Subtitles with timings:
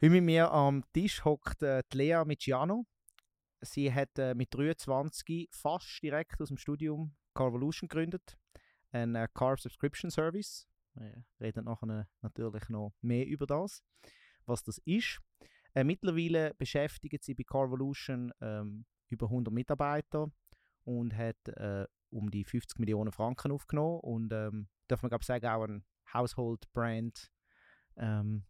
[0.00, 2.86] Wie mit mir am Tisch hockt äh, Lea Miciano.
[3.60, 8.38] Sie hat äh, mit 23 fast direkt aus dem Studium Carvolution gegründet,
[8.92, 10.68] ein äh, Carb Subscription Service.
[10.94, 13.82] Wir reden nachher natürlich noch mehr über das,
[14.46, 15.18] was das ist.
[15.74, 20.30] Äh, mittlerweile beschäftigt sie bei Carvolution ähm, über 100 Mitarbeiter
[20.84, 25.46] und hat äh, um die 50 Millionen Franken aufgenommen und ähm, darf man glaube sagen
[25.46, 25.84] auch ein
[26.14, 27.32] Household Brand
[27.96, 28.44] ähm,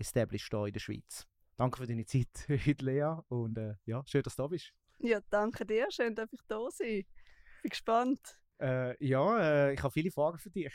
[0.00, 1.26] established hier in der Schweiz.
[1.56, 3.16] Danke für deine Zeit heute, Lea.
[3.28, 4.72] Und äh, ja, schön, dass du da bist.
[4.98, 5.86] Ja, danke dir.
[5.90, 7.04] Schön, dass ich da sein.
[7.62, 8.38] Bin gespannt.
[8.60, 9.38] Äh, ja,
[9.68, 10.72] äh, ich habe viele Fragen für dich.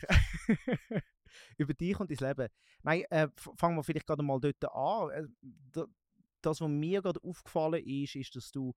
[1.57, 2.49] Über dich und dein Leben.
[2.83, 3.27] Nein, äh,
[3.57, 5.09] fangen wir vielleicht gerade mal dort an.
[5.09, 5.85] Äh,
[6.41, 8.73] das, was mir gerade aufgefallen ist, ist, dass du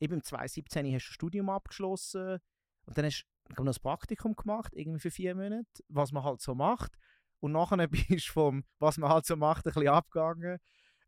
[0.00, 2.38] eben 2017 hast du Studium abgeschlossen
[2.86, 3.24] und dann hast
[3.54, 6.96] du noch ein Praktikum gemacht, irgendwie für vier Monate, was man halt so macht.
[7.42, 10.58] Und nachher bist du vom, was man halt so macht, ein bisschen abgegangen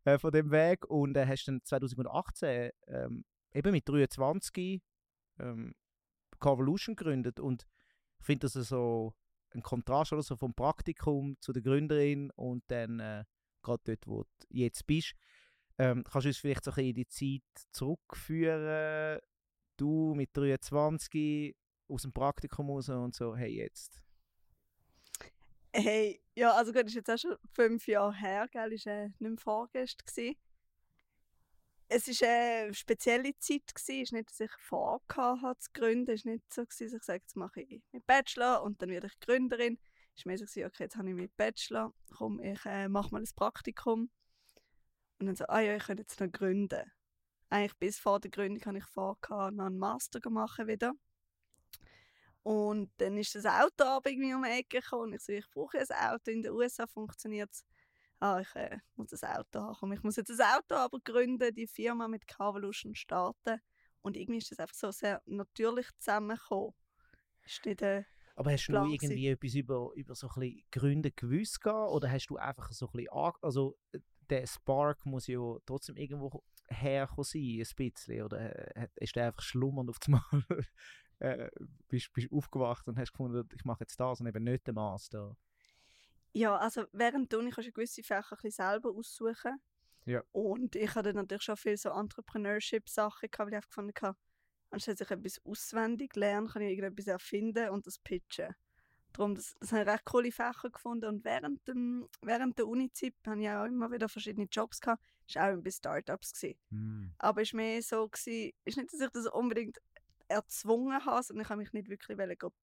[0.05, 4.83] äh, von dem Weg und äh, hast dann 2018 ähm, eben mit 23
[5.39, 5.75] ähm,
[6.41, 7.67] Carvolution gegründet und
[8.19, 9.15] ich finde das so
[9.51, 13.25] ein Kontrast oder so vom Praktikum zu der Gründerin und dann äh,
[13.63, 15.15] gerade dort, wo du jetzt bist.
[15.79, 19.21] Ähm, kannst du uns vielleicht so ein bisschen in die Zeit zurückführen,
[19.77, 21.55] du mit 23
[21.89, 24.03] aus dem Praktikum raus und so, hey jetzt?
[25.73, 29.21] Hey, ja, also gut, ist jetzt auch schon fünf Jahre her, gell, ist äh, nicht
[29.21, 30.35] mehr vorgestern
[31.89, 34.01] Es war eine spezielle Zeit, gewesen.
[34.03, 37.23] es ist nicht, dass ich vorgehabt zu gründen, es war nicht so, dass ich sage,
[37.23, 39.79] jetzt mache ich meinen Bachelor und dann werde ich Gründerin.
[40.17, 43.11] Es war mehr so, gewesen, okay, jetzt habe ich meinen Bachelor, komm, ich äh, mache
[43.13, 44.11] mal ein Praktikum.
[45.21, 46.91] Und dann so, ah ja, ich könnte jetzt noch gründen.
[47.51, 50.95] Eigentlich bis vor der Gründung habe ich vorgehabt, noch einen Master machen wieder.
[52.45, 55.05] Und dann ist das Auto irgendwie um die Ecke gekommen.
[55.05, 56.31] Und ich so, ich brauche ein Auto.
[56.31, 57.65] In den USA funktioniert es.
[58.21, 59.93] Ah, ich äh, muss ein Auto haben.
[59.93, 63.61] Ich muss jetzt ein Auto aber gründen, die Firma mit Carvolution starten.
[64.03, 66.75] Und irgendwie ist das einfach so sehr natürlich zusammengekommen.
[67.47, 68.05] Ist nicht, äh,
[68.37, 72.37] aber hast du irgendwie etwas über, über so ein bisschen Gründe gewusst oder hast du
[72.37, 77.91] einfach so ein bisschen, also äh, der Spark muss ja trotzdem irgendwo herkommen sein, ein
[77.91, 80.23] bisschen, oder äh, ist der einfach schlummernd auf das Mal
[81.19, 81.51] äh,
[81.89, 85.37] bist, bist aufgewacht und hast gefunden, ich mache jetzt das und eben nicht den Master?
[86.33, 89.61] Ja, also während du kannst du gewisse Fächer ein selber aussuchen.
[90.05, 90.23] Ja.
[90.33, 94.19] Und ich hatte natürlich schon viele so Entrepreneurship-Sachen, weil ich gefunden habe,
[94.71, 98.55] anstatt ich etwas auswendig lernen, kann ich irgendetwas erfinden und das pitchen.
[99.15, 101.07] Darum, das, das habe ich recht coole Fächer gefunden.
[101.07, 105.03] Und während, dem, während der Uni-Zeit habe ich auch immer wieder verschiedene Jobs gehabt.
[105.29, 106.33] Das war auch bei Startups.
[106.71, 107.07] Mm.
[107.19, 109.79] Aber es war mehr so, gewesen, ist nicht, dass ich das unbedingt
[110.35, 112.17] erzwungen habe, und ich habe mich nicht wirklich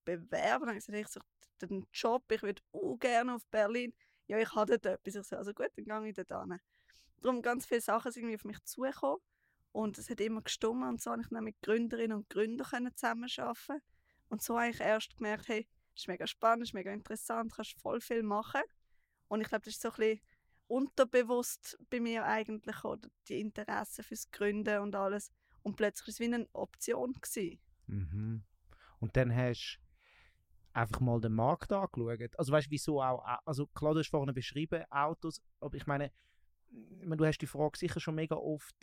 [0.06, 0.30] bewerben.
[0.32, 1.26] Dann habe ich gesagt, ich suche
[1.62, 3.94] den Job, ich würde auch gerne auf Berlin.
[4.28, 5.16] Ja, ich habe dort etwas.
[5.16, 6.60] Ich so, also gut, dann gehe ich dort hin.
[7.22, 9.20] Darum ganz viele Sachen sind auf mich zugekommen
[9.72, 13.82] und es hat immer gestummt und so habe ich dann mit Gründerinnen und Gründern zusammenarbeiten
[14.30, 18.02] und so habe ich erst gemerkt, hey, ist mega spannend, ist mega interessant, kannst voll
[18.02, 18.62] viel machen
[19.28, 20.22] und ich glaube, das ist so ein bisschen
[20.68, 25.32] unterbewusst bei mir eigentlich, oder die Interesse fürs Gründen und alles.
[25.64, 27.16] Und plötzlich war es wie eine Option.
[27.88, 28.44] Mhm.
[29.00, 29.82] Und dann hast du
[30.74, 32.38] einfach mal den Markt angeschaut.
[32.38, 36.12] Also weißt du, wieso auch, also klar, du hast vorhin beschrieben, Autos, aber ich meine,
[36.70, 38.76] du hast die Frage sicher schon mega oft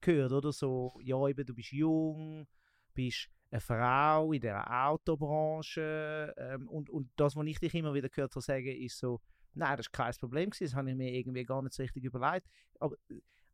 [0.00, 0.52] gehört, oder?
[0.52, 2.46] So, ja, eben, du bist jung,
[2.92, 8.08] bist eine Frau in der Autobranche ähm, und, und das, was ich dich immer wieder
[8.08, 9.20] gehört habe sagen, ist so,
[9.54, 12.46] nein, das war kein Problem das habe ich mir irgendwie gar nicht so richtig überlegt.
[12.80, 12.96] Aber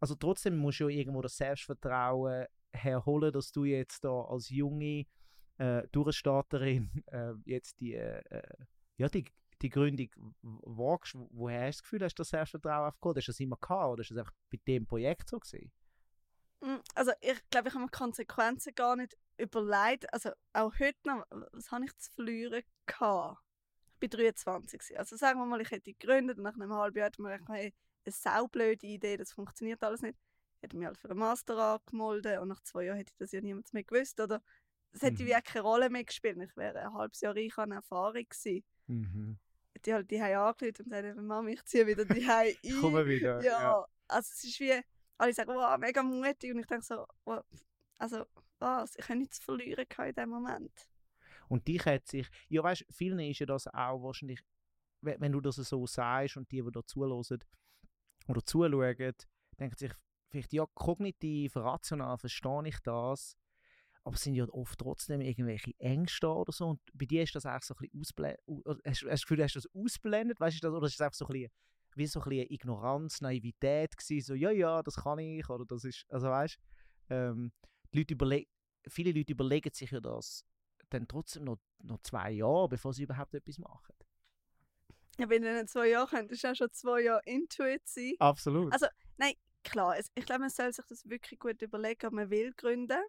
[0.01, 5.07] also trotzdem musst du ja irgendwo das Selbstvertrauen herholen, dass du jetzt da als junge
[5.59, 8.23] äh, Durchstarterin äh, jetzt die, äh,
[8.97, 9.27] ja, die,
[9.61, 10.09] die Gründung
[10.41, 11.15] wagst.
[11.31, 13.19] Woher hast du das Gefühl, hast du das Selbstvertrauen aufgeholt?
[13.19, 15.71] Hast du das immer gehabt oder ist das einfach bei dem Projekt so gewesen?
[16.63, 20.13] Hm, also ich glaube, ich habe mir Konsequenzen gar nicht überlegt.
[20.13, 23.39] Also auch heute noch, was habe ich zu verlieren gehabt?
[23.95, 24.99] Ich bin 23.
[24.99, 27.51] Also sagen wir mal, ich hätte gegründet und nach einem halben Jahr hätte man gedacht,
[27.51, 27.75] hey,
[28.05, 30.19] eine saublöde Idee, das funktioniert alles nicht.
[30.57, 33.33] Ich hätte mich halt für einen Master angemeldet und nach zwei Jahren hätte ich das
[33.33, 34.21] ja niemand mehr gewusst.
[34.21, 34.43] Oder
[34.93, 35.29] es hätte mhm.
[35.29, 36.39] wie keine Rolle mehr gespielt.
[36.43, 38.65] Ich wäre ein halbes Jahr reich an Erfahrung gewesen.
[38.87, 39.39] Mhm.
[39.85, 42.81] Die halt die angerufen und gesagt, Mama, ich ziehe wieder die ein.
[42.81, 43.43] Komme wieder.
[43.43, 44.81] Ja, ja, also es ist wie,
[45.17, 46.53] alle sagen, wow, mega mutig.
[46.53, 47.43] Und ich denke so, wow,
[47.99, 48.27] also
[48.59, 50.89] was, ich habe nichts verlieren in dem Moment.
[51.49, 54.41] Und dich hat sich, ja weißt, vielen ist ja das auch wahrscheinlich,
[55.01, 57.41] wenn du das so sagst und die, die da zuhören,
[58.31, 59.15] oder zuschauen,
[59.59, 59.93] denken sich
[60.31, 63.37] vielleicht, ja, kognitiv, rational verstehe ich das,
[64.05, 66.69] aber es sind ja oft trotzdem irgendwelche Ängste oder so.
[66.69, 68.41] Und bei dir ist das eigentlich so ein bisschen ausblendet.
[68.85, 70.41] Hast, hast du das Gefühl, hast du das ausblendet?
[70.41, 71.51] Weißt du, das, oder ist das einfach so ein bisschen
[71.97, 76.07] wie so ein Ignoranz, Naivität gewesen, so, ja, ja, das kann ich, oder das ist,
[76.09, 76.57] also weißt
[77.11, 77.53] ähm,
[77.93, 78.45] die Leute überle
[78.89, 80.45] viele Leute überlegen sich ja das
[80.89, 83.95] dann trotzdem noch, noch zwei Jahre, bevor sie überhaupt etwas machen.
[85.21, 88.15] Ja, wenn du in zwei Jahren könntest, ist auch schon zwei Jahre Intuit sein.
[88.19, 88.73] Absolut.
[88.73, 88.87] Also,
[89.19, 89.35] nein,
[89.65, 93.01] klar, ich glaube, man soll sich das wirklich gut überlegen, ob man will gründen.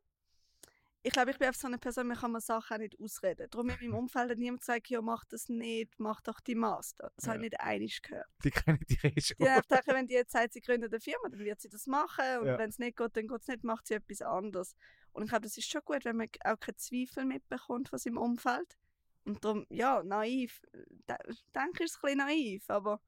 [1.03, 3.47] Ich glaube, ich bin einfach so eine Person, mir kann man Sachen auch nicht ausreden.
[3.49, 7.11] Darum in meinem Umfeld hat niemand gesagt, ja, mach das nicht, mach doch die Master.
[7.15, 7.31] Das Ja.
[7.33, 8.27] habe ich nicht einig gehört.
[8.43, 9.37] Die kennen die schon.
[9.39, 11.87] Die haben gedacht, wenn die jetzt sagt, sie gründet eine Firma, dann wird sie das
[11.87, 12.41] machen.
[12.41, 12.57] Und Ja.
[12.59, 14.75] wenn es nicht geht, dann geht es nicht, macht sie etwas anderes.
[15.11, 18.17] Und ich glaube, das ist schon gut, wenn man auch keine Zweifel mitbekommt von seinem
[18.17, 18.77] Umfeld.
[19.25, 20.61] Und darum, ja, naiv.
[20.73, 21.15] De
[21.55, 23.01] denke ich, ist ein bisschen naiv, aber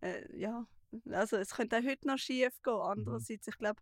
[0.00, 0.66] äh, ja,
[1.10, 2.74] also es könnte auch heute noch schief gehen.
[2.74, 3.80] Andererseits, ich glaube,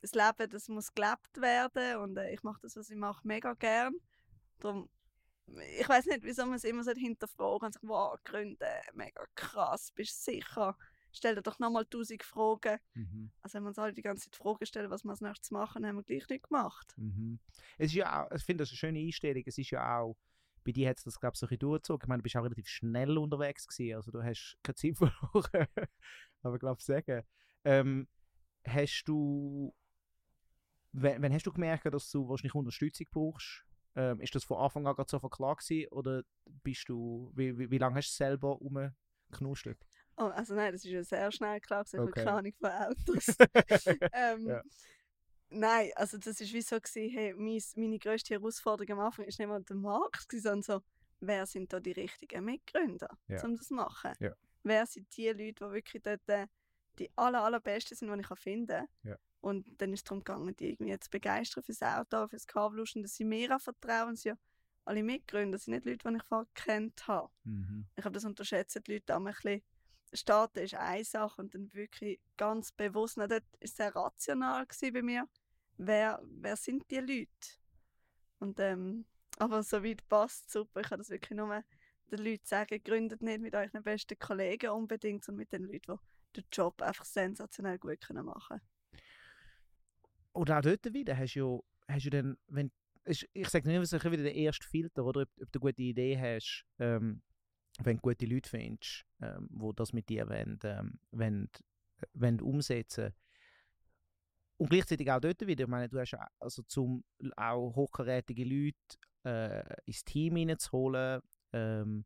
[0.00, 3.54] das Leben, das muss gelebt werden und äh, ich mache das, was ich mache, mega
[3.54, 3.94] gern.
[4.58, 4.88] Darum,
[5.78, 8.56] ich weiß nicht, wieso man es immer so hinterfragen und sagt, wow, gründen,
[8.94, 10.76] mega krass, bist du sicher?
[11.12, 12.78] Stell dir doch nochmal tausend Fragen.
[12.94, 13.32] Mhm.
[13.42, 15.84] Also wenn wir uns alle die ganze Zeit Fragen stellen, was wir als nächstes machen,
[15.84, 16.94] haben wir gleich nicht gemacht.
[16.96, 17.40] Mhm.
[17.78, 19.42] Es ist ja auch, ich finde das eine schöne Einstellung.
[19.44, 20.16] Es ist ja auch,
[20.64, 22.04] bei dir hat es das, glaube ich, so ein bisschen durchgezogen.
[22.04, 25.66] Ich meine, du bist auch relativ schnell unterwegs gewesen, also du hast keine Zeit verloren.
[26.42, 27.22] Aber ich glaube, sagen.
[27.64, 28.08] Ähm,
[28.66, 29.74] hast du,
[30.92, 33.64] wenn, wenn hast du gemerkt, dass du wahrscheinlich Unterstützung brauchst?
[33.96, 36.22] Ähm, ist das von Anfang an so klar gewesen, oder
[36.62, 39.84] bist du, wie, wie, wie lange hast du es selber rumgeknustet?
[40.16, 42.02] Oh, also nein, das ist ja sehr schnell klar, ich Okay.
[42.02, 43.36] habe keine Ahnung von Autos.
[44.12, 44.62] ähm, Ja.
[45.50, 49.38] Nein, also das war wie so, gewesen, hey, meis- meine grösste Herausforderung am Anfang ist
[49.38, 50.80] nicht mal der Markt, sondern so,
[51.20, 53.44] wer sind da die richtigen Mitgründer, Ja.
[53.44, 54.12] um das zu machen?
[54.20, 54.32] Ja.
[54.62, 56.46] Wer sind die Leute, die wirklich dort äh,
[56.98, 58.88] die aller, allerbesten sind, die ich finden kann?
[59.02, 59.16] Ja.
[59.40, 63.14] Und dann ist es darum gegangen, die irgendwie zu begeistern fürs Auto, fürs Carvolution, dass
[63.16, 64.34] sie mir auch vertrauen, sie ja
[64.84, 67.30] alle Mitgründer, das sind nicht Leute, die ich vorher gekannt habe.
[67.44, 67.86] Mhm.
[67.96, 69.62] Ich habe das unterschätzen die Leute auch ein bisschen.
[70.12, 74.66] Starten ist eine Sache und dann wirklich ganz bewusst, na, dort war es sehr rational
[74.92, 75.28] bei mir,
[75.80, 77.58] wer, wer sind die Leute?
[78.38, 79.04] Und, ähm,
[79.38, 81.62] aber so weit passt super, ich kann das wirklich nur
[82.10, 85.98] den Leuten sagen, gründet nicht mit euren besten Kollegen unbedingt, sondern mit den Leuten,
[86.34, 88.60] die den Job einfach sensationell gut können machen.
[90.32, 92.70] Oder auch dort wieder, hast du hast du dann, wenn,
[93.04, 95.22] ist, ich sage nicht, was wieder der erste Filter, oder?
[95.22, 97.22] Ob, ob du eine gute Idee hast, ähm,
[97.82, 101.48] wenn du gute Leute findest, ähm, wo das mit dir wollen, ähm, wollen,
[101.98, 103.12] äh, wollen umsetzen
[104.60, 107.02] Und gleichzeitig auch dort wieder, ich meine, du hast also zum
[107.34, 108.76] auch hochkarätige Leute
[109.24, 111.22] äh, ins Team hineinzuholen,
[111.54, 112.04] ähm,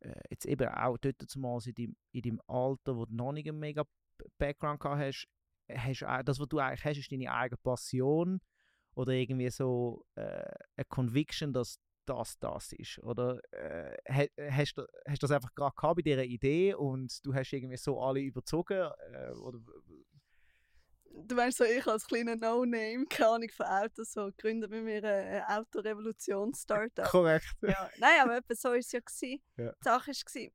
[0.00, 3.48] äh, jetzt eben auch dort zumal in deinem, in deinem Alter, wo du noch nicht
[3.48, 3.84] einen mega
[4.38, 5.28] Background gehabt hast,
[5.70, 8.40] hast das, was du eigentlich hast, ist deine eigene Passion
[8.96, 10.42] oder irgendwie so äh,
[10.76, 12.98] eine Conviction, dass das das ist?
[13.04, 17.24] Oder äh, ha- hast, du, hast du das einfach gerade gehabt bei dieser Idee und
[17.24, 18.90] du hast irgendwie so alle überzogen?
[19.12, 19.60] Äh, oder,
[21.16, 25.02] Du meinst so, ich als kleiner No-Name, keine Ahnung von Autos, so gründet bei mir
[25.04, 27.06] eine Autorevolution-Startup.
[27.06, 27.46] korrekt.
[27.62, 29.00] ja, nein, aber etwa so war es ja.
[29.00, 29.40] Gewesen.
[29.56, 29.72] Ja.
[29.72, 30.50] Die Sache war,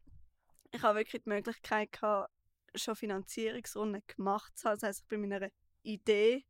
[0.72, 2.32] ich habe wirklich die Möglichkeit gehabt,
[2.76, 4.80] schon Finanzierungsrunden gemacht zu haben.
[4.80, 5.52] Das heisst, ich bin mit einer
[5.82, 6.46] Idee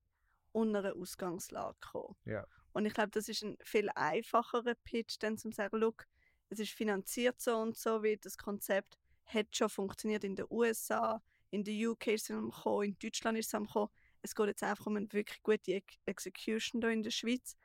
[0.51, 2.15] und einer Ausgangslage gekommen.
[2.25, 2.45] Ja.
[2.73, 6.05] Und ich glaube, das ist ein viel einfacherer Pitch, dann zu sagen, look,
[6.49, 11.21] es ist finanziert so und so, wie das Konzept hat schon funktioniert in den USA,
[11.51, 13.89] in den UK ist es am Kommen, in Deutschland ist es am Kommen.
[14.21, 17.55] Es geht jetzt einfach um eine wirklich gute Ex Execution hier in der Schweiz.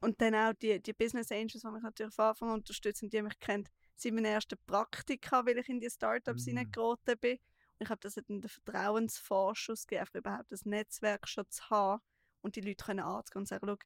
[0.00, 3.22] Und dann auch die, die Business Angels, die mich natürlich von Anfang an unterstützen, die
[3.22, 6.50] mich kennen, sind meine ersten Praktika, weil ich in die Startups Mhm.
[6.50, 7.36] hineingeraten bin.
[7.78, 12.02] Und ich habe das hat einen Vertrauensvorschuss gegeben, einfach überhaupt das Netzwerk schon zu haben
[12.42, 13.76] und die Leute können anzugehen und sagen, schau,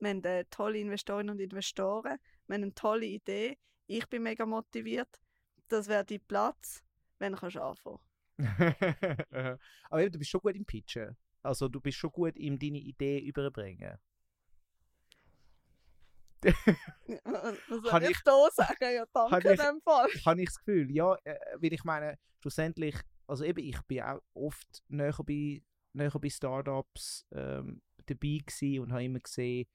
[0.00, 4.46] wir haben äh, tolle Investorinnen und Investoren, wir haben eine tolle Idee, ich bin mega
[4.46, 5.20] motiviert,
[5.68, 6.82] das wäre dein Platz,
[7.18, 8.00] wenn du kannst anfangen
[9.90, 11.16] Aber eben, du bist schon gut im Pitchen.
[11.42, 13.98] Also du bist schon gut im deine Idee überbringen.
[16.42, 16.52] Was
[17.90, 18.94] soll ich, ich- da sagen?
[18.94, 20.08] Ja, danke in dem Fall.
[20.24, 24.20] habe ich das Gefühl, ja, äh, weil ich meine, schlussendlich, also eben, ich bin auch
[24.34, 29.66] oft näher bei, näher bei Startups ähm, dabei gewesen und habe immer gesehen,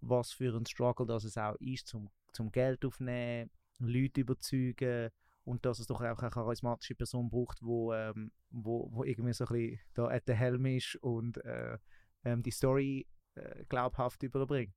[0.00, 5.10] was für ein Struggle das es auch ist, zum, zum Geld aufnehmen, Leute überzeugen
[5.44, 9.44] und dass es doch auch eine charismatische Person braucht, wo, ähm, wo, wo irgendwie so
[9.44, 11.78] ein bisschen da at the helm ist und äh,
[12.24, 14.74] ähm, die Story äh, glaubhaft überbringt.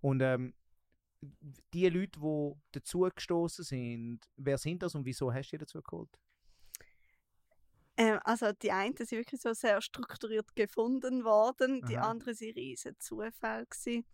[0.00, 0.54] Und ähm,
[1.72, 6.18] die Leute, die dazugestoßen sind, wer sind das und wieso hast du die dazu geholt?
[7.96, 12.10] Ähm, also die einen sind wirklich so sehr strukturiert gefunden worden, die Aha.
[12.10, 14.04] anderen sind riesen Zufall gewesen.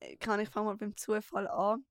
[0.00, 1.84] Äh, Kann ich fange mal beim Zufall an.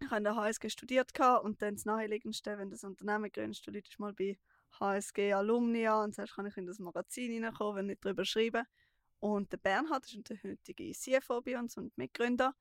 [0.00, 1.10] Ich habe an der HSG studiert
[1.42, 4.38] und dann das naheliegendste, wenn du das Unternehmen gründest, du läutest mal bei
[4.80, 8.64] HSG Alumni an und sagst, kann ich in das Magazin reinkommen, wenn ich darüber schreibe.
[9.20, 12.54] Und der Bernhard ist der heutige CFO bei uns und Mitgründer.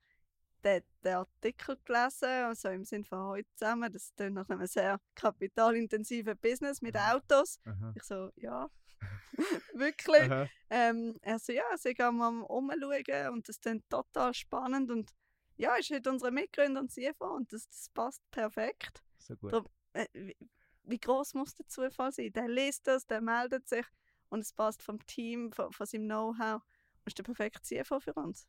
[0.63, 3.91] Der hat den Artikel gelesen, also im Sinne von heute zusammen.
[3.91, 7.15] Das ist nach einem sehr kapitalintensiven Business mit Aha.
[7.15, 7.59] Autos.
[7.65, 7.93] Aha.
[7.95, 8.67] Ich so, ja,
[9.73, 10.31] wirklich.
[10.31, 10.47] Aha.
[10.69, 14.89] Ähm, er so, ja, sie gehen am Umschauen und das klingt total spannend.
[14.89, 15.11] Und
[15.57, 19.03] ja, ist heute unsere Mitgründer und CFO und das, das passt perfekt.
[19.19, 19.53] So gut.
[19.53, 20.35] Drum- Äh, wie,
[20.83, 22.33] wie groß muss der Zufall sein?
[22.33, 23.85] Der liest das, der meldet sich
[24.29, 28.13] und es passt vom Team, von, von seinem Know-how und ist der perfekte CFO für
[28.13, 28.47] uns.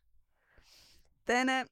[1.25, 1.65] Dann äh,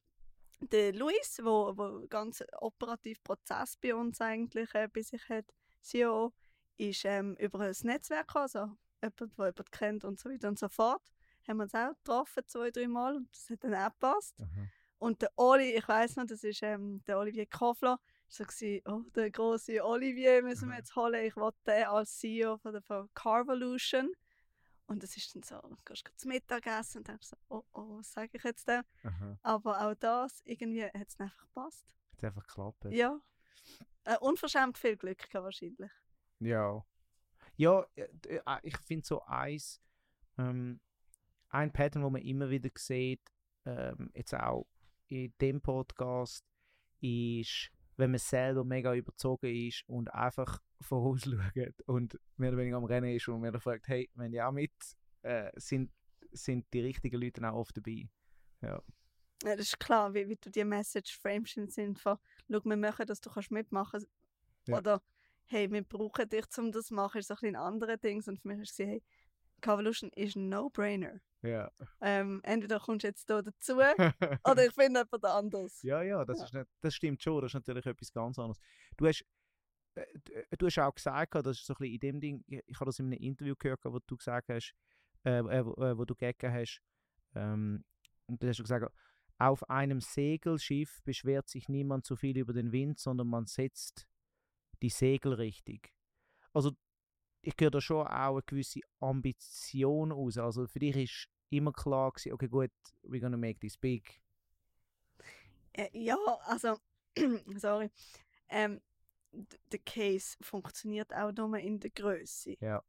[0.60, 5.44] der Luis, wo, wo ganz operativ Prozess bei uns eigentlich äh, bei sich hat,
[5.82, 6.32] CEO,
[6.78, 8.58] ist ähm, über ein Netzwerk gekommen, also
[9.02, 11.02] jemand, der jemanden kennt und so weiter und so fort.
[11.46, 14.34] Haben wir uns auch getroffen, zwei, drei Mal und das hat dann auch gepasst.
[14.40, 14.68] Aha.
[14.98, 17.98] Und der Oli, ich weiß noch, das ist ähm, der Olivier Kofler,
[18.28, 20.78] so gsi, oh, der große Olivier müssen wir Aha.
[20.78, 21.24] jetzt holen.
[21.24, 24.12] Ich wollte den als CEO von der von Carvolution.
[24.86, 27.98] Und das ist dann so, du gehst gerade zum Mittagessen und denkst so, oh, oh,
[27.98, 28.82] was sage ich jetzt dem?
[29.02, 29.38] Aha.
[29.42, 31.84] Aber auch das, irgendwie hat es einfach gepasst.
[32.16, 32.84] Hat einfach geklappt.
[32.90, 33.20] Ja.
[34.04, 35.90] Äh, unverschämt viel Glück gehabt wahrscheinlich.
[36.38, 36.84] Ja.
[37.56, 39.80] Ja, äh, d- äh, ich finde so eins,
[40.38, 40.80] ähm,
[41.48, 43.22] ein Pattern, wo man immer wieder sieht,
[43.64, 44.66] ähm, jetzt auch
[45.08, 46.44] in dem Podcast,
[47.00, 52.84] ist, wenn man selber mega überzogen ist und einfach vorausschaut und mehr oder weniger am
[52.84, 54.72] Rennen ist und man dann fragt, hey, wenn die auch mit,
[55.22, 55.90] äh, sind,
[56.32, 58.08] sind die richtigen Leute dann auch oft dabei.
[58.60, 58.82] Ja.
[59.42, 62.16] Ja, das ist klar, wie, wie du die Message framest im Sinne von,
[62.50, 64.04] schau, wir machen das, du kannst mitmachen.
[64.66, 64.78] Ja.
[64.78, 65.02] Oder,
[65.44, 68.22] hey, wir brauchen dich, um das zu machen, ist so ein bisschen ein anderes Ding.
[68.26, 69.02] Und für mich ist es, hey,
[69.60, 71.20] Carvolution ist ein No-Brainer.
[71.42, 71.70] Ja.
[72.00, 73.74] Ähm, entweder kommst du jetzt hier dazu
[74.44, 75.82] oder ich finde jemand anderes.
[75.82, 76.44] Ja, ja, das, Ja.
[76.44, 77.40] Ist nicht, das stimmt schon.
[77.40, 78.58] Das ist natürlich etwas ganz anderes.
[78.96, 79.24] Du hast,
[79.94, 82.62] äh, äh, du hast auch gesagt, das ist so ein bisschen in dem Ding, ich,
[82.66, 84.74] ich habe das in einem Interview gehört, wo du gesagt hast,
[85.24, 86.80] äh, äh, wo, äh, wo du gegeben hast,
[87.34, 87.84] ähm,
[88.26, 88.92] und da hast du gesagt,
[89.38, 94.08] auf einem Segelschiff beschwert sich niemand so viel über den Wind, sondern man setzt
[94.82, 95.92] die Segel richtig.
[96.52, 96.72] Also
[97.46, 100.36] ich höre da schon auch eine gewisse Ambition aus.
[100.36, 102.72] Also für dich ist immer klar gewesen, okay gut,
[103.04, 104.20] we're gonna make this big.
[105.72, 106.78] Äh, ja, also,
[107.56, 107.90] sorry.
[108.48, 108.80] Ähm,
[109.32, 112.56] der Case funktioniert auch nur in der Größe.
[112.60, 112.82] Ja.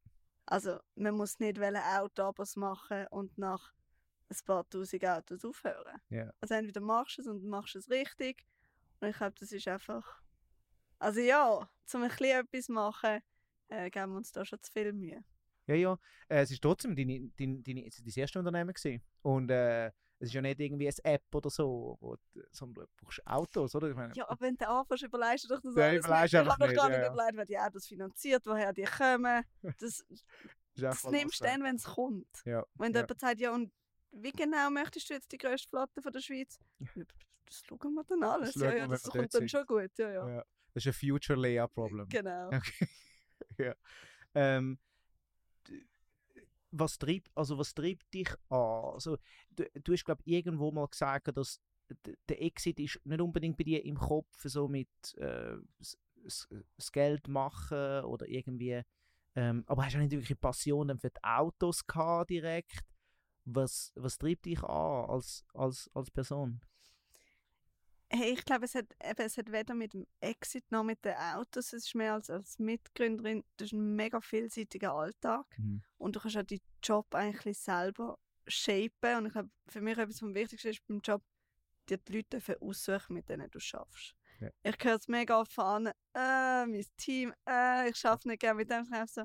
[0.46, 3.74] Also, man muss nicht Autoabos machen und nach
[4.30, 6.02] ein paar tausend Autos aufhören.
[6.10, 6.32] Ja.
[6.40, 8.46] Also, entweder machst du es und machst es richtig.
[9.02, 10.22] Und ich glaube, das ist einfach.
[11.00, 13.22] Also, ja, zum ein bisschen etwas machen,
[13.70, 15.24] äh, geben wir uns da schon zu viel Mühe.
[15.68, 16.00] Ja, ja.
[16.30, 19.02] Äh, es ist trotzdem deine, deine, deine, es ist dein erstes Unternehmen gewesen.
[19.22, 19.88] Und äh,
[20.20, 22.16] es ist ja nicht irgendwie eine App oder so, wo,
[22.52, 23.90] sondern du brauchst Autos, oder?
[23.90, 26.34] Ich meine, Ja, aber wenn du anfängst, überlegst du doch das Ja, alles.
[26.34, 27.14] Ich habe doch gar nicht ja.
[27.14, 29.44] überlegt, wer die Autos finanziert, woher die kommen.
[29.80, 30.04] Das,
[30.76, 32.28] das nimmst du dann, wenn es kommt.
[32.46, 32.64] Ja.
[32.76, 33.02] Wenn ja.
[33.02, 33.72] jemand sagt, ja, und
[34.12, 36.60] wie genau möchtest du jetzt die grösste Flotte von der Schweiz?
[37.48, 38.56] Das schauen wir dann alles.
[38.56, 39.98] Das Ja, ja, das kommt dann schon gut.
[39.98, 40.30] Ja, ja.
[40.30, 40.46] Ja.
[40.74, 42.10] Das ist ein Future Layer Problem.
[42.10, 42.48] Genau.
[42.48, 42.90] Okay.
[43.58, 43.76] ja.
[44.36, 44.78] Ähm,
[46.72, 48.94] was treibt, also was treibt dich an?
[48.94, 49.18] Also,
[49.52, 51.60] du, du hast, glaube irgendwo mal gesagt, dass
[52.28, 55.58] der Exit ist nicht unbedingt bei dir im Kopf, so mit äh,
[56.24, 58.82] das Geld machen oder irgendwie.
[59.36, 62.84] Ähm, aber hast du nicht wirklich Passion für die Autos gehabt direkt?
[63.46, 66.60] Was, was treibt dich an als, als, als Person?
[68.10, 71.16] Hey, ich glaube, es hat, eben, es hat weder mit dem Exit noch mit den
[71.16, 71.74] Autos.
[71.74, 73.44] Es ist mehr als, als Mitgründerin.
[73.58, 75.46] Das ist ein mega vielseitiger Alltag.
[75.58, 75.82] Mhm.
[75.98, 79.18] Und du kannst auch deinen Job eigentlich selber shapen.
[79.18, 81.22] Und ich glaube, für mich etwas vom Wichtigsten ist beim Job,
[81.90, 84.16] dir die Leute aussuchen, mit denen du schaffst.
[84.40, 84.50] Ja.
[84.64, 88.56] Ich höre es mega oft von anderen, äh, mein Team, äh, ich schaffe nicht gerne
[88.56, 88.84] mit dem.
[88.84, 89.24] Ich so,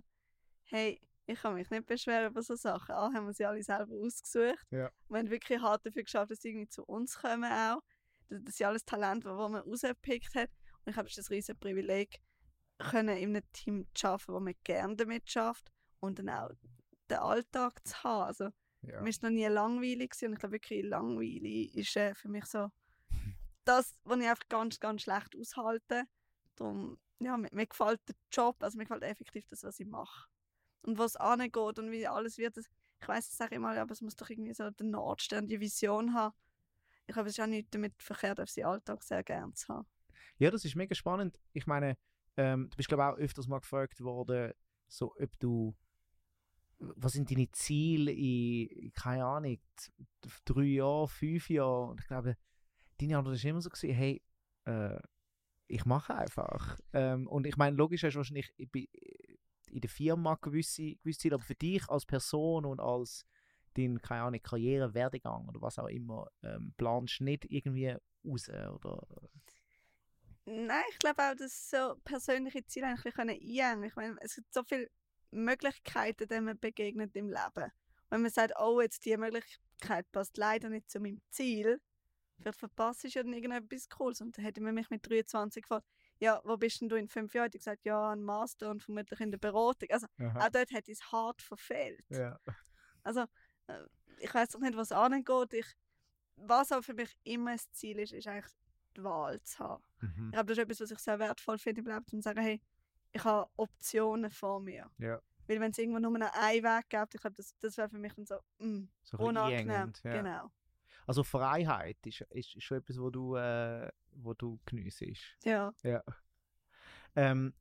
[0.65, 2.95] hey, ich kann mich nicht beschweren über so Sachen.
[2.95, 4.67] A, haben wir sie alle selber ausgesucht.
[4.71, 4.91] Ja.
[5.09, 7.83] Wir haben wirklich hart dafür geschafft, dass sie irgendwie zu uns kommen auch.
[8.29, 10.51] Das, das sind alles Talente, die man rausgepickt hat.
[10.85, 12.21] Und ich ist ein riesen Privileg,
[12.79, 16.51] können in einem Team zu arbeiten, wo man gerne damit schafft und dann auch
[17.11, 18.27] den Alltag zu haben.
[18.27, 18.49] Also,
[18.83, 19.01] Ja.
[19.01, 22.47] mir ist noch nie langweilig gewesen und ich glaube wirklich langweilig ist äh, für mich
[22.47, 22.69] so
[23.65, 26.05] das, was ich einfach ganz, ganz schlecht aushalte.
[26.57, 30.29] Darum, ja, mir, mir gefällt der Job, also mir gefällt effektiv das, was ich mache.
[30.83, 32.67] Und was angeht und wie alles wird, das,
[33.01, 36.15] ich weiß es ich mal, aber es muss doch irgendwie so den Nordstern, die Vision
[36.15, 36.35] haben.
[37.13, 39.87] Ich glaube, es auch nicht damit verkehrt, auf seinen Alltag sehr gern zu haben.
[40.39, 41.39] Ja, das ist mega spannend.
[41.53, 41.99] Ich meine,
[42.39, 44.55] ähm, du bist glaube auch öfters mal gefragt worden,
[44.89, 45.77] so ob du,
[46.79, 49.59] was sind deine Ziele in, keine Ahnung,
[50.47, 51.91] drei Jahren, fünf Jahren?
[51.91, 52.39] Und ich glaube,
[52.99, 54.23] deine Antwort ist immer so gewesen, hey,
[54.65, 54.99] äh,
[55.67, 56.81] ich mache einfach.
[56.95, 61.45] Ähm, und ich meine, logisch hast du wahrscheinlich, in der Firma gewisse, gewisse Ziele, aber
[61.45, 63.27] für dich als Person und als
[63.77, 69.07] dein, keine Ahnung, Karriere, Werdegang oder was auch immer, ähm, planst nicht irgendwie raus, oder?
[70.45, 74.53] Nein, ich glaube auch, dass so persönliche Ziele eigentlich können einhängen Ich meine, es gibt
[74.53, 74.91] so viele
[75.31, 77.71] Möglichkeiten, denen man begegnet im Leben.
[78.11, 81.81] Wenn man sagt, oh, jetzt die Möglichkeit passt leider nicht zu meinem Ziel,
[82.39, 84.21] vielleicht verpasse ich ja dann irgendetwas Cooles.
[84.21, 85.87] Und dann hätte man mich mit 23 gefragt,
[86.19, 87.51] ja, wo bist denn du in fünf Jahren?
[87.53, 89.89] Ich gesagt, ja, ein Master und vermutlich in der Beratung.
[89.91, 90.47] Also Aha.
[90.47, 92.05] auch dort hätte ich es hart verfehlt.
[92.11, 92.39] Ja.
[93.03, 93.27] Also äh,
[94.19, 95.53] ich weiß doch nicht, was angeht.
[95.55, 95.67] Ich,
[96.37, 98.53] was auch für mich immer das Ziel ist, ist eigentlich
[98.97, 99.83] die Wahl zu haben.
[100.01, 100.27] Mhm.
[100.27, 102.61] Ich glaube, das ist etwas, was ich sehr wertvoll finde im Leben, zu sagen, hey,
[103.13, 104.91] ich habe Optionen vor mir.
[104.99, 105.21] Ja.
[105.47, 107.99] Weil wenn es irgendwo nur noch einen Weg gibt, ich glaube, das, das wäre für
[107.99, 109.71] mich dann so mm, So ein unangenehm.
[109.71, 110.13] einengend, ja.
[110.13, 110.51] Genau.
[111.07, 115.37] Also Freiheit ist, ist, ist schon etwas, wo du, äh, wo du geniessest.
[115.45, 115.75] Ja.
[115.83, 116.03] Ja.
[117.17, 117.55] Ähm,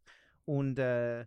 [0.46, 1.25] und äh,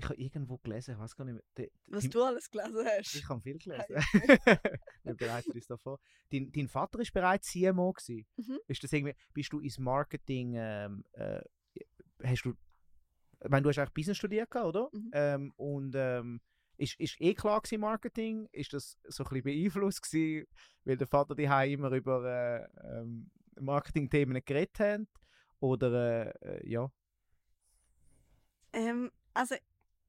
[0.00, 1.42] ich habe irgendwo gelesen, ich weiß gar nicht mehr.
[1.56, 3.14] der- Was dein- du alles gelesen hast.
[3.16, 3.96] Ich habe viel gelesen.
[5.02, 5.98] Wir bereiten uns davor.
[6.30, 8.24] Dein, dein Vater ist bereits CMO gewesen.
[8.36, 8.58] Mhm.
[8.68, 11.40] Ist das irgendwie, bist du ins Marketing, ähm, äh,
[12.22, 12.54] hast du,
[13.42, 14.88] ich meine, du hast eigentlich Business studiert, oder?
[14.92, 15.10] Mhm.
[15.12, 16.40] Ähm, und ähm,
[16.76, 18.48] ist, ist eh klar gewesen, Marketing?
[18.52, 20.46] Ist das so ein bisschen beeinflusst gewesen,
[20.84, 25.00] weil der Vater die immer über äh, ähm, Marketing-Themen geredet hat?
[25.58, 26.88] Oder, äh, äh, ja.
[28.72, 29.56] Ähm, also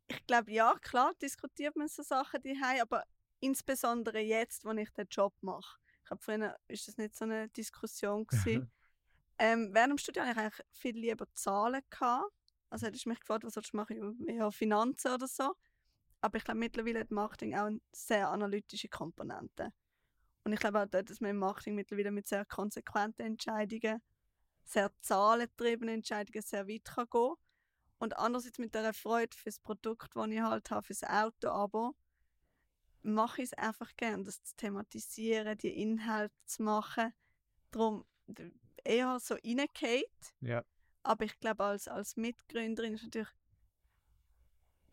[0.10, 3.04] ich glaube, ja, klar diskutiert man so Sachen die aber
[3.39, 5.78] insbesondere jetzt, wo ich den Job mache.
[6.00, 8.72] Ich glaube, früher ist das nicht so eine Diskussion gewesen.
[9.38, 11.82] ähm, während dem Studium hatte ich eigentlich viel lieber Zahlen.
[11.89, 12.34] Gehabt.
[12.70, 14.18] Also hättest du mich gefragt, was sollst du machen?
[14.28, 15.54] Ja, Finanzen oder so.
[16.22, 19.72] Aber ich glaube, mittlerweile hat Marketing auch eine sehr analytische Komponente.
[20.44, 24.01] Und ich glaube auch dort, dass man im Marketing mittlerweile mit sehr konsequenten Entscheidungen,
[24.63, 27.36] sehr zahlengetriebenen Entscheidungen sehr weit kann gehen
[28.00, 31.94] Und andererseits mit der Freude fürs Produkt, das ich halt habe, fürs Auto, aber
[33.01, 37.13] mache ich es einfach gerne, das zu thematisieren, die Inhalte zu machen.
[37.71, 38.06] Darum
[38.84, 40.34] eher so reingeht.
[40.41, 40.63] Ja.
[41.04, 43.30] Aber ich glaube, als, als Mitgründerin ist natürlich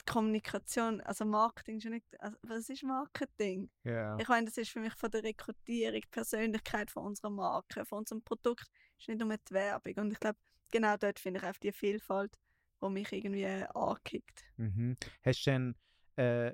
[0.00, 3.70] die Kommunikation, also Marketing ist ja nicht, also was ist Marketing?
[3.84, 4.16] ja.
[4.18, 8.22] Ich meine, das ist für mich von der Rekrutierung, Persönlichkeit von unserer Marke, von unserem
[8.22, 9.94] Produkt, ist nicht nur die Werbung.
[9.96, 10.38] Und ich glaube,
[10.70, 12.38] genau dort finde ich auch die Vielfalt,
[12.82, 14.44] die mich irgendwie äh, ankickt.
[14.56, 14.96] Mhm.
[15.22, 15.74] Hast du denn,
[16.16, 16.52] äh,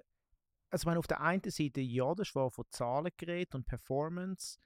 [0.71, 4.59] also meine, auf der einen Seite, ja, das war von Zahlen geredet und Performance.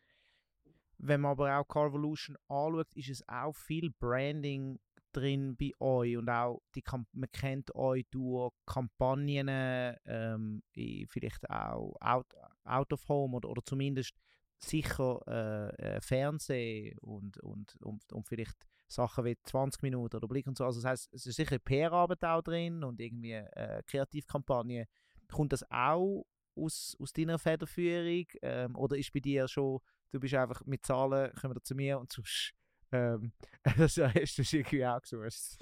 [0.99, 4.79] Wenn man aber auch Carvolution anschaut, ist es auch viel Branding
[5.13, 10.63] drin bei euch und auch die man kennt euch durch Kampagnen, ähm,
[11.09, 12.27] vielleicht auch out,
[12.65, 14.15] out of home oder, oder zumindest
[14.59, 20.47] sicher äh, äh, Fernsehen und, und, und, und vielleicht Sachen wie 20 Minuten oder Blick
[20.47, 20.65] und so.
[20.65, 24.87] Also das heißt, es ist sicher PR-Arbeit auch drin und irgendwie äh, Kreativkampagne.
[25.31, 29.81] Kommt das auch aus, aus deiner Federführung ähm, oder ist bei dir schon,
[30.13, 32.55] du bist einfach mit Zahlen, kommen wir zu mir und sonst
[32.93, 33.33] ähm,
[33.77, 35.59] das hast du irgendwie auch gesucht.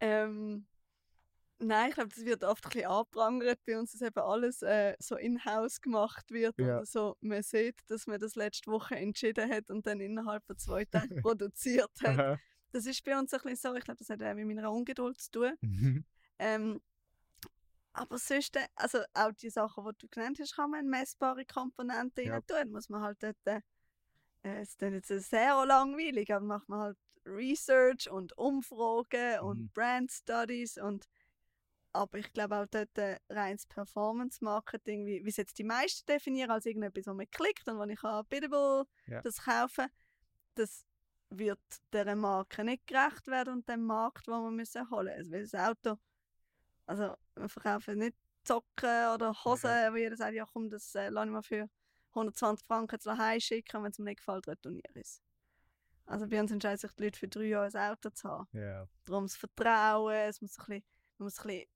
[0.00, 0.66] Ähm,
[1.62, 4.94] nein, ich glaube, das wird oft ein bisschen angeprangert bei uns, dass eben alles äh,
[4.98, 6.58] so in-house gemacht wird.
[6.58, 6.64] Ja.
[6.78, 10.56] Oder so, man sieht, dass man das letzte Woche entschieden hat und dann innerhalb von
[10.58, 12.18] zwei Tagen produziert hat.
[12.18, 12.38] Aha.
[12.72, 13.74] Das ist bei uns ein bisschen so.
[13.76, 15.52] Ich glaube, das hat auch mit meiner Ungeduld zu tun.
[15.60, 16.04] Mhm.
[16.38, 16.80] Ähm,
[17.92, 22.24] aber sonst, äh, also auch die Sachen, die du genannt hast, kann man messbare Komponenten
[22.26, 22.34] Ja.
[22.34, 22.72] rein tun.
[22.72, 23.60] Muss man halt dort, äh,
[24.42, 29.46] es ist dann jetzt sehr langweilig, aber macht man halt Research und Umfragen Mhm.
[29.46, 31.06] und Brand Studies und
[31.92, 36.06] aber ich glaube auch dort äh, reines Performance Marketing, wie, wie es jetzt die meisten
[36.06, 39.20] definieren, als irgendetwas, wo man klickt und wo ich kann biddable Ja.
[39.22, 39.86] das kaufen,
[40.54, 40.84] das
[41.30, 41.60] wird
[41.92, 45.14] dieser Marke nicht gerecht werden und dem Markt, wo wir müssen holen.
[45.16, 45.98] Also, weil das Auto,
[46.86, 51.26] also wir verkaufen nicht Socken oder Hosen, wo jeder sagt, ja komm, das äh, lasse
[51.26, 51.68] ich mal für
[52.10, 55.22] 120 Franken zu Hause schicken, wenn es mir nicht gefällt, retourniere ich es.
[56.04, 58.48] Also bei uns entscheiden sich die Leute für drei Jahre ein Auto zu haben.
[58.52, 58.86] Ja.
[59.04, 60.84] Darum das Vertrauen, es muss ein bisschen,
[61.18, 61.66] man muss ein bisschen,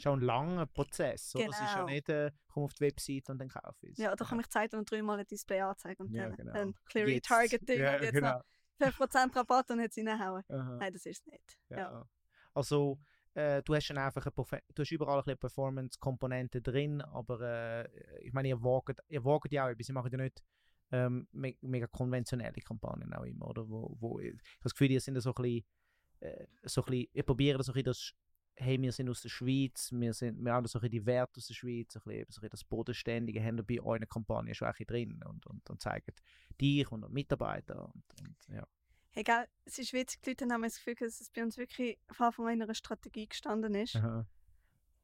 [0.00, 1.34] ist auch ein langer Prozess.
[1.36, 1.48] Oder?
[1.48, 1.86] Es ist ja Genau.
[1.86, 3.98] nicht, äh, komm auf die Website und dann kaufe ich es.
[3.98, 6.52] ja, da kann ich Zeit und dreimal ein Display anzeigen und Ja, dann, genau.
[6.52, 7.30] dann Jetzt.
[7.30, 8.38] Retargeting Ja, und jetzt genau.
[8.78, 10.42] noch 5% Rabatt und jetzt reinhauen.
[10.48, 10.76] Aha.
[10.80, 11.58] Nein, das ist es nicht.
[11.68, 11.76] Ja.
[11.78, 12.08] Ja.
[12.54, 12.98] Also,
[13.34, 17.88] äh, du hast dann einfach eine du hast überall ein bisschen Performance-Komponente drin, aber äh,
[18.26, 20.42] ich meine, ihr wagt, ihr wagt ja auch etwas, ihr macht ja nicht
[20.92, 23.68] ähm, me mega konventionelle Kampagnen auch immer, oder?
[23.68, 25.64] Wo, wo, ich habe das Gefühl, ihr sind da so ein bisschen,
[26.20, 28.12] äh, so ein bisschen ihr probiert so ein bisschen das,
[28.60, 31.46] hey, wir sind aus der Schweiz, wir, sind, wir haben so ein die Werte aus
[31.46, 35.22] der Schweiz, so ein bisschen, das Bodenständige haben bei euren Kampagnen schon ein bisschen drin
[35.24, 36.14] und, und, und zeigen
[36.60, 38.66] dich und Mitarbeiter und, und ja.
[39.12, 41.98] Hey, gell, es ist witzig, die Leute haben das Gefühl, dass es bei uns wirklich
[42.12, 43.96] von Anfang an in einer Strategie gestanden ist.
[43.96, 44.26] Aha.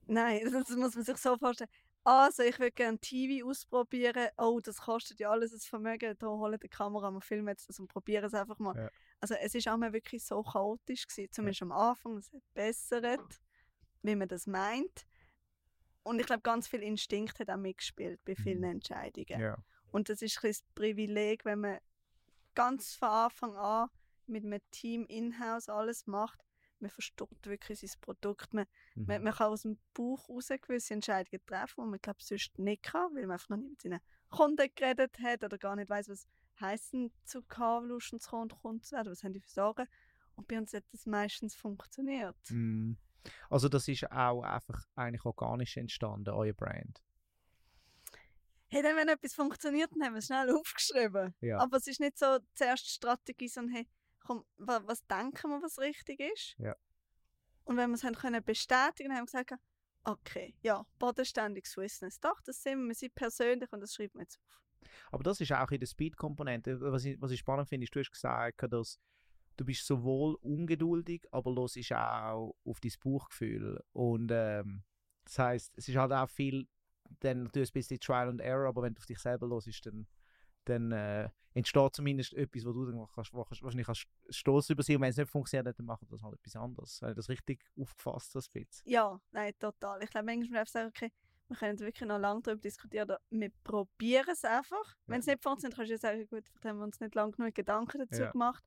[0.07, 1.71] Nein, das muss man sich so vorstellen.
[2.05, 4.29] Also, ich würde gerne TV ausprobieren.
[4.39, 6.15] Oh, das kostet ja alles ein Vermögen.
[6.21, 8.77] Da holen die Kamera, wir filmen jetzt das und probieren es einfach mal.
[8.77, 8.91] Ja.
[9.21, 11.33] Also, es ist auch mal wirklich so chaotisch gewesen.
[11.33, 12.17] Zumindest am Anfang.
[12.19, 13.41] Es hat bessert,
[14.07, 15.07] wie man das meint.
[16.03, 18.77] Und ich glaube, ganz viel Instinkt hat auch mitgespielt bei vielen Mhm.
[18.77, 19.41] Entscheidungen.
[19.41, 19.59] Ja.
[19.91, 21.79] Und das ist ein das Privileg, wenn man
[22.55, 23.89] ganz von Anfang an
[24.27, 26.41] mit einem Team in-house alles macht.
[26.79, 28.53] Man verstockt wirklich sein Produkt.
[28.53, 29.25] Man, man, Mhm.
[29.25, 33.15] man kann aus dem Bauch raus gewisse Entscheidungen treffen, die man glaub, sonst nicht kann,
[33.15, 36.29] weil man einfach noch nicht mit seinen Kunden geredet hat oder gar nicht weiß, was
[36.61, 39.87] heisst denn zu Carvolution zu kommen und Kunden zu werden, was haben die für Sorgen.
[40.37, 42.37] Und bei uns hat das meistens funktioniert.
[42.51, 42.97] Mhm.
[43.51, 47.03] Also das ist auch einfach eigentlich organisch entstanden, euer Brand.
[48.69, 51.35] Hey, dann, wenn etwas funktioniert, dann haben wir es schnell aufgeschrieben.
[51.41, 51.59] Ja.
[51.59, 53.89] Aber es ist nicht so zuerst Strategie, sondern hey,
[54.21, 56.57] komm, wa- was denken wir, was richtig ist?
[56.59, 56.75] Ja.
[57.65, 59.55] Und wenn wir es haben können bestätigen, haben wir gesagt,
[60.05, 62.21] okay, ja, bodenständig Swissness.
[62.21, 64.61] Doch, das sind wir, wir sind persönlich und das schreibt man jetzt auf.
[65.11, 66.81] Aber das ist auch in der Speed-Komponente.
[66.81, 69.01] Was ich, was ich spannend finde, ist, du hast gesagt, dass
[69.57, 73.83] du bist sowohl ungeduldig, aber los ist auch auf dein Bauchgefühl.
[73.93, 74.83] Und ähm,
[75.25, 76.69] das heißt, es ist halt auch viel,
[77.21, 79.85] dann natürlich ein bisschen Trial and Error, aber wenn du auf dich selber los ist,
[79.87, 80.07] dann,
[80.65, 84.97] dann äh, entsteht zumindest etwas, wo du dann kannst, wahrscheinlich kannst Stoß übersehen.
[84.97, 87.01] Und wenn es nicht funktioniert, dann machen wir das halt etwas anderes.
[87.03, 88.83] Habe ich das richtig aufgefasst, das bisschen?
[88.85, 90.03] Ja, nein, total.
[90.03, 91.11] Ich glaube, manchmal einfach sagen, okay,
[91.49, 93.17] wir können wirklich noch lange darüber diskutieren.
[93.31, 94.97] Wir probieren es einfach.
[95.07, 97.33] Wenn es nicht funktioniert, kannst du ja sagen, gut, vielleicht haben wir uns nicht lange
[97.33, 98.31] genug Gedanken dazu Ja.
[98.33, 98.65] gemacht.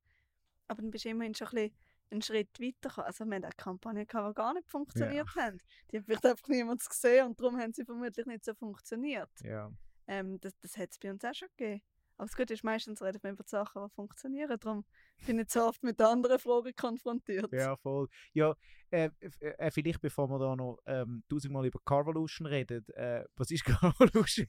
[0.70, 1.74] Aber dann bist du immerhin schon ein bisschen
[2.12, 3.06] einen Schritt weiter.
[3.06, 5.58] Also wir haben auch Kampagnen die gar nicht funktioniert haben.
[5.92, 9.30] Die haben vielleicht einfach niemand gesehen und darum haben sie vermutlich nicht so funktioniert.
[9.44, 9.72] Ja.
[10.08, 11.82] Ähm, das das hat es bei uns auch schon gegeben.
[12.18, 14.58] Aber das Gute ist, meistens reden wir über die Sachen, die funktionieren.
[14.60, 14.84] Darum
[15.26, 17.52] bin ich nicht so oft mit anderen Fragen konfrontiert.
[17.54, 18.08] Ja, voll.
[18.34, 18.56] Ja,
[18.92, 23.52] äh, f- äh, vielleicht bevor wir da noch ähm, tausendmal über Carvolution reden, äh, was
[23.52, 23.64] ist
[24.44, 24.48] Carvolution?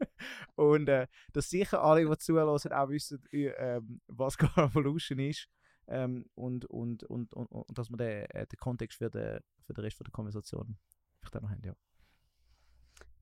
[0.56, 5.48] Und äh, dass sicher alle, die zuhören, auch wissen, äh, was Carvolution ist.
[5.86, 9.72] Ähm, und, und, und, und, und dass wir den, äh, den Kontext für den, für
[9.72, 10.78] den Rest der Konversation
[11.18, 11.74] vielleicht auch noch haben, ja.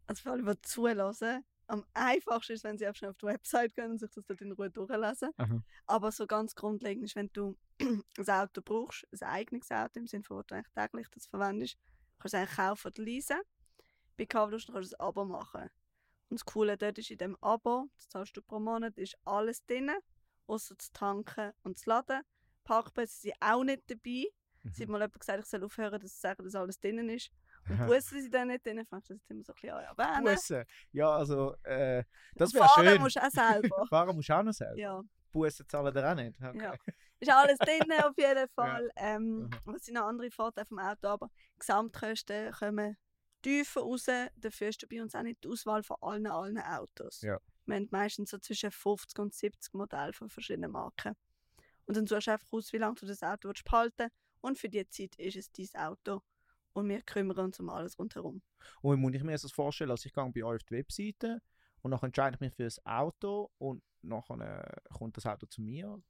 [0.07, 3.75] Also für alle, die zuhören, am einfachsten ist, wenn sie einfach schnell auf die Website
[3.75, 5.31] gehen und sich das dort in Ruhe durchlesen.
[5.37, 5.63] Aha.
[5.87, 10.25] Aber so ganz grundlegend ist, wenn du ein Auto brauchst, ein eigenes Auto, im Sinne
[10.25, 11.77] von, wo du eigentlich täglich das verwendest,
[12.19, 13.41] kannst du es eigentlich kaufen oder leasen.
[14.17, 15.69] Bei Carvolution kannst du ein Abo machen.
[16.31, 19.65] Und das Coole dort ist, in dem Abo, das zahlst du pro Monat, ist alles
[19.67, 19.91] drin,
[20.47, 22.23] außer das Tanken und das Laden.
[22.65, 24.27] Parkplätze sind auch nicht dabei.
[24.65, 24.93] Es hat Mhm.
[24.93, 27.31] mal jemand gesagt, ich soll aufhören, dass zu sagen, dass alles drin ist.
[27.71, 28.79] Und Bussen sind dann nicht drin.
[28.79, 30.25] Ich fand das jetzt immer so ein bisschen erwähnen.
[30.25, 30.65] Bussen.
[30.93, 32.03] Ja, also, äh,
[32.35, 33.01] das wäre fahren schön.
[33.03, 33.87] musst du auch selber.
[33.89, 34.77] Fahren musst du auch noch selber.
[34.79, 35.01] ja,
[35.33, 36.37] Bussen zahlen dir auch nicht.
[36.43, 36.59] Okay.
[36.63, 36.75] ja.
[37.21, 38.91] Ist alles drin auf jeden Fall.
[38.97, 39.51] Ähm, Mhm.
[39.65, 41.09] Was sind noch andere Vorteile vom Auto?
[41.09, 42.97] Aber Gesamtkosten kommen
[43.43, 44.07] tiefer raus.
[44.37, 47.23] Dafür ist bei uns auch nicht die Auswahl von allen, allen Autos.
[47.23, 47.39] Ja.
[47.67, 51.15] Wir haben meistens so zwischen 50 und 70 Modelle von verschiedenen Marken.
[51.87, 54.15] Und dann suchst du einfach aus, wie lange du das Auto willst behalten willst.
[54.41, 56.23] Und für die Zeit ist es dein Auto.
[56.73, 58.43] Und wir kümmern uns um alles rundherum.
[58.83, 59.91] Und wie muss ich mir das vorstellen?
[59.91, 61.43] Also ich gehe bei euch auf die Webseite
[61.83, 65.63] und dann entscheide ich mich für das Auto und nachher äh, kommt das Auto zu
[65.63, 66.01] mir.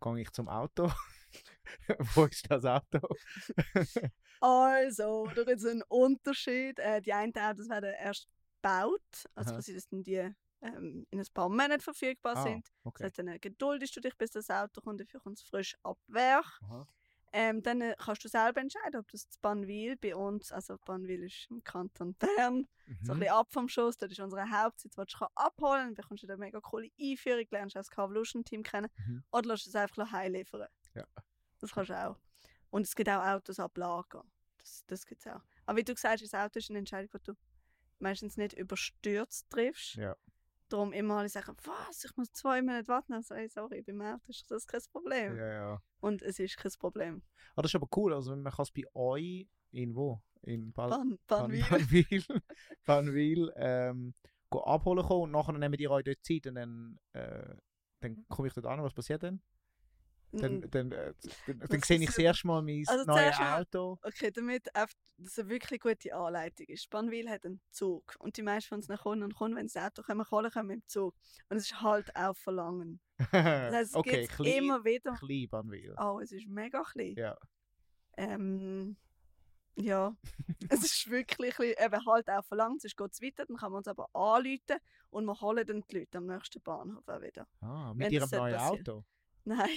[0.00, 0.90] Gehe ich zum Auto.
[2.14, 3.00] Wo ist das Auto?
[4.40, 6.78] Also, da gibt es einen Unterschied.
[6.80, 9.00] Äh, die einen Autos werden erst gebaut,
[9.36, 10.16] also quasi, dass dann die
[10.62, 12.66] ähm, in ein paar Monaten verfügbar Ah, sind.
[12.84, 13.02] okay.
[13.02, 15.76] Das heißt, dann äh, geduldest du dich, bis das Auto kommt, dafür kommt es frisch
[15.84, 16.60] ab Werk.
[17.34, 21.46] Ähm, dann äh, kannst du selber entscheiden, ob das Banwil bei uns, also Banwil ist
[21.48, 22.68] im Kanton Bern,
[23.00, 23.20] so ein Mhm.
[23.20, 26.36] bisschen ab vom Schuss, das ist unser Hauptsitz, wo du kannst abholen bekommst du eine
[26.36, 29.24] mega coole Einführung, lernst das Carvolution-Team kennen Mhm.
[29.30, 30.66] oder lässt es einfach heimliefern.
[30.94, 31.04] Ja.
[31.60, 32.18] Das kannst du auch.
[32.70, 34.24] Und es gibt auch Autos ab Lager.
[34.58, 35.40] Das, das gibt es auch.
[35.66, 37.34] Aber wie du gesagt hast, das Auto ist eine Entscheidung, die du
[37.98, 39.94] meistens nicht überstürzt triffst.
[39.96, 40.16] Ja.
[40.68, 43.12] Darum immer alle sagen, was, ich muss zwei Monate warten.
[43.12, 45.36] Also, hey, sorry, beim Auto ist das kein Problem.
[45.36, 45.82] Ja, ja.
[46.00, 47.22] Und es ist kein Problem.
[47.54, 48.14] Ah, das ist aber cool.
[48.14, 50.22] Also man kann es bei euch in wo?
[50.42, 51.62] In Bal Ban Ban- Banwil.
[51.70, 52.24] Banwil,
[52.84, 54.14] Banwil ähm,
[54.50, 57.54] abholen kommen und nachher nehmen die euch dort Zeit und dann, äh,
[58.00, 58.82] dann komme ich dort an.
[58.82, 59.40] Was passiert dann?
[60.36, 61.14] Dann, Mm, dann, äh,
[61.46, 62.26] dann, dann sehe ich das passiert?
[62.26, 63.98] erste Mal mein Also neues Auto.
[64.02, 64.68] Okay, damit
[65.18, 66.88] dass eine wirklich gute Anleitung ist.
[66.90, 68.16] Banwil hat einen Zug.
[68.18, 70.76] Und die meisten von unseren Kunden und Kunden, wenn sie das Auto kommen, kommen mit
[70.82, 71.14] dem Zug.
[71.48, 73.00] Und es ist halt auf Verlangen.
[73.18, 75.12] Das heißt, es okay, gibt klein, immer wieder.
[75.14, 75.94] klein Banwil.
[75.98, 77.14] Oh, es ist mega klein.
[77.16, 77.36] Ja.
[78.16, 78.96] Ähm,
[79.76, 80.14] ja,
[80.68, 83.72] es ist wirklich ein bisschen, eben halt auch verlangt, sonst geht es weiter, dann kann
[83.72, 84.78] man uns aber anrufen
[85.10, 87.46] und wir holen dann die Leute am nächsten Bahnhof auch wieder.
[87.60, 88.80] Ah, mit das ihrem neuen passieren.
[88.80, 89.04] Auto.
[89.44, 89.68] Nein,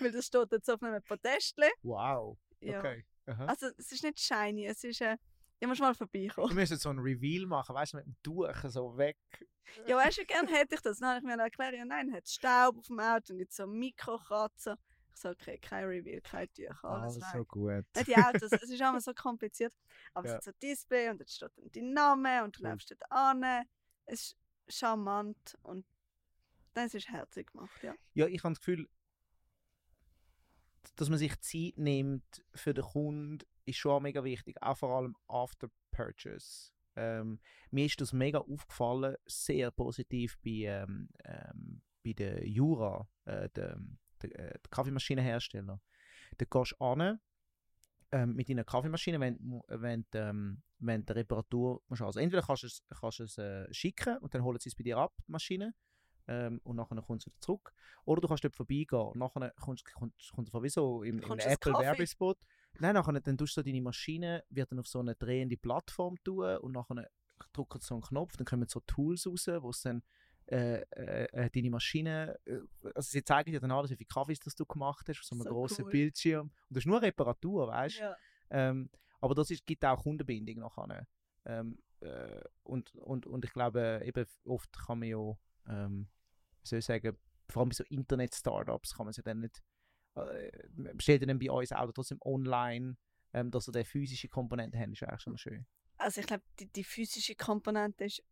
[0.00, 1.68] weil das steht jetzt auf einem Podestli.
[1.82, 2.38] Wow.
[2.60, 2.78] Ja.
[2.78, 3.04] Okay.
[3.26, 3.46] Aha.
[3.46, 5.16] Also es ist nicht shiny, es ist, äh,
[5.60, 6.48] Ich muss mal vorbeikommen.
[6.50, 9.16] Wir müssen so ein Reveal machen, weißt du, mit dem Tuch so weg.
[9.86, 10.98] Ja, weißt du, gern hätte ich das.
[10.98, 13.66] Dann habe ich mir erklärt, ja nein, hat Staub auf dem Auto und gibt so
[13.66, 14.76] Mikrokratzer.
[15.14, 17.32] Ich so, okay, kein Reveal, kein Tücher, alles Ah, weg.
[17.34, 17.84] so gut.
[17.94, 19.74] Nicht die Autos, es ist immer so kompliziert.
[20.14, 20.32] Aber Ja.
[20.32, 23.02] es hat so ein Display und dort steht dann dein Name und du läufst dort
[23.12, 23.44] an.
[24.06, 24.20] Es
[24.66, 25.84] ist charmant und
[26.74, 27.94] das ist herzig gemacht, ja.
[28.14, 28.88] Ja, ich habe das Gefühl,
[30.96, 34.56] dass man sich Zeit nimmt für den Kunden, ist schon mega wichtig.
[34.62, 36.72] Auch vor allem after purchase.
[36.96, 43.48] Ähm, mir ist das mega aufgefallen, sehr positiv bei, ähm, ähm, bei der Jura, äh,
[43.50, 43.78] der,
[44.22, 45.80] der, äh, der Kaffeemaschinenhersteller.
[46.36, 47.20] Da gehst du an
[48.12, 52.02] ähm, mit deiner Kaffeemaschine, wenn, wenn, ähm, wenn die Reparatur musst.
[52.02, 54.82] Also entweder kannst du es, kannst es äh, schicken und dann holen sie es bei
[54.82, 55.74] dir ab, die Maschine,
[56.30, 57.74] ähm, und nachher kommt es wieder zurück.
[58.04, 59.52] Oder du kannst dort vorbeigehen und nachher
[60.18, 61.84] sowieso im, im Kommst du das Apple Kaffee?
[61.84, 62.38] Werbespot.
[62.78, 66.56] Nein, nachher dann tust du deine Maschine, wird dann auf so eine drehende Plattform tun
[66.58, 67.08] und nachher
[67.52, 70.02] drückt so einen Knopf, dann kommen so Tools raus, wo es dann
[70.46, 72.58] äh, äh, äh, deine Maschine, äh,
[72.94, 75.34] also sie zeigen dir dann alles, wie viel Kaffees das du gemacht hast, auf so
[75.34, 75.90] einem So grossen cool.
[75.90, 76.46] Bildschirm.
[76.46, 78.02] Und das ist nur Reparatur, weißt du?
[78.02, 78.16] ja.
[78.50, 78.90] Ähm,
[79.20, 81.06] aber das ist, gibt auch Kundenbindung nachher.
[81.44, 85.36] Ähm, äh, und, und, und ich glaube, eben oft kann man ja,
[85.68, 86.08] ähm,
[86.62, 87.16] wie soll ich sagen,
[87.48, 89.62] vor allem bei so Internet-Startups kann man sie dann nicht,
[90.14, 90.50] äh,
[90.94, 92.96] bestellt dann bei uns auch trotzdem online,
[93.32, 95.66] ähm, dass sie die physische Komponente haben, ist eigentlich schon schön.
[95.98, 98.22] Also ich glaube, die, die physische Komponente ist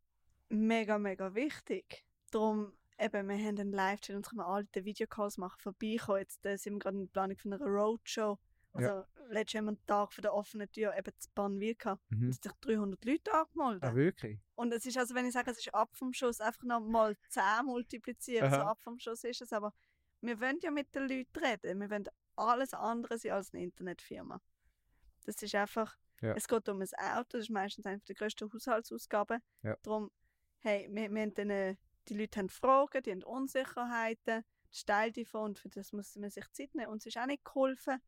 [0.49, 2.05] mega, mega wichtig.
[2.31, 6.21] Darum, eben, wir haben einen Live-Chat und können alle die Videocalls machen, vorbeikommen.
[6.21, 8.39] Jetzt äh, sind wir gerade in der Planung von einer Roadshow.
[8.73, 12.03] Also letztes Jahr am Tag von der offenen Tür eben zu Bannwil gehabt.
[12.11, 12.29] Mhm.
[12.29, 13.85] Es haben sich 300 Leute angemeldet.
[13.85, 14.39] Ah, wirklich?
[14.55, 17.17] Und es ist also, wenn ich sage, es ist ab vom Schuss, einfach noch mal
[17.29, 18.71] 10 multipliziert, so Aha.
[18.71, 19.53] ab vom Schuss ist es.
[19.53, 19.73] Aber
[20.21, 21.81] wir wollen ja mit den Leuten reden.
[21.81, 22.05] Wir wollen
[22.37, 24.41] alles andere sein als eine Internetfirma.
[25.25, 26.35] Das ist einfach, Ja.
[26.35, 29.41] es geht um ein Auto, das ist meistens eine der grössten Haushaltsausgaben.
[29.63, 29.77] Ja.
[29.83, 30.11] Darum,
[30.61, 31.77] hey, wir, wir haben dann,
[32.09, 36.15] die Leute haben Fragen, die haben Unsicherheiten, das ist Teil davon und für das muss
[36.17, 36.91] man sich Zeit nehmen.
[36.91, 38.01] Und es ist auch nicht geholfen,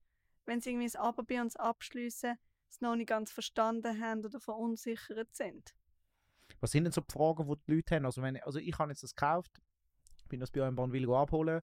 [0.51, 2.37] wenn sie irgendwie ein Abo bei uns abschließen,
[2.69, 5.77] es noch nicht ganz verstanden haben oder verunsichert sind.
[6.59, 8.05] Was sind denn so die Fragen, die die Leute haben?
[8.05, 9.63] Also, wenn, also ich habe jetzt das gekauft,
[10.29, 11.61] bin das bei euch in Bannwil abholen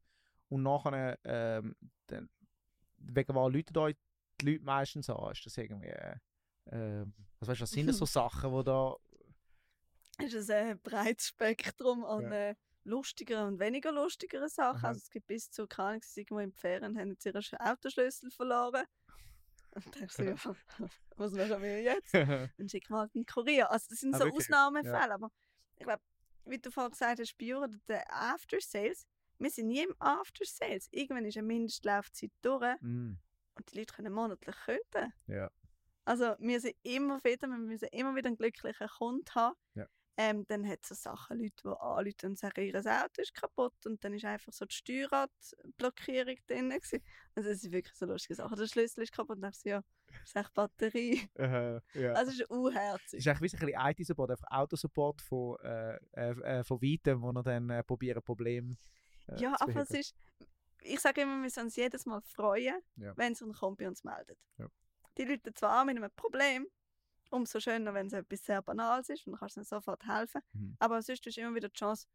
[0.47, 1.76] und nachher, ähm,
[2.08, 2.30] dann,
[2.95, 3.95] wegen was Leute euch
[4.39, 5.34] die Leute meistens an?
[5.34, 6.15] Ist das irgendwie, äh,
[6.67, 8.95] ähm, was, weißt, du, was sind das so Sachen, wo da...
[10.19, 12.56] Es ist ein äh, breites Spektrum an Ja.
[12.88, 14.78] Lustigeren und weniger lustigeren Sachen.
[14.80, 14.88] Aha.
[14.89, 18.32] Also es gibt bis zu, keine Ahnung, irgendwo die Ferien haben jetzt ihren Sch- Autoschlüssel
[18.32, 18.86] verloren.
[19.71, 20.36] Und dann denkst du, ja,
[21.17, 22.13] was machen wir jetzt?
[22.58, 23.69] Dann schicken wir halt einen Kurier.
[23.69, 24.45] Also das sind Ah, so wirklich?
[24.45, 25.30] Ausnahmefälle, aber
[25.76, 26.02] ich glaube,
[26.45, 29.06] wie du vorhin gesagt hast, bei der After Sales,
[29.38, 30.88] wir sind nie im After Sales.
[30.91, 33.13] Irgendwann ist eine Mindestlaufzeit durch Mm,
[33.56, 35.13] und die Leute können monatlich künden.
[35.28, 35.52] ja.
[36.06, 39.58] Also wir sind immer wieder, wir müssen immer wieder einen glücklichen Kunden haben.
[39.76, 39.86] Ja.
[40.19, 43.86] Ähm, dann hat es so Sachen, Leute, die anrufen und sagen, ihr Auto ist kaputt
[43.86, 46.69] und dann ist einfach so die Steuerradblockierung drin.
[46.69, 47.01] gewesen.
[47.36, 48.58] Also es sind wirklich so lustige Sachen.
[48.58, 51.30] Der Schlüssel ist kaputt und dann ja, das ist echt Batterie.
[51.38, 52.13] Äh, ja.
[52.13, 53.19] Also es ist Es unherzig.
[53.19, 57.43] ist eigentlich ein bisschen IT-Support, einfach Autosupport von, äh, äh, äh, von Weitem, wo er
[57.43, 58.75] dann äh, probieren, Problem
[59.27, 60.15] äh, ja, aber es ist,
[60.82, 63.15] ich sage immer, wir müssen uns jedes Mal freuen, Ja.
[63.17, 64.39] wenn so ein bei uns meldet.
[64.58, 64.67] Ja.
[65.17, 66.65] Die Leute zwar mit einem Problem,
[67.30, 70.42] umso schöner, wenn es etwas sehr Banales ist und dann kannst du ihnen sofort helfen.
[70.54, 70.76] Mhm.
[70.80, 72.08] Aber sonst hast du immer wieder die Chance,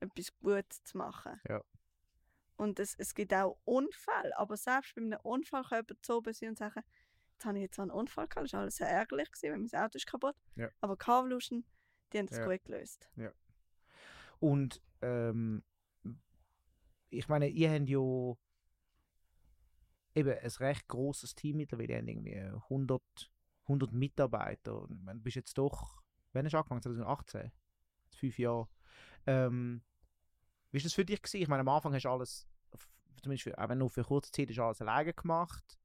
[0.00, 1.40] etwas Gutes zu machen.
[1.48, 1.62] Ja.
[2.56, 6.50] Und es, es gibt auch Unfälle, aber selbst bei einem Unfall kann jemand so sein
[6.50, 6.82] und sagen,
[7.32, 9.84] jetzt habe ich jetzt einen Unfall gehabt, das war alles sehr ärgerlich, gewesen, weil mein
[9.84, 10.36] Auto ist kaputt.
[10.54, 10.68] Ja.
[10.80, 11.64] Aber Carvolution,
[12.12, 12.46] die haben das Ja.
[12.46, 13.08] gut gelöst.
[14.38, 15.64] Und ähm,
[17.10, 18.34] ich meine, ihr habt ja
[20.14, 23.02] eben ein recht großes Team mittlerweile, ihr habt irgendwie 100,
[23.68, 24.86] 100 Mitarbeiter.
[24.90, 26.82] Ich meine, du bist jetzt doch, wann hast du angefangen?
[26.82, 27.52] 2018?
[28.10, 28.68] Fünf Jahre.
[29.26, 29.82] Ähm,
[30.70, 31.22] wie war das für dich?
[31.22, 31.42] Gewesen?
[31.42, 32.46] Ich meine, am Anfang hast du alles,
[33.22, 35.78] zumindest für, auch wenn nur für kurze Zeit, hast du alles alleine gemacht.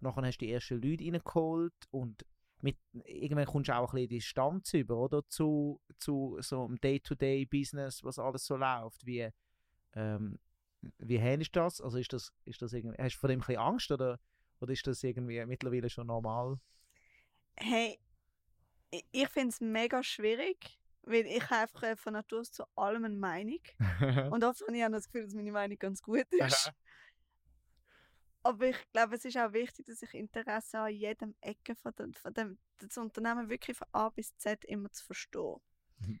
[0.00, 2.24] Nachher hast du die ersten Leute reingeholt und
[2.60, 5.26] mit, irgendwann kommst du auch ein bisschen Distanz über, oder?
[5.28, 9.04] Zu, zu so einem Day-to-Day-Business, was alles so läuft.
[9.04, 9.28] Wie,
[9.92, 10.38] ähm,
[10.98, 11.80] wie handest du das?
[11.80, 14.18] Also ist das, ist das irgendwie, hast du vor dem ein bisschen Angst oder,
[14.60, 16.58] oder ist das irgendwie mittlerweile schon normal?
[17.56, 17.98] Hey,
[19.12, 23.16] ich, finde es mega schwierig, weil ich einfach äh, von Natur aus zu allem eine
[23.16, 23.60] Meinung.
[24.32, 26.72] Und oft habe ich auch das Gefühl, dass meine Meinung ganz gut ist.
[28.42, 32.12] Aber ich glaube, es ist auch wichtig, dass ich Interesse an jedem Ecke von, dem,
[32.12, 35.56] von dem, das Unternehmen wirklich von A bis Z immer zu verstehen.
[35.98, 36.20] Mhm.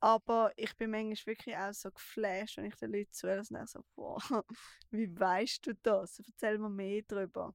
[0.00, 3.66] Aber ich bin manchmal wirklich auch so geflasht, wenn ich den Leuten zuhöre und denke
[3.66, 4.22] so, wow,
[4.90, 6.20] wie weißt du das?
[6.20, 7.54] Erzähl mir mehr darüber.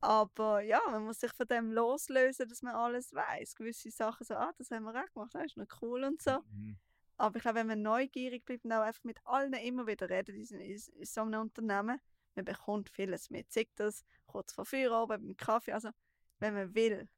[0.00, 3.54] Aber ja, man muss sich von dem loslösen, dass man alles weiß.
[3.54, 6.38] Gewisse Sachen so, ah, das haben wir auch gemacht, das ist noch cool und so.
[6.50, 6.78] Mhm.
[7.18, 10.34] Aber ich glaube, wenn man neugierig bleibt und auch einfach mit allen immer wieder redet
[10.34, 12.00] in, in, in so einem Unternehmen,
[12.34, 13.52] man bekommt vieles mit.
[13.52, 15.72] Sei das kurz vor Feierabend beim Kaffee.
[15.72, 15.90] Also,
[16.38, 17.08] wenn man will,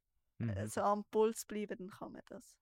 [0.42, 0.48] Mhm.
[0.50, 2.56] äh, so am Puls bleiben, dann kann man das.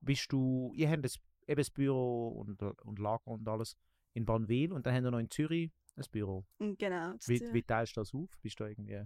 [0.00, 3.76] Bist du, ihr habt das, eben das Büro und, und Lager und alles
[4.12, 6.44] in Bannwil und dann habt ihr noch in Zürich ein Büro.
[6.58, 7.14] Und genau.
[7.26, 8.30] Wie, wie teilst du das auf?
[8.40, 9.04] Bist du irgendwie,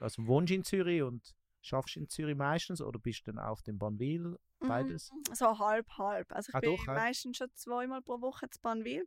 [0.00, 3.62] also wohnst du in Zürich und schaffst in Zürich meistens oder bist du dann auf
[3.62, 4.38] dem Bannwil?
[4.60, 5.10] Beides?
[5.12, 6.32] Mm, So halb, halb.
[6.32, 9.06] Also ich Ah, bin doch, meistens schon zweimal pro Woche zu Banwil.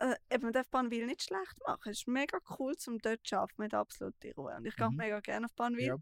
[0.00, 1.90] Äh, eben, man darf Banwil nicht schlecht machen.
[1.92, 3.54] Es ist mega cool, zum dort zu arbeiten.
[3.58, 4.54] Man hat absolute Ruhe.
[4.56, 4.96] Und ich gehe Mhm.
[4.96, 5.86] mega gerne auf Banwil.
[5.86, 5.96] Ja.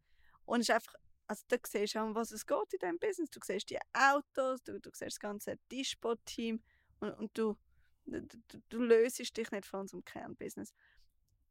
[0.47, 0.95] Und es ist einfach,
[1.27, 3.31] also da siehst du, um was es geht in diesem Business.
[3.31, 6.63] Du siehst die Autos, du, du siehst das ganze Dispo-Team
[7.01, 7.57] und, und du,
[8.07, 10.73] du, du, du löst dich nicht von unserem Kernbusiness.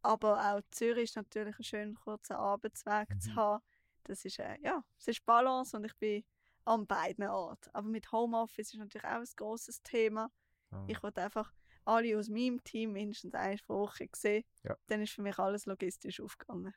[0.01, 3.19] Aber auch Zürich ist natürlich ein schöner kurzer Arbeitsweg Mhm.
[3.21, 3.63] zu haben.
[4.05, 6.23] Das ist, äh, ja, es ist Balance und ich bin
[6.65, 7.69] an beiden Orten.
[7.73, 10.31] Aber mit Homeoffice ist natürlich auch ein grosses Thema.
[10.71, 10.83] Ah.
[10.87, 11.51] Ich wollte einfach
[11.85, 14.43] alle aus meinem Team mindestens eine Woche sehen.
[14.63, 14.75] Ja.
[14.87, 16.73] Dann ist für mich alles logistisch aufgegangen.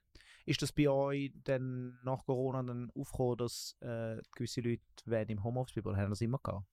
[0.46, 5.74] Ist das bei euch dann nach Corona dann aufgekommen, dass äh, gewisse Leute im Homeoffice
[5.74, 6.66] bleiben oder haben das immer gehabt?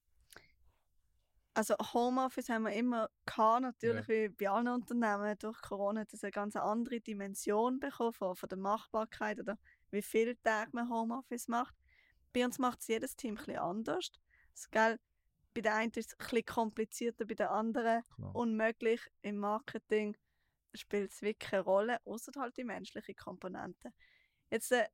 [1.54, 5.38] Also Homeoffice haben wir immer gehabt, natürlich wie bei allen Unternehmen.
[5.38, 9.58] Durch Corona hat es eine ganz andere Dimension bekommen von, von der Machbarkeit oder
[9.92, 11.76] wie viele Tage man Homeoffice macht.
[12.34, 14.12] Bei uns macht es jedes Team ein anders.
[14.54, 14.98] Das, gell,
[15.54, 18.36] bei der einen ist es ein komplizierter, bei der anderen Klar.
[18.36, 19.02] unmöglich.
[19.22, 20.16] Im Marketing
[20.74, 23.92] spielt es wirklich eine Rolle, außer halt die menschliche Komponente.
[24.50, 24.88] Jetzt äh,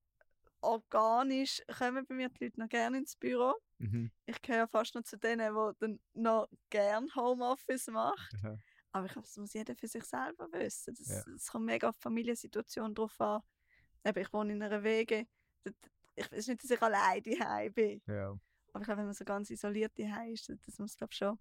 [0.62, 3.54] organisch kommen bei mir die Leute noch gerne ins Büro.
[3.80, 4.12] Mhm.
[4.26, 8.34] Ich gehöre fast noch zu denen, die dann noch gerne Homeoffice macht.
[8.44, 8.58] Ja.
[8.92, 10.96] Aber ich glaube, das muss jeder für sich selber wissen.
[10.96, 11.52] Das, Ja.
[11.52, 13.42] kommt mega auf die Familiensituation drauf an.
[14.06, 15.28] Eben, ich wohne in einer Wege.
[15.64, 15.74] Ich,
[16.16, 18.02] es ist nicht, dass ich allein daheim bin.
[18.08, 18.30] Ja.
[18.30, 21.38] Aber ich glaube, wenn man so ganz isoliert daheim ist, das- muss glaube schon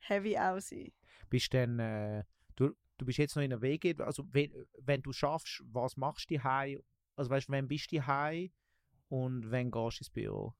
[0.00, 0.92] heavy auch sein.
[1.30, 2.24] Bist denn, äh,
[2.56, 6.30] du, du bist jetzt noch in der WG, also wenn, wenn du schaffst, was machst
[6.30, 6.82] du daheim?
[7.16, 8.50] Also weißt du, wann bist du daheim
[9.08, 10.54] und wann gehst du ins Büro?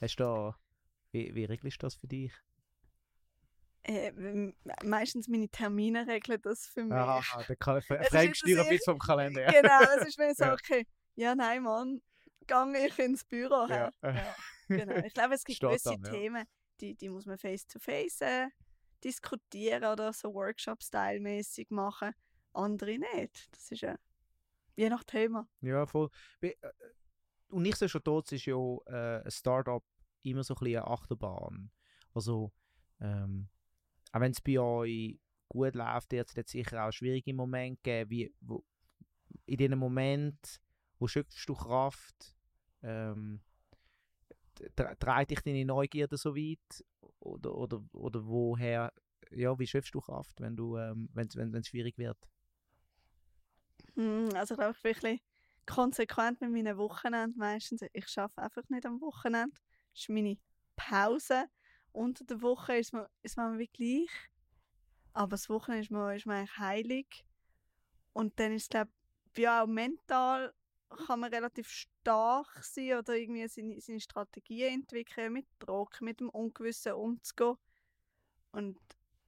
[0.00, 0.58] Hast du da,
[1.12, 2.32] wie, wie regelst du das für dich?
[3.84, 4.12] Äh,
[4.82, 6.92] meistens meine Termine regeln das für mich.
[6.92, 9.46] Aha, der kann Es ist nicht, Fremdsteuer dass ich- bis vom Kalender.
[9.52, 10.52] Genau, es ist mir so, Ja.
[10.54, 12.02] okay, ja, nein, Mann,
[12.46, 13.66] gehe ich ins Büro.
[13.68, 13.90] Ja.
[14.02, 14.34] Ja.
[14.68, 14.96] Genau.
[14.96, 16.10] Ich glaube, es gibt Steht gewisse dann, ja.
[16.10, 16.44] Themen,
[16.80, 18.48] die, die muss man face-to-face äh,
[19.04, 22.10] diskutieren oder so Workshop-Style-mäßig machen.
[22.52, 23.46] Andere nicht.
[23.54, 23.94] Das ist ja
[24.76, 25.48] je nach Thema.
[25.60, 26.08] Ja, voll.
[26.40, 26.72] Wie- äh,
[27.48, 29.84] Und nichtsdestotrotz ist ja äh, ein Startup
[30.22, 31.70] immer so ein bisschen eine Achterbahn.
[32.12, 32.52] Also,
[33.00, 33.48] ähm,
[34.12, 38.10] auch wenn es bei euch gut läuft, hat es sicher auch schwierige Momente gegeben.
[38.10, 38.64] Wie, wo,
[39.46, 40.60] in diesem Moment,
[40.98, 42.34] wo schöpfst du Kraft?
[42.82, 43.40] Ähm,
[44.74, 46.84] tre- treibt dich deine Neugierde so weit?
[47.20, 48.92] Oder, oder, oder woher,
[49.30, 52.18] ja, wie schöpfst du Kraft, wenn du, ähm, wenn es schwierig wird?
[53.96, 55.22] Hm, Also, glaube ich, wirklich
[55.66, 57.82] konsequent mit meinen Wochenenden meistens.
[57.92, 59.56] Ich arbeite einfach nicht am Wochenende.
[59.92, 60.38] Das ist meine
[60.76, 61.46] Pause.
[61.92, 64.10] Unter der Woche ist mir, ist mir wie gleich.
[65.12, 67.24] Aber das Wochenende ist mir, ist mir eigentlich heilig.
[68.12, 68.90] Und dann ist glaube
[69.34, 70.52] ich, ja, auch mental
[71.06, 76.28] kann man relativ stark sein oder irgendwie seine, seine Strategien entwickeln, mit Druck, mit dem
[76.30, 77.56] Ungewissen umzugehen.
[78.52, 78.78] Und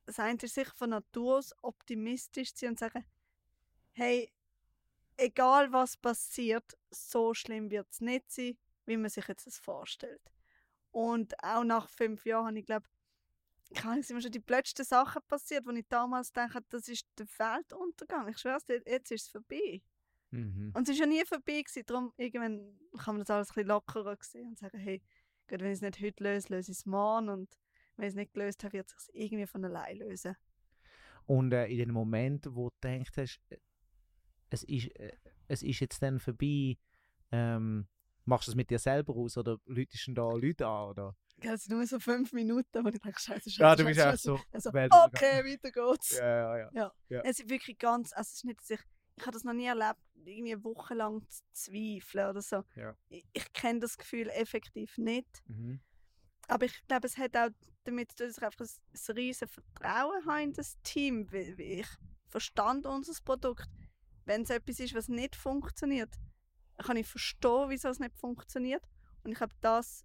[0.06, 3.04] das eine ist sicher von Natur aus optimistisch zu sein und sagen,
[3.92, 4.30] hey,
[5.18, 10.22] egal was passiert, so schlimm wird es nicht sein, wie man sich jetzt das vorstellt.
[10.90, 12.86] Und auch nach fünf Jahren habe ich glaube,
[13.74, 17.26] kann sind mir schon die blödsten Sachen passiert, wo ich damals dachte, das ist der
[17.38, 18.28] Weltuntergang.
[18.28, 19.82] Ich schwör's dir, jetzt ist es vorbei.
[20.30, 20.72] Mhm.
[20.74, 23.68] Und es ist ja nie vorbei gewesen, darum irgendwann kann man das alles ein bisschen
[23.68, 25.02] lockerer sehen und sagen, hey,
[25.48, 27.58] gut, wenn ich es nicht heute löse, löse ich es morgen und
[27.96, 30.36] wenn ich es nicht gelöst habe, wird es sich irgendwie von allein lösen.
[31.26, 33.40] Und äh, in dem Moment, wo du denkst, hast,
[34.50, 35.12] es ist, äh,
[35.48, 36.76] es ist jetzt dann vorbei,
[37.32, 37.86] ähm,
[38.24, 40.90] machst du es mit dir selber aus oder läutest du da Leute an?
[40.90, 41.16] Oder?
[41.42, 44.00] Ja, Es sind nur so fünf Minuten, wo ich denke, scheiße, scheiße, Ja, du bist
[44.00, 44.22] auch scheiße.
[44.22, 44.40] so.
[44.52, 46.18] Also, okay, weiter geht's.
[46.18, 46.92] Ja, ja, ja.
[47.08, 47.20] Ja.
[47.22, 48.80] Es ist wirklich ganz, also es ist nicht, dass ich,
[49.16, 52.64] ich habe das noch nie erlebt, irgendwie eine Woche lang zu zweifeln oder so.
[52.74, 52.94] Ja.
[53.08, 55.42] Ich, ich kenne das Gefühl effektiv nicht.
[55.46, 55.80] Mhm.
[56.48, 57.50] Aber ich glaube, es hat auch
[57.84, 58.68] damit zu tun, dass ich einfach ein,
[59.08, 61.86] ein riesen Vertrauen habe in das Team, weil ich
[62.26, 63.68] verstand unser Produkt.
[64.28, 66.14] Wenn es etwas ist, was nicht funktioniert,
[66.76, 68.82] kann ich verstehen, wieso es nicht funktioniert.
[69.24, 70.04] Und ich glaube, das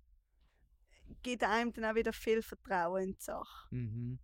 [1.24, 3.68] gibt einem dann auch wieder viel Vertrauen in die Sache.
[3.76, 4.20] Mhm.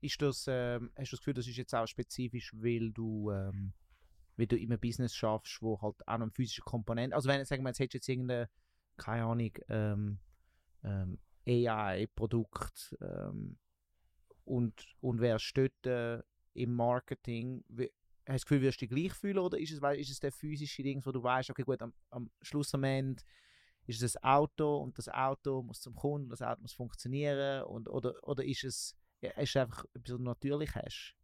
[0.00, 3.72] Ist das, ähm, hast du das Gefühl, das ist jetzt auch spezifisch, weil du, ähm,
[4.36, 7.44] wie du in einem Business schaffst, wo halt auch noch eine physische Komponente, also wenn,
[7.44, 8.48] sagen wir, jetzt hättest du jetzt irgendeine,
[8.98, 10.20] keine Ahnung, ähm,
[10.84, 13.58] ähm, AI-Produkt ähm,
[14.44, 16.22] und, und wärst dort äh,
[16.54, 17.90] im Marketing, wie,
[18.32, 20.32] hast du das Gefühl, wirst du dich gleich fühlen oder ist es, ist es der
[20.32, 23.22] physische Ding, wo du weißt, okay gut, am, am Schluss am Ende
[23.86, 27.88] ist es ein Auto und das Auto muss zum Kunden, das Auto muss funktionieren und,
[27.88, 31.14] oder, oder ist es, ist einfach etwas, was du natürlich hast?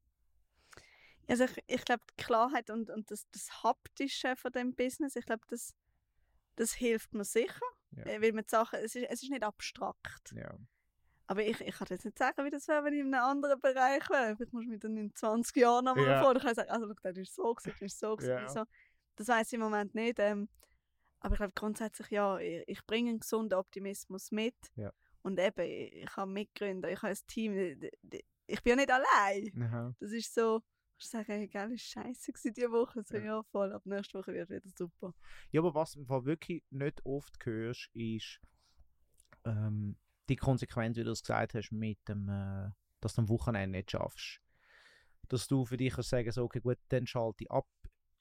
[1.29, 5.27] Also ich, ich glaube, die Klarheit und, und das, das Haptische von dem Business, ich
[5.27, 5.75] glaube, das,
[6.57, 7.61] das hilft mir sicher.
[7.93, 8.05] Ja.
[8.05, 10.33] Äh, Weil man Sachen, es ist, es ist nicht abstrakt.
[10.37, 10.57] Ja.
[11.29, 13.61] Aber ich, ich kann jetzt nicht sagen, wie das wäre, wenn ich in einem anderen
[13.61, 14.37] Bereich wäre.
[14.37, 16.23] Vielleicht muss ich mich dann in 20 Jahren nochmal Ja.
[16.23, 16.35] vor.
[16.35, 18.49] Dann kann ich sagen, also schau, das ist so, das ist so, gewesen, Ja.
[18.49, 18.65] so.
[19.17, 20.19] Das weiß ich im Moment nicht.
[20.21, 20.49] Ähm,
[21.21, 24.55] aber ich glaube grundsätzlich, ja, ich, ich bringe einen gesunden Optimismus mit.
[24.77, 24.93] Ja.
[25.23, 27.55] Und eben, ich, ich habe Mitgründer, ich habe ein Team.
[28.47, 29.51] Ich bin ja nicht allein.
[29.63, 29.95] Aha.
[29.99, 30.63] Das ist so,
[30.99, 33.03] ich sage, hey, geil, ist scheiße gewesen diese Woche.
[33.05, 33.25] So, Ja.
[33.25, 33.43] ja.
[33.51, 35.13] voll, ab nächste Woche wird wieder super.
[35.51, 38.41] Ja, aber was du wirklich nicht oft hörst, ist
[39.45, 39.97] ähm,
[40.29, 42.71] die Konsequenz, wie du es gesagt hast, mit dem, äh,
[43.01, 44.41] dass du am Wochenende nicht schaffst.
[45.29, 47.67] Dass du für dich kannst sagen, so, okay, gut, dann schalte ich ab.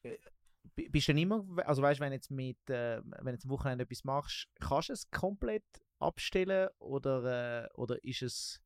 [0.04, 0.18] Äh,
[0.76, 3.52] bi- Bist du dann immer, also weißt du, wenn jetzt mit, äh, wenn jetzt am
[3.52, 5.66] Wochenende etwas machst, kannst du es komplett
[6.00, 8.62] abstellen oder, äh, oder ist es,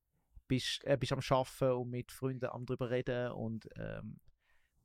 [0.48, 4.20] bist, äh, bist am Arbeiten und mit Freunden am drüber reden und ähm,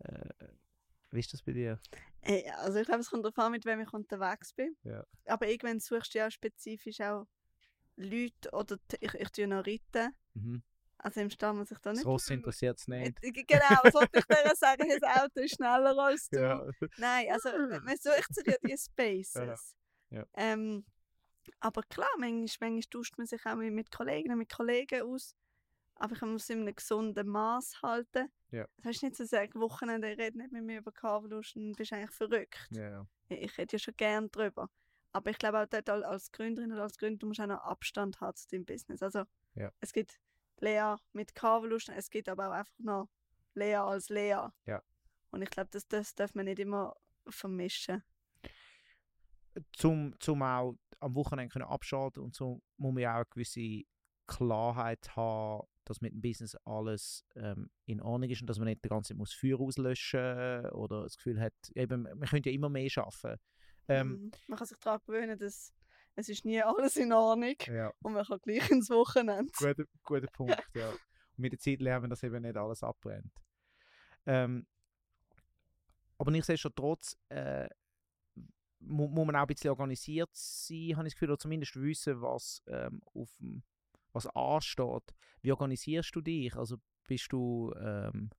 [0.00, 0.28] äh,
[1.10, 1.80] wie ist das bei dir?
[2.22, 4.76] Äh, Also ich glaube, es kommt darauf an, mit wem ich unterwegs bin.
[4.82, 5.04] Ja.
[5.26, 7.26] Aber irgendwann suchst du ja auch spezifisch auch
[7.96, 10.14] Leute oder ich, ich tue noch reiten.
[10.34, 10.62] Mhm.
[10.98, 12.06] Also im Stall muss ich da Das nicht...
[12.06, 13.22] Ross interessiert es nicht.
[13.22, 14.88] Äh, Genau, was wollte ich dir sagen?
[14.88, 16.38] Das Auto ist schneller als du.
[16.40, 16.66] Ja.
[16.96, 17.50] Nein, also
[17.84, 19.76] man sucht sich ja die Spaces.
[20.10, 20.24] Ja.
[20.34, 20.86] Ähm,
[21.60, 25.34] aber klar, manchmal, manchmal tauscht man sich auch mit, Kolleginnen, mit Kollegen aus.
[25.96, 28.30] Aber ich muss in einem gesunden Maß halten.
[28.50, 28.66] Ja.
[28.78, 32.10] Das heißt nicht zu sagen, Wochenende red nicht mit mir über Carvelust und bist eigentlich
[32.10, 32.66] verrückt.
[32.70, 33.06] Ja, ja.
[33.28, 34.70] Ich, ich rede ja schon gern drüber.
[35.14, 37.60] Aber ich glaube auch dort al- als Gründerin oder als Gründer, du musst auch noch
[37.62, 39.00] Abstand haben zu deinem Business.
[39.00, 39.22] Also
[39.54, 39.70] Ja.
[39.80, 40.18] es gibt
[40.58, 43.08] Lea mit Carvelust, es gibt aber auch einfach noch
[43.54, 44.48] Lea als Lea.
[44.66, 44.82] Ja.
[45.30, 46.96] Und ich glaube, das, das darf man nicht immer
[47.28, 48.02] vermischen.
[49.72, 53.82] Zum, zum auch am Wochenende können abschalten und so muss man ja auch eine gewisse
[54.26, 58.84] Klarheit haben, dass mit dem Business alles ähm, in Ordnung ist und dass man nicht
[58.84, 62.68] die ganze Zeit muss Feuer auslöschen oder das Gefühl hat, eben, man könnte ja immer
[62.68, 63.36] mehr schaffen.
[63.88, 64.30] Ähm, Mhm.
[64.48, 65.72] Man kann sich daran gewöhnen, dass
[66.16, 69.52] es ist nie alles in Ordnung ja, und man kann gleich ins Wochenende.
[69.58, 70.88] guter, guter Punkt, ja.
[70.90, 70.98] Und
[71.38, 73.32] mit der Zeit lernen wir, dass eben nicht alles abbrennt.
[74.26, 74.66] Ähm,
[76.16, 77.68] aber nichtsdestotrotz äh,
[78.78, 82.20] mu muss man auch ein bisschen organisiert sein, habe ich das Gefühl, oder zumindest wissen,
[82.20, 83.30] was, ähm, auf
[84.12, 85.14] was ansteht.
[85.42, 86.54] Wie organisierst du dich?
[86.54, 86.76] Also
[87.08, 88.36] bist du, ähm, äh,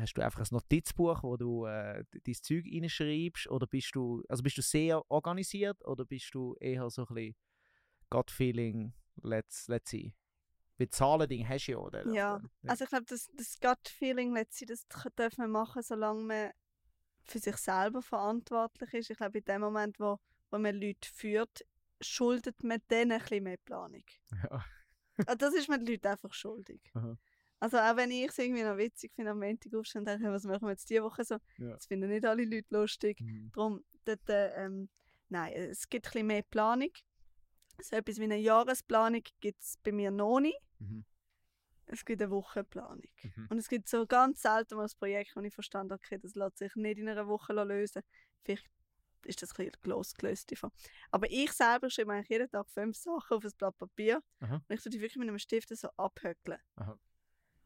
[0.00, 4.42] hast du einfach ein Notizbuch, wo du äh, dein Zeug reinschreibst, oder bist du, also
[4.42, 7.36] bist du sehr organisiert, oder bist du eher so ein bisschen
[8.10, 10.14] Gut-Feeling, let's, let's see.
[10.78, 12.12] Weil Zahlen-Ding hast du ja, oder?
[12.12, 12.40] Ja.
[12.66, 16.50] Also ich glaube, das, das Gut-Feeling, letztlich, das k- darf man machen, solange man
[17.22, 19.10] für sich selber verantwortlich ist.
[19.10, 20.18] Ich glaube, in dem Moment, wo,
[20.50, 21.64] wo man Leute führt,
[22.00, 24.04] schuldet man denen ein bisschen mehr Planung.
[24.50, 24.64] ja.
[25.26, 26.80] Also das ist man den Leuten einfach schuldig.
[26.94, 27.16] Aha.
[27.60, 30.44] Also auch wenn ich es irgendwie noch witzig finde, am Montag aufstehen und denke, was
[30.44, 31.74] machen wir jetzt diese Woche so, Ja.
[31.74, 33.20] das finden nicht alle Leute lustig.
[33.20, 33.52] Mhm.
[33.54, 34.88] Darum, dort, äh, ähm,
[35.28, 36.90] nein, es gibt ein bisschen mehr Planung.
[37.82, 40.58] So etwas wie eine Jahresplanung gibt es bei mir noch nicht.
[40.78, 41.04] Mhm.
[41.86, 43.02] Es gibt eine Wochenplanung.
[43.22, 43.46] Mhm.
[43.50, 46.34] Und es gibt so ganz selten mal ein Projekt, wo ich verstanden habe, okay, das
[46.34, 48.02] lässt sich nicht in einer Woche lösen.
[48.44, 48.64] Vielleicht
[49.24, 50.70] ist das ein bisschen losgelöst davon.
[51.10, 54.22] Aber ich selber schreibe eigentlich jeden Tag fünf Sachen auf ein Blatt Papier.
[54.40, 54.54] Aha.
[54.66, 56.58] Und ich tue die wirklich mit einem Stift so abhöckeln.
[56.76, 56.98] Aha.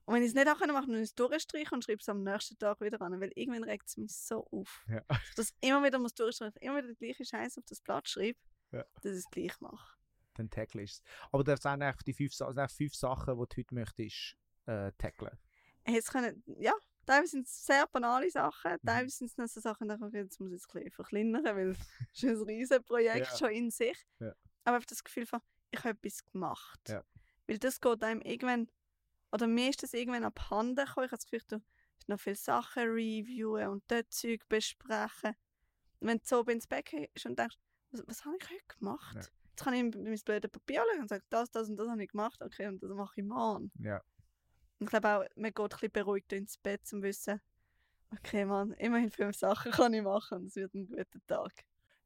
[0.07, 2.59] Und wenn ich es nicht kann, dann ich es durchstreichen und schreibe es am nächsten
[2.59, 3.19] Tag wieder an.
[3.21, 4.85] Weil irgendwann regt es mich so auf.
[4.89, 5.03] Ja.
[5.37, 8.39] Dass ich immer wieder muss durchstreichen, immer wieder die gleiche Scheiße auf das Blatt schreibe,
[8.73, 8.85] Ja.
[9.03, 9.97] dass ich es gleich mache.
[10.35, 11.03] Dann tackle ich es.
[11.33, 14.37] Aber das sind eigentlich die fünf, eigentlich fünf Sachen, die du heute möchtest
[14.67, 15.39] äh, tackeln.
[15.87, 16.73] Jetzt können, ja,
[17.07, 18.87] teilweise sind es sehr banale Sachen, Mhm.
[18.87, 21.45] teilweise sind es noch so Sachen, die ich jetzt muss ich es ein bisschen verkleinern,
[21.45, 21.79] weil es
[22.15, 23.37] ist ein riesen Projekt Ja.
[23.39, 23.97] schon in sich.
[24.19, 24.35] Ja.
[24.65, 25.41] Aber einfach das Gefühl von,
[25.71, 26.81] ich habe etwas gemacht.
[26.89, 27.05] Ja.
[27.47, 28.69] Weil das geht einem irgendwann,
[29.35, 31.07] oder mir ist das irgendwann abhanden gekommen.
[31.07, 35.35] Ich habe das Gefühl, du musst noch viele Sachen reviewen und dort Zeug besprechen.
[35.99, 37.57] Und wenn du so ins Bett gehst und denkst,
[37.91, 39.17] was, was habe ich heute gemacht?
[39.17, 39.23] Ja.
[39.23, 42.03] Jetzt kann ich in mein blödes Papier schauen und sagen, das, das und das habe
[42.05, 43.73] ich gemacht, okay, und das mache ich morgen.
[43.81, 43.97] Ja.
[44.79, 47.41] Und ich glaube auch, man geht ein bisschen beruhigt ins Bett, um zu wissen,
[48.13, 51.53] okay, Mann, immerhin fünf Sachen kann ich machen es wird ein guter Tag.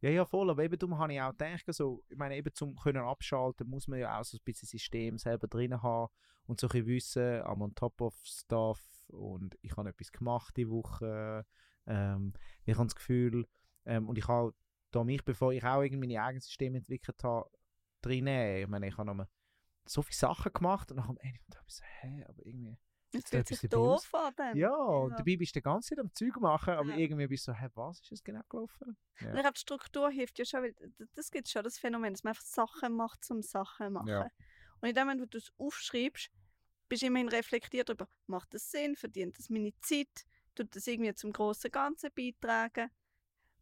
[0.01, 0.51] Ja, ja, voll.
[0.51, 3.89] Aber eben darum habe ich auch gedacht, so, ich meine, eben zum können abschalten, muss
[3.89, 6.13] man ja auch so ein bisschen System selber drin haben
[6.47, 10.57] und so ein bisschen wissen, I'm on top of stuff und ich habe etwas gemacht
[10.57, 11.45] die Woche.
[11.87, 12.33] Ähm,
[12.65, 13.47] ich habe das Gefühl,
[13.87, 14.55] ähm, und ich habe
[14.91, 17.51] da mich, bevor ich auch irgendwie meine eigenen Systeme entwickelt habe,
[18.01, 19.27] drin, ich meine, ich habe noch
[19.85, 21.19] so viele Sachen gemacht und dann
[21.49, 22.77] dachte ich so, hä, aber irgendwie...
[23.13, 24.03] Es fühlt sich aus.
[24.03, 24.57] doof an dann.
[24.57, 25.17] Ja, und Ja.
[25.17, 26.97] dabei bist du die ganze Zeit am Zeug machen, aber Ja.
[26.97, 28.97] irgendwie bist du so, hä, was ist jetzt genau gelaufen?
[29.21, 29.31] Ja.
[29.31, 30.75] Und ich glaube, die Struktur hilft ja schon, weil
[31.15, 34.09] das gibt schon, das Phänomen, dass man einfach Sachen macht, zum Sachen machen.
[34.09, 34.29] Ja.
[34.81, 36.31] Und in dem Moment, wo du es aufschreibst,
[36.89, 41.15] bist du immerhin reflektiert darüber, macht das Sinn, verdient das meine Zeit, tut das irgendwie
[41.15, 42.91] zum grossen Ganzen beitragen.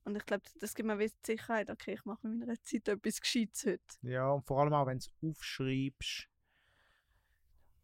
[0.05, 3.21] Und ich glaube, das gibt mir die Sicherheit, okay, ich mache mit meiner Zeit etwas
[3.21, 3.81] Gescheites heute.
[4.03, 6.29] Ja, und vor allem auch, wenn du es aufschreibst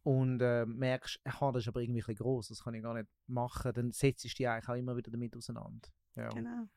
[0.02, 3.08] und äh, merkst, aha, das ist aber irgendwie ein gross, das kann ich gar nicht
[3.26, 5.88] machen, dann setzt du dich eigentlich auch immer wieder damit auseinander.
[6.16, 6.28] Ja.
[6.28, 6.68] Genau.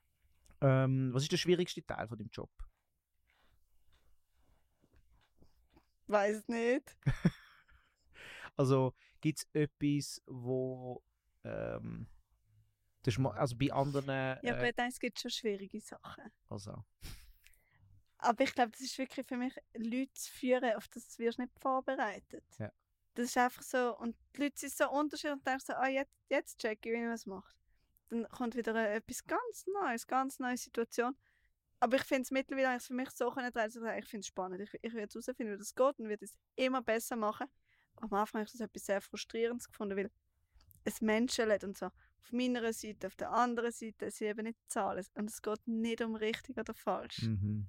[0.61, 2.51] Ähm, was ist der schwierigste Teil von deinem Job?
[6.07, 6.97] Weiß nicht.
[8.57, 11.03] Also gibt es etwas, wo
[11.43, 12.07] ähm,
[13.03, 16.31] das also bei anderen Ja, äh, aber dann, es gibt schon schwierige Sachen.
[16.47, 16.85] also,
[18.19, 21.43] Aber ich glaube, das ist wirklich für mich, Leute zu führen, auf das wirst du
[21.43, 22.45] nicht vorbereitet.
[22.57, 22.71] Ja.
[23.15, 26.13] Das ist einfach so, und die Leute sind so unterschiedlich und denken so, ah, jetzt,
[26.29, 27.55] jetzt check ich, wie man es macht.
[28.09, 31.15] Dann kommt wieder äh, etwas ganz Neues, ganz neue Situation.
[31.79, 34.27] Aber ich finde es mittlerweile eigentlich für mich so können drehen, dass ich finde es
[34.27, 34.61] spannend.
[34.61, 37.47] Ich, ich werde herausfinden, wie das geht und werde es immer besser machen.
[37.97, 40.11] Am Anfang habe ich das etwas sehr Frustrierendes gefunden, weil
[40.83, 41.89] es Menschen lädt und so
[42.25, 45.05] auf meiner Seite, auf der anderen Seite, sie eben nicht zahlen.
[45.13, 47.67] Und es geht nicht um richtig oder falsch mhm.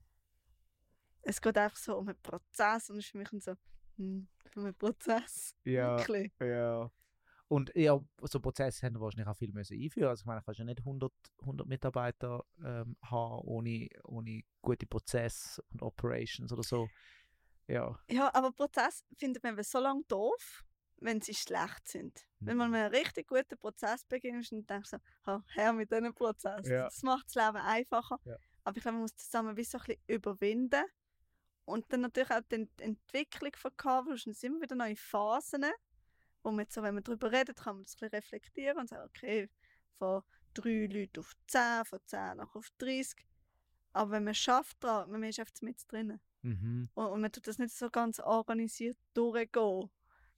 [1.22, 3.55] es geht einfach so um einen Prozess und es ist für mich so,
[3.97, 5.54] hm, einen Prozess.
[5.64, 6.32] ja, Wirklich.
[6.40, 6.90] ja.
[7.48, 10.09] Und ja, so Prozesse haben wahrscheinlich auch viel müssen einführen.
[10.09, 14.86] Also ich meine, du kannst ja nicht 100, 100 Mitarbeiter ähm, haben ohne, ohne gute
[14.86, 16.88] Prozesse und Operations oder so.
[17.68, 17.96] Ja.
[18.11, 20.64] Ja, aber Prozess findet man so lange doof,
[20.98, 22.26] wenn sie schlecht sind.
[22.40, 22.72] Wenn man Mhm.
[22.72, 24.98] mit einem richtig guten Prozess beginnt und denkt so,
[25.54, 26.68] her mit diesem Prozess.
[26.68, 26.84] Ja.
[26.84, 28.18] Das macht das Leben einfacher.
[28.24, 28.36] Ja.
[28.64, 30.84] Aber ich glaube, man muss zusammen wie so ein bisschen überwinden.
[31.66, 33.72] Und dann natürlich auch die Ent Entwicklung von.
[34.08, 35.64] Und es sind immer wieder neue Phasen,
[36.42, 38.88] wo man jetzt so, wenn man darüber redet, kann man das ein bisschen reflektieren und
[38.88, 39.50] sagen, okay,
[39.98, 40.22] von
[40.54, 43.16] drei Leuten auf 10, von 10 nach auf 30.
[43.92, 46.20] Aber wenn man schafft dran, man ist einfach mit drin.
[46.42, 46.88] Mhm.
[46.94, 49.90] Und, und man tut das nicht so ganz organisiert durchgehen.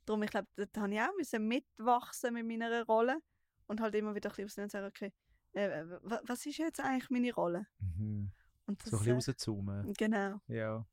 [0.06, 3.18] Darum, ich glaube, da habe ich auch müssen mitwachsen mit meiner Rolle
[3.66, 5.12] und halt immer wieder ein bisschen und sagen, okay,
[5.52, 7.66] äh, wa- was ist jetzt eigentlich meine Rolle?
[7.80, 8.30] Mhm.
[8.66, 9.90] Und das, So ein bisschen rauszoomen.
[9.90, 10.40] äh, genau.
[10.46, 10.86] Ja.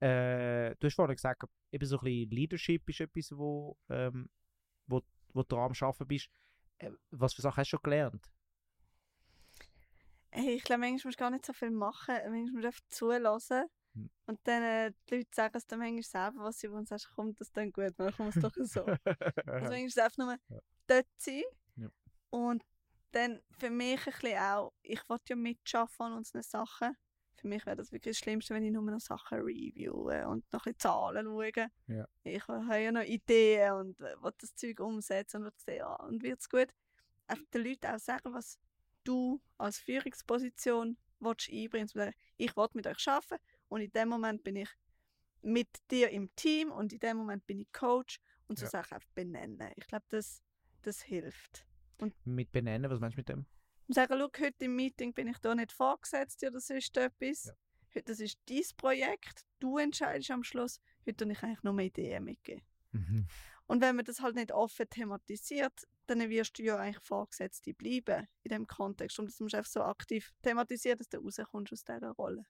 [0.00, 1.42] Äh, du hast vorhin gesagt,
[1.72, 4.28] eben so ein bisschen Leadership ist etwas, wo, ähm,
[4.86, 5.02] wo,
[5.32, 6.28] wo du am Arbeiten bist.
[6.78, 8.26] Äh, was für Sachen hast du schon gelernt?
[10.30, 12.14] Hey, ich glaube, manchmal musst du gar nicht so viel machen.
[12.14, 13.64] Manchmal musst du einfach zulassen.
[13.94, 14.10] Hm.
[14.26, 16.80] Und dann äh, die Leute sagen es dann manchmal selber, was sie wollen.
[16.80, 18.84] Und sagst, komm, das dann gut, machen wir es doch so.
[18.84, 18.98] Also
[19.46, 20.60] manchmal ist es einfach nur Ja.
[20.86, 21.42] dort sein.
[21.76, 21.88] Ja.
[22.30, 22.62] Und
[23.12, 26.94] dann für mich ein bisschen auch, ich wollte ja mitschaffen an unseren Sachen.
[27.38, 30.66] Für mich wäre das wirklich das Schlimmste, wenn ich nur noch Sachen reviewen und noch
[30.66, 31.70] ein bisschen Zahlen schauen.
[31.86, 32.08] Ja.
[32.24, 35.94] Ich habe ja noch Ideen und äh, will das Zeug umsetzen und will sehen, ja,
[35.94, 36.68] und wird es gut.
[37.28, 38.58] Einfach den Leuten auch sagen, was
[39.04, 42.16] du als Führungsposition willst einbringen willst.
[42.36, 44.68] Ich will mit euch arbeiten und in dem Moment bin ich
[45.42, 48.18] mit dir im Team und in dem Moment bin ich Coach
[48.48, 48.70] und so Ja.
[48.70, 49.72] Sachen einfach benennen.
[49.76, 50.42] Ich glaube, das,
[50.82, 51.64] das hilft.
[52.24, 53.46] mit benennen, was meinst du mit dem?
[53.88, 57.44] Und sagen, schau, heute im Meeting bin ich da nicht vorgesetzt oder sonst etwas.
[57.44, 57.52] Ja.
[57.94, 60.80] Heute, das ist dein Projekt, du entscheidest am Schluss.
[61.06, 62.62] Heute tue ich eigentlich nur Ideen mitgeben.
[62.92, 63.26] Mhm.
[63.66, 68.26] Und wenn man das halt nicht offen thematisiert, dann wirst du ja eigentlich Vorgesetzte bleiben
[68.42, 69.18] in dem Kontext.
[69.18, 72.44] Und das musst du einfach so aktiv thematisieren, dass du rauskommst aus dieser Rolle.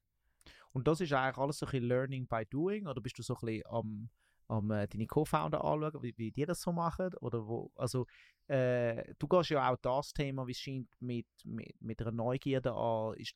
[0.72, 2.86] Und das ist eigentlich alles so ein bisschen Learning by Doing?
[2.86, 4.10] Oder bist du so ein bisschen am,
[4.48, 7.14] am äh, deine Co-Founder anschauen, wie, wie die das so machen?
[7.20, 8.06] Oder wo, also,
[8.48, 12.72] äh, du gehst ja auch das Thema, wie es scheint, mit, mit, mit einer Neugierde
[12.72, 13.14] an.
[13.14, 13.34] Ist,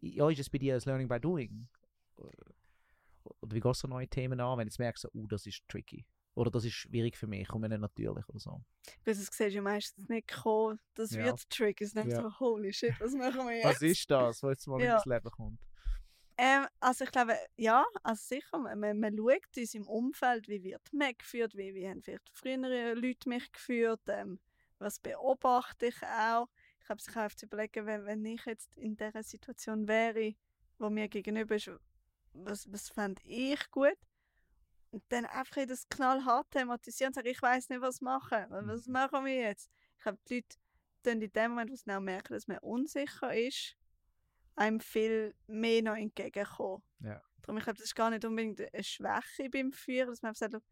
[0.00, 1.68] ja, ist es bei dir ein Learning by Doing?
[2.16, 6.06] Oder wie gehst du neue Themen an, wenn du merkst, so, uh, das ist tricky?
[6.34, 8.62] Oder das ist schwierig für mich, kommt mir nicht natürlich oder so.
[9.04, 10.80] Weil das siehst du ja meistens nicht kommen.
[10.94, 11.24] Das Ja.
[11.24, 11.80] wird Trick.
[11.80, 12.22] Es ist nicht Ja.
[12.22, 13.64] so, holy shit, was machen wir jetzt?
[13.66, 14.94] Was ist das, was jetzt mal Ja.
[14.94, 15.60] ins Leben kommt?
[16.42, 20.62] Ähm, also ich glaube, ja, also sicher, man, man, man schaut uns im Umfeld, wie
[20.64, 24.40] wird mich geführt, wie, wie haben vielleicht frühere Leute mich geführt, ähm,
[24.78, 26.48] was beobachte ich auch.
[26.82, 30.34] Ich habe sich auch zu überlegen, wenn, wenn ich jetzt in dieser Situation wäre,
[30.78, 31.70] wo mir gegenüber ist,
[32.32, 33.98] was, was fände ich gut?
[34.92, 38.46] Und dann einfach in das knallhart thematisieren und sagen, ich weiß nicht, was machen.
[38.48, 38.92] Was Mhm.
[38.94, 39.70] machen wir jetzt?
[39.98, 40.56] Ich glaube, die Leute
[41.02, 43.76] dann in dem Moment, wo sie auch merken, dass man unsicher ist,
[44.60, 46.82] einem viel mehr noch entgegenkommen.
[47.00, 47.20] Ja.
[47.42, 50.50] Darum, ich glaube, das ist gar nicht unbedingt eine Schwäche beim Führen, dass man einfach
[50.50, 50.64] sagt,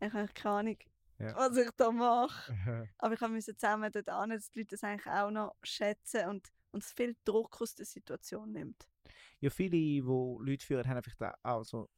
[0.00, 0.78] ich habe keine Ahnung,
[1.18, 1.34] Ja.
[1.36, 2.48] was ich da mache.
[2.98, 6.48] Aber ich musste zusammen dort an, dass die Leute das eigentlich auch noch schätzen und
[6.70, 8.88] uns viel Druck aus der Situation nimmt.
[9.40, 11.90] Ja, viele, die Leute führen, haben einfach da auch so,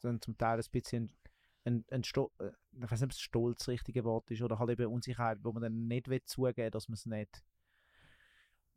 [0.00, 1.16] dann zum Teil ein bisschen
[1.64, 4.58] ein, ein Sto äh, ich weiß nicht, ob es Stolz das richtige Wort ist, oder
[4.58, 7.42] halt eben Unsicherheit, wo man dann nicht will zugeben dass man es nicht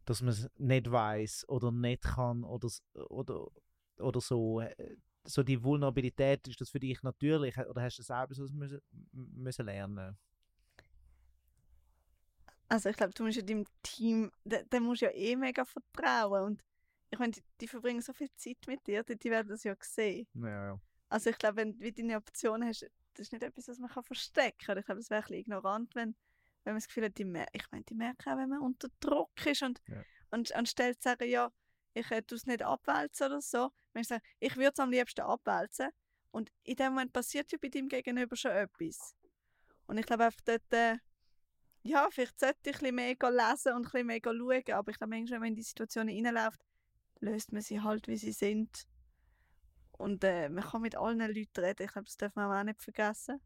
[0.06, 2.70] dass man es nicht weiß oder nicht kann oder,
[3.10, 3.47] oder,
[3.97, 4.62] oder so.
[4.62, 4.97] äh,
[5.28, 8.80] So die Vulnerabilität, ist das für dich natürlich oder hast du selber so müssen,
[9.12, 10.16] müssen lernen?
[12.68, 16.43] Also ich glaube, du musst ja deinem Team, da musst du ja eh mega vertrauen
[16.43, 16.64] und
[17.12, 19.76] ich meine, die, die verbringen so viel Zeit mit dir, die, die werden das ja
[19.80, 20.28] sehen.
[20.34, 20.80] Ja, ja.
[21.10, 24.03] Also ich glaube, wenn du deine Optionen hast, das ist nicht etwas, was man kann
[24.03, 24.78] verstecken kann.
[24.78, 26.16] Ich glaube, es wäre ein bisschen ignorant, wenn,
[26.66, 28.89] wenn man das Gefühl hat, die mer ich meine, die merken auch, wenn man unter
[28.99, 30.03] Druck ist und, Ja.
[30.32, 31.51] und anstelle zu sagen, ja,
[31.93, 35.22] ich tue es nicht abwälzen oder so, wenn ich sage, ich würde es am liebsten
[35.22, 35.89] abwälzen
[36.32, 39.16] und in dem Moment passiert ja bei deinem Gegenüber schon etwas.
[39.88, 40.97] Und ich glaube einfach dort, äh,
[41.84, 44.97] ja, vielleicht sollte ich ein bisschen mehr lesen und ein bisschen mehr schauen, aber ich
[44.97, 46.59] glaube, manchmal, wenn man in die Situationen reinläuft,
[47.20, 48.88] löst man sie halt, wie sie sind.
[49.91, 51.84] Und äh, man kann mit allen Leuten reden.
[51.84, 53.39] Ich glaube, das darf man auch nicht vergessen.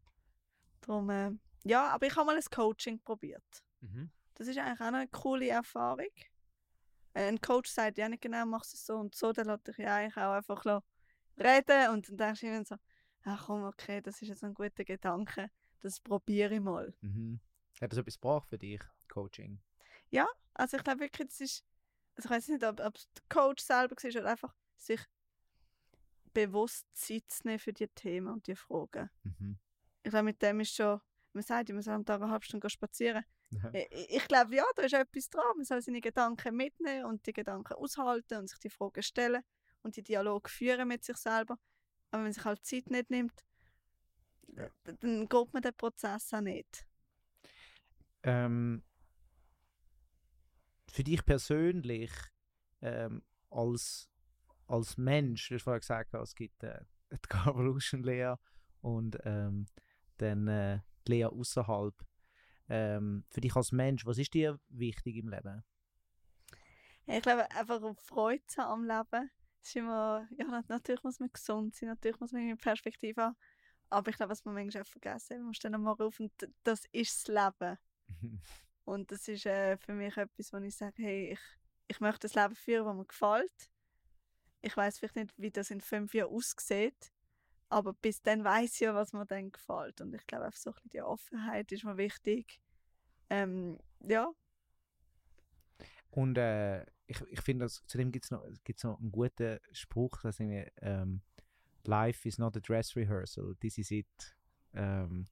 [0.80, 1.30] Darum, äh,
[1.64, 3.64] ja, aber ich habe mal ein Coaching probiert.
[3.80, 4.10] Mhm.
[4.34, 6.06] Das ist eigentlich auch eine coole Erfahrung.
[7.14, 9.68] Äh, ein Coach sagt ja nicht genau, machst du es so und so, dann lässt
[9.68, 10.82] dich ja eigentlich auch einfach
[11.38, 12.76] reden und dann denkst du immer so,
[13.24, 15.50] ach komm, okay, das ist jetzt ein guter Gedanke,
[15.80, 16.94] das probiere ich mal.
[17.00, 17.40] Mhm.
[17.80, 19.60] Hat das etwas gebracht für dich, Coaching?
[20.60, 21.64] Also ich glaube wirklich, das ist,
[22.16, 25.00] also ich weiß nicht, ob, ob es der Coach selber war oder einfach sich
[26.34, 29.08] bewusst Zeit zu nehmen für die Themen und die Fragen.
[29.22, 29.58] Mhm.
[30.02, 31.00] Ich glaube, mit dem ist schon,
[31.32, 33.24] man sagt, man soll am Tag eine halbe Stunde gehen spazieren.
[33.50, 33.70] Ja.
[34.08, 35.56] Ich, glaube, ja, da ist etwas dran.
[35.56, 39.42] Man soll seine Gedanken mitnehmen und die Gedanken aushalten und sich die Fragen stellen
[39.82, 41.54] und die Dialog führen mit sich selber.
[42.10, 43.44] Aber wenn man sich halt Zeit nicht nimmt,
[44.56, 44.68] Ja.
[44.84, 46.86] dann geht man den Prozess auch nicht.
[48.22, 48.82] Ähm,
[50.88, 52.10] für dich persönlich
[52.82, 54.10] ähm, als,
[54.66, 56.80] als Mensch, du hast vorher gesagt, es gibt äh,
[57.12, 58.38] die Carvolution-Lehre
[58.80, 59.66] und ähm,
[60.18, 60.80] dann äh,
[61.10, 61.94] Lehre außerhalb.
[62.68, 65.64] Ähm, für dich als Mensch, was ist dir wichtig im Leben?
[67.06, 69.30] Ich glaube, einfach Freude zu haben am Leben.
[69.62, 73.36] Ist immer, ja, nat- natürlich muss man gesund sein, natürlich muss man eine Perspektive haben.
[73.90, 76.84] Aber ich glaube, was man manchmal auch vergessen, man muss dann auf und d- das
[76.92, 77.78] ist das Leben.
[78.84, 81.40] Und das ist äh, für mich etwas, wo ich sage, hey, ich,
[81.88, 83.70] ich möchte das Leben führen, das mir gefällt.
[84.62, 87.12] Ich weiß vielleicht nicht, wie das in fünf Jahren aussieht,
[87.70, 90.00] aber bis dann weiß ich ja, was mir dann gefällt.
[90.00, 92.60] Und ich glaube, einfach so ein bisschen die Offenheit ist mir wichtig.
[93.30, 94.28] Ähm, ja,
[96.10, 100.20] Und äh, ich, ich finde, dass- zudem gibt es noch, gibt's noch einen guten Spruch,
[100.22, 101.22] das irgendwie, ähm,
[101.84, 104.36] Life is not a dress rehearsal, this is it.
[104.74, 105.24] Ähm,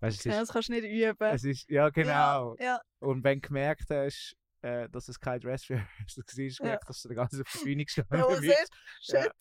[0.00, 1.28] weißt, du, es ja, ist, das kannst du nicht üben.
[1.30, 2.56] es ist, ja genau.
[2.58, 6.54] Ja, Und wenn du gemerkt hast, äh, dass es kein Dress rehearsal war, Ja.
[6.58, 8.40] gemerkt, dass du den ganzen auf der Bühne gestanden ja.
[8.40, 8.72] Bist.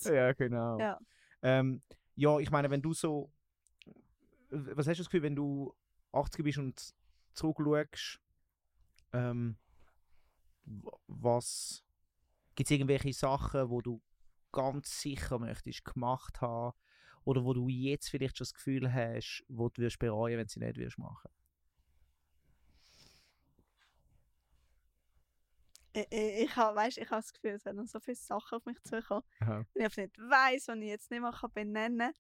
[0.06, 0.80] Ja, ja, genau.
[0.80, 1.00] Ja.
[1.42, 1.82] Ähm,
[2.16, 3.32] ja, ich meine, wenn du so,
[4.50, 5.74] was hast du das Gefühl, wenn du
[6.12, 6.94] 80 bist und
[7.34, 8.20] zurückschaust,
[9.14, 9.58] ähm,
[11.08, 11.84] was,
[12.56, 14.02] gibt es irgendwelche Sachen, wo du
[14.52, 16.78] ganz sicher möchtest gemacht haben
[17.24, 20.52] oder wo du jetzt vielleicht schon das Gefühl hast, wo du wirst bereuen, wenn du
[20.52, 21.30] sie nicht wirst machen?
[25.94, 29.24] Ich, habe weißt, ich habe das Gefühl, es werden so viele Sachen auf mich zukommen.
[29.42, 29.66] Aha.
[29.74, 32.14] Wenn ich nicht weiss, die ich jetzt nicht mehr kann benennen kann.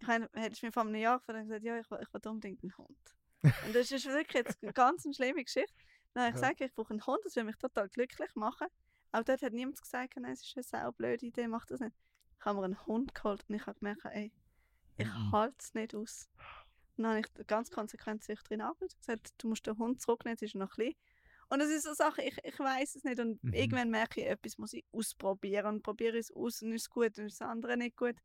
[0.00, 2.62] Ich meine, hättest du mir vor einem Jahr gesagt, ja, ich will, ich will unbedingt
[2.62, 3.16] einen Hund.
[3.42, 5.74] Und das ist wirklich jetzt eine ganz eine schlimme Geschichte.
[6.14, 8.68] Dann habe ich gesagt, ich brauche einen Hund, das würde mich total glücklich machen.
[9.10, 11.96] Auch dort hat niemand gesagt, nein, es ist eine sau blöde Idee, mach das nicht.
[12.38, 14.32] Ich habe mir einen Hund geholt und ich habe gemerkt, ey,
[14.96, 15.32] ich Mhm.
[15.32, 16.28] halte es nicht aus.
[16.96, 20.00] Und dann habe ich ganz konsequent sich drin angerufen und gesagt, du musst den Hund
[20.00, 20.94] zurücknehmen, jetzt ist noch klein.
[21.50, 23.54] Und das ist so Sache, ich, ich weiß es nicht und Mhm.
[23.54, 27.16] irgendwann merke ich, etwas muss ich ausprobieren und probiere es aus und ist es gut
[27.18, 28.16] und ist das andere nicht gut.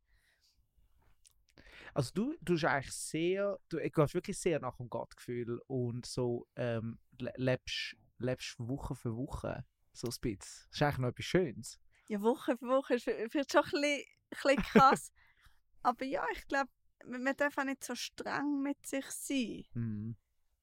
[1.94, 6.48] Also du, du bist eigentlich sehr, du gehst wirklich sehr nach dem Gottgefühl und so
[6.56, 10.38] ähm, le- lebst, lebst Woche für Woche so ein bisschen.
[10.40, 11.80] Das ist eigentlich noch etwas Schönes.
[12.08, 15.12] Ja, Woche für Woche ist vi- vielleicht schon ein bisschen, ein bisschen krass.
[15.84, 16.70] Aber ja, ich glaube,
[17.06, 19.64] man man darf auch nicht so streng mit sich sein.
[19.74, 20.16] Mhm.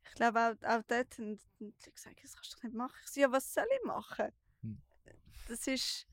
[0.05, 2.97] Ich glaube, auch, auch dort haben die gesagt, das kannst du doch nicht machen.
[3.05, 4.33] Ich so, ja, was soll ich machen?
[4.63, 4.83] Hm.
[5.49, 6.07] Das ist,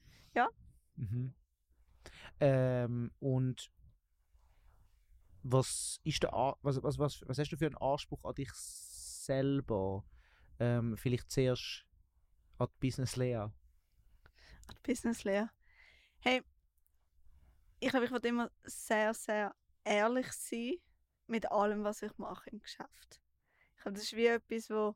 [0.97, 1.33] Mhm.
[2.39, 3.71] Ähm, und
[5.43, 10.03] was ist der was, was, was, was hast du für einen Anspruch an dich selber?
[10.59, 11.85] Ähm, vielleicht zuerst
[12.57, 13.53] an die Business-Lehre.
[14.73, 15.49] die Businesslehre.
[16.19, 16.43] Hey,
[17.79, 20.73] ich glaube, ich will immer sehr, sehr ehrlich sein
[21.27, 23.21] mit allem, was ich mache im Geschäft.
[23.87, 24.95] Glaube, das ist wie etwas, wo,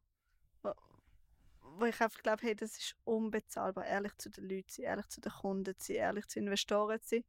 [1.61, 5.21] wo, ich einfach glaube, hey, das ist unbezahlbar, ehrlich zu den Leuten sein, ehrlich zu
[5.21, 7.23] den Kunden sein, ehrlich zu Investoren sein.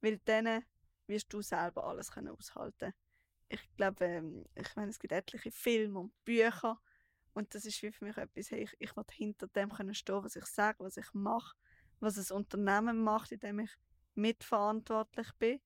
[0.00, 0.64] Weil dann
[1.06, 2.92] wirst du selber alles können aushalten
[3.48, 6.80] Ich glaube, ähm, ich meine, es gibt etliche Filme und Bücher
[7.34, 10.22] und das ist wie für mich etwas, hey, ich, ich will hinter dem können stehen,
[10.22, 11.56] was ich sage, was ich mache,
[12.00, 13.70] was ein Unternehmen macht, in dem ich
[14.14, 15.60] mitverantwortlich bin.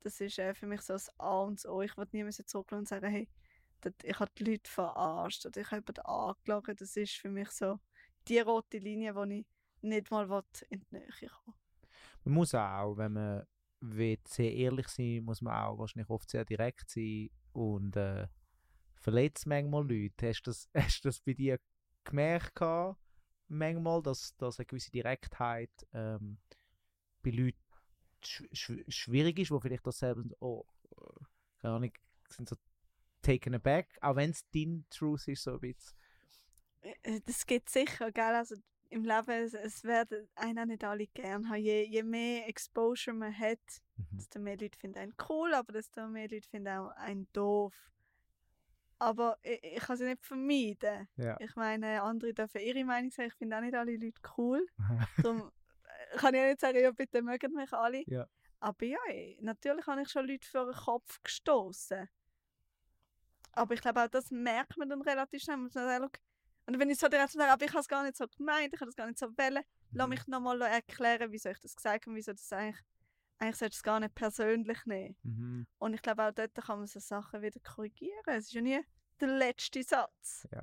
[0.00, 1.82] Das ist äh, für mich so das A und O.
[1.82, 3.28] Ich will nie zurückgehen und sagen, hey,
[4.02, 6.76] ich habe die Leute verarscht oder ich habe jemanden angelogen.
[6.76, 7.78] Das ist für mich so
[8.28, 9.46] die rote Linie, die ich
[9.82, 11.56] nicht mal in die Nähe kommen
[12.24, 13.46] Man muss auch, wenn man
[13.80, 18.28] will, sehr ehrlich sein muss man auch wahrscheinlich oft sehr direkt sein und äh,
[18.94, 20.28] verletzt manchmal Leute.
[20.28, 21.58] Hast du das, hast das bei dir
[22.04, 23.00] gemerkt gehabt,
[23.48, 26.38] manchmal, dass, dass eine gewisse Direktheit ähm,
[27.22, 27.58] bei Leuten
[28.22, 30.64] sch sch schwierig ist, wo vielleicht das selber oh,
[31.60, 31.92] keine Ahnung,
[32.28, 32.56] sind so
[33.22, 35.96] taken aback, auch wenn es dein Truth ist, so ein bisschen.
[36.80, 38.34] Äh, äh, das geht sicher, gell?
[38.34, 38.56] Also
[38.90, 41.60] im Leben, es, es werden einen nicht alle gern haben.
[41.60, 43.60] Je, je mehr Exposure man hat,
[43.96, 44.16] mhm.
[44.16, 47.74] desto mehr Leute finden einen cool, aber desto mehr Leute finden auch einen doof.
[48.98, 51.08] Aber ich, ich kann sie nicht vermeiden.
[51.16, 51.38] Ja.
[51.40, 53.28] Ich meine, andere dürfen ihre Meinung sagen.
[53.28, 54.66] Ich finde auch nicht alle Leute cool.
[55.22, 55.50] Darum
[55.84, 58.02] äh, kann ich nicht sagen, ja, bitte mögen mich alle.
[58.06, 58.26] Ja.
[58.58, 58.98] Aber ja,
[59.40, 62.08] natürlich habe ich schon Leute vor den Kopf gestoßen.
[63.52, 65.56] Aber ich glaube auch, das merkt man dann relativ schnell.
[65.56, 66.20] Man sagt,
[66.66, 68.80] und wenn ich so direkt sage, aber ich habe es gar nicht so gemeint, ich
[68.80, 70.10] habe das gar nicht so wollen, lass mhm.
[70.10, 72.80] mich nochmal erklären, wieso ich das gesagt habe, wieso das eigentlich,
[73.38, 75.16] eigentlich solltest du es gar nicht persönlich nehmen.
[75.22, 75.66] Mhm.
[75.78, 78.22] Und ich glaube auch dort kann man so Sachen wieder korrigieren.
[78.26, 78.80] Es ist ja nie
[79.20, 80.46] der letzte Satz.
[80.52, 80.62] Ja.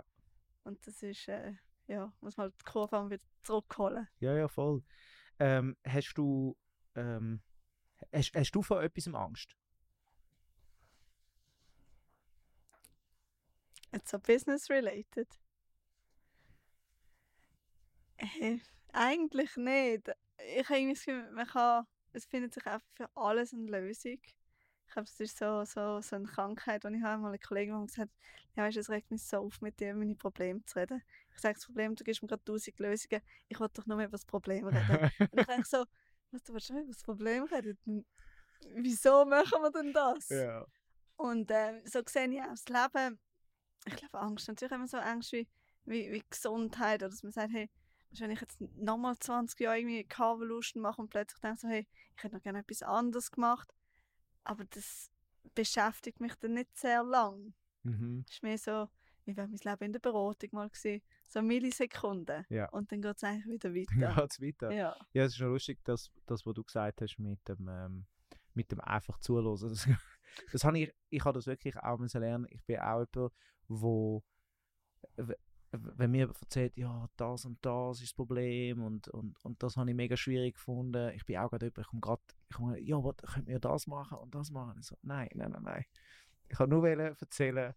[0.64, 1.54] Und das ist, äh,
[1.88, 4.08] ja, muss man halt die Kurve wieder zurückholen.
[4.20, 4.84] Ja, ja, voll.
[5.40, 6.58] Ähm, hast du,
[6.96, 7.42] ähm,
[8.14, 9.56] hast, hast du vor etwas Angst?
[13.98, 15.28] It's so business related.
[18.18, 18.60] Äh,
[18.94, 20.12] eigentlich nicht.
[20.56, 24.20] Ich habe irgendwie das Gefühl, man kann, es findet sich einfach für alles eine Lösung.
[24.22, 27.24] Ich glaube, das ist so, so, so eine Krankheit, die ich habe.
[27.24, 28.12] Mal eine Kollegin hat gesagt,
[28.56, 31.02] ja, weißt, es regt mich so auf, mit dir über meine Probleme zu reden.
[31.34, 33.22] Ich sage, das Problem, du gibst mir gerade tausend Lösungen.
[33.48, 35.12] Ich will doch nur über das Problem reden.
[35.32, 35.86] Und ich denke so,
[36.30, 38.06] was, du willst nur über das Problem reden?
[38.76, 40.30] Wieso machen wir denn das?
[40.30, 40.66] Ja.
[41.16, 43.20] Und äh, so sehe ich auch das Leben.
[43.86, 44.48] Ich glaube, Angst.
[44.48, 45.48] Natürlich immer so Angst wie,
[45.86, 47.02] wie, wie Gesundheit.
[47.02, 47.70] Oder dass man sagt, hey,
[48.20, 52.24] wenn ich jetzt nochmal 20 Jahre irgendwie Carvolution mache und plötzlich denke so, hey, ich
[52.24, 53.74] hätte noch gerne etwas anderes gemacht.
[54.44, 55.12] Aber das
[55.56, 57.54] beschäftigt mich dann nicht sehr lang.
[57.84, 58.24] Mhm.
[58.28, 58.88] Es ist mehr so,
[59.26, 61.02] wie wäre mein Leben in der Beratung mal gewesen.
[61.28, 62.46] So Millisekunden.
[62.50, 62.70] Ja.
[62.70, 64.00] Und dann geht es eigentlich wieder weiter.
[64.00, 64.72] Dann geht es weiter.
[64.72, 64.96] Ja.
[65.14, 68.06] ja, es ist schon lustig, dass, das, was du gesagt hast mit dem, ähm,
[68.54, 69.58] mit dem einfach zuhören.
[70.40, 72.46] Das, das habe ich, ich habe das wirklich auch lernen.
[72.50, 73.34] Ich bin auch jemand,
[73.68, 74.24] wo
[75.72, 79.90] wenn mir erzählt, ja, das und das ist das Problem und, und, und das habe
[79.90, 81.12] ich mega schwierig gefunden.
[81.14, 83.88] Ich bin auch gerade jemand, ich komme gerade, ich komme, ja, was, könnt ihr das
[83.88, 84.82] machen und das machen?
[84.82, 85.86] so, nein, nein, nein, nein.
[86.50, 87.74] Ich kann nur erzählen.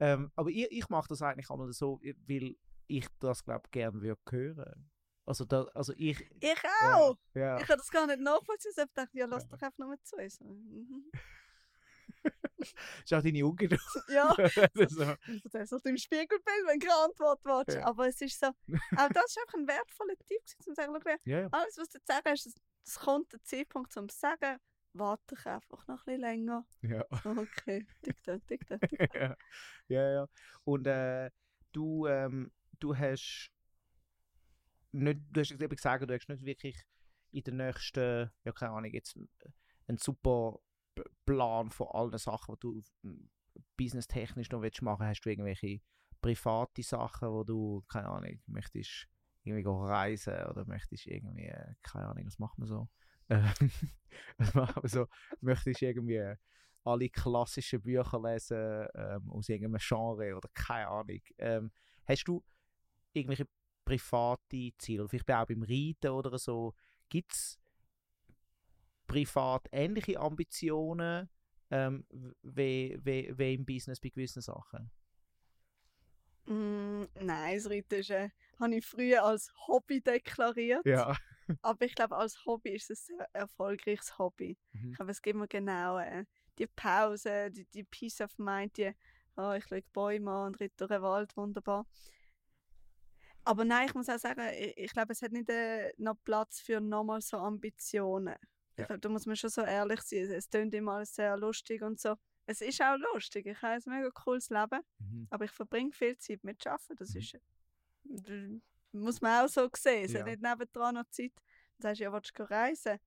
[0.00, 4.00] Ähm, aber ich, ich mache das eigentlich einmal so, weil ich das, glaube ich, gerne
[4.00, 4.90] würde hören.
[5.26, 6.20] Also, da, also ich...
[6.40, 7.16] Ich auch!
[7.34, 7.58] Ja, ja.
[7.58, 8.72] Ich kann das gar nicht nachvollziehen.
[8.76, 9.50] Ich dachte, ja, lass ja.
[9.50, 10.16] doch einfach nur zu.
[10.28, 10.44] So,
[12.24, 12.64] mhm.
[13.04, 13.80] ist auch deine Ungeduld.
[14.08, 14.34] Ja.
[14.88, 15.14] so.
[15.26, 17.76] Du sagst auch im Spiegelbild, wenn du keine Antwort willst.
[17.76, 17.86] Ja.
[17.86, 18.46] Aber es ist so,
[18.96, 20.94] auch das ist einfach ein wertvoller Tipp, um zu sagen,
[21.24, 21.48] ja, ja.
[21.52, 22.46] alles, was du zu sagen hast,
[22.86, 24.58] es kommt der Zeitpunkt, um zu sagen,
[24.94, 26.66] warte ich einfach noch ein bisschen länger.
[26.82, 27.04] Ja.
[27.24, 28.80] Okay, tick-tack, tick-tack.
[29.14, 29.36] ja.
[29.88, 30.28] ja, ja.
[30.64, 31.30] Und äh,
[31.72, 33.50] du, ähm, du hast
[34.92, 36.80] nicht, du hast eben gesagt, du hast nicht wirklich
[37.32, 39.18] in den nächsten, ja keine Ahnung, jetzt
[39.88, 40.60] einen super
[41.26, 43.30] Plan von allen Sachen, die du hm,
[43.76, 45.80] businesstechnisch noch willst machen Hast du irgendwelche
[46.20, 49.08] private Sachen, wo du, keine Ahnung, möchtest
[49.44, 52.88] irgendwie reisen oder möchtest irgendwie, keine Ahnung, was macht man so?
[53.28, 55.06] was macht man so?
[55.40, 56.34] möchtest irgendwie
[56.84, 61.20] alle klassischen Bücher lesen ähm, aus irgendeinem Genre oder keine Ahnung.
[61.38, 61.72] Ähm,
[62.06, 62.42] hast du
[63.12, 63.48] irgendwelche
[63.84, 66.74] private Ziele, vielleicht auch beim Reiten oder so,
[67.08, 67.58] gibt es
[69.06, 71.28] privat ähnliche Ambitionen
[71.70, 72.06] ähm,
[72.42, 74.90] wie, wie, wie im Business bei gewissen Sachen?
[76.46, 78.30] Mm, nein, das Reiten ist, äh,
[78.60, 80.84] habe ich früher als Hobby deklariert.
[80.84, 81.16] Ja.
[81.62, 84.58] Aber ich glaube, als Hobby ist es ein sehr erfolgreiches Hobby.
[84.72, 84.90] Mhm.
[84.90, 86.24] Ich glaube, es gibt mir genau äh,
[86.58, 88.92] die Pause, die, die Peace of Mind, die,
[89.36, 91.86] oh, ich lege Bäume an und reite durch den Wald, wunderbar.
[93.44, 96.60] Aber nein, ich muss auch sagen, ich, ich glaube, es hat nicht äh, noch Platz
[96.60, 98.36] für nochmal so Ambitionen.
[98.76, 100.30] Ich glaube, da muss man schon so ehrlich sein.
[100.30, 102.16] Es klingt immer alles sehr lustig und so.
[102.46, 103.46] es ist auch lustig.
[103.46, 105.26] Ich habe ein mega cooles Leben, Mhm.
[105.30, 106.94] aber ich verbringe viel Zeit mit Arbeiten.
[106.96, 107.20] Das Mhm.
[107.20, 107.36] ist,
[108.04, 108.60] d-
[108.92, 110.04] muss man auch so sehen.
[110.04, 110.20] Es Ja.
[110.20, 111.32] hat nicht nebendran noch Zeit.
[111.78, 112.98] Dann sagst du, ja, willst du reisen?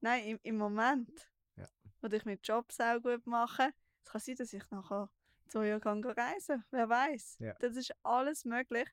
[0.00, 1.68] Nein, im, im Moment, Ja.
[2.00, 3.72] wo ich mit Jobs auch gut mache,
[4.04, 5.10] es kann sein, dass ich nachher
[5.48, 7.38] zwei Jahre kann reisen Wer weiß?
[7.40, 7.54] Ja.
[7.54, 8.88] Das ist alles möglich.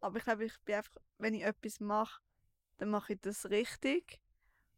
[0.00, 2.22] Aber ich glaube, ich bin einfach, wenn ich etwas mache,
[2.78, 4.20] dann mache ich das richtig.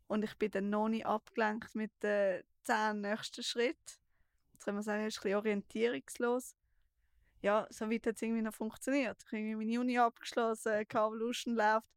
[0.09, 3.92] Und ich bin dann noch nicht abgelenkt mit den zehn nächsten Schritten.
[4.52, 6.57] Jetzt kann man sagen, es ist ein bisschen orientierungslos.
[7.42, 9.22] Ja, so weit hat es irgendwie noch funktioniert.
[9.22, 11.90] Ich habe irgendwie meine Uni abgeschlossen, Carvolution läuft.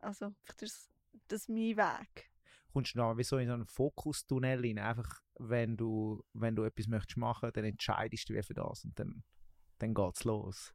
[0.00, 0.90] Also, vielleicht ist
[1.28, 2.30] das mein Weg.
[2.72, 6.64] Kommst du dann wie so in so einen Fokustunnel rein, einfach wenn du, wenn du
[6.64, 9.22] etwas möchtest machen, dann entscheidest du für das und dann,
[9.78, 10.74] dann geht's los.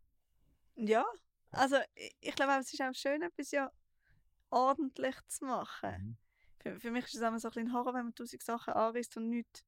[0.75, 1.05] Ja,
[1.51, 3.71] also ich, ich glaube, es ist auch schön, etwas ja
[4.49, 5.89] ordentlich zu machen.
[5.91, 6.17] Mhm.
[6.73, 9.17] Für, für mich ist es immer so ein bisschen Horror, wenn man tausend Sachen anreißt
[9.17, 9.63] und nichts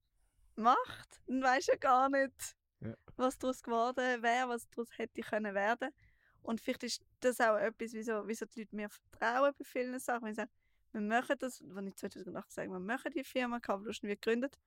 [0.56, 1.22] macht.
[1.28, 2.96] Dann du ja gar nicht, Ja.
[3.16, 5.90] was daraus geworden wäre, was daraus hätte können werden.
[6.42, 10.24] Und vielleicht ist das auch etwas, wieso, wieso die Leute mir vertrauen bei vielen Sachen.
[10.26, 10.52] Wenn sie sagen,
[10.94, 14.58] wir machen das, wenn ich 2008 gesagt habe, wir machen die Firma, Kabelluschen wird gegründet.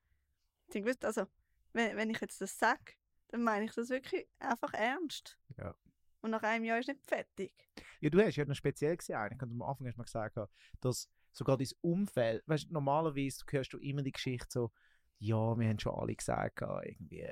[0.68, 1.26] Ich habe gewusst, also,
[1.72, 2.94] wenn, wenn ich jetzt das sage,
[3.28, 5.38] dann meine ich das wirklich einfach ernst.
[5.56, 5.74] Ja.
[6.20, 7.52] Und nach einem Jahr ist nicht fertig.
[8.00, 9.42] Ja, du hast ja noch speziell gesehen, eigentlich.
[9.42, 10.38] Und am Anfang hast du mal gesagt,
[10.80, 14.72] dass sogar dein Umfeld, weißt normalerweise hörst du immer die Geschichte so,
[15.18, 17.26] ja, wir haben schon alle gesagt, ja, irgendwie,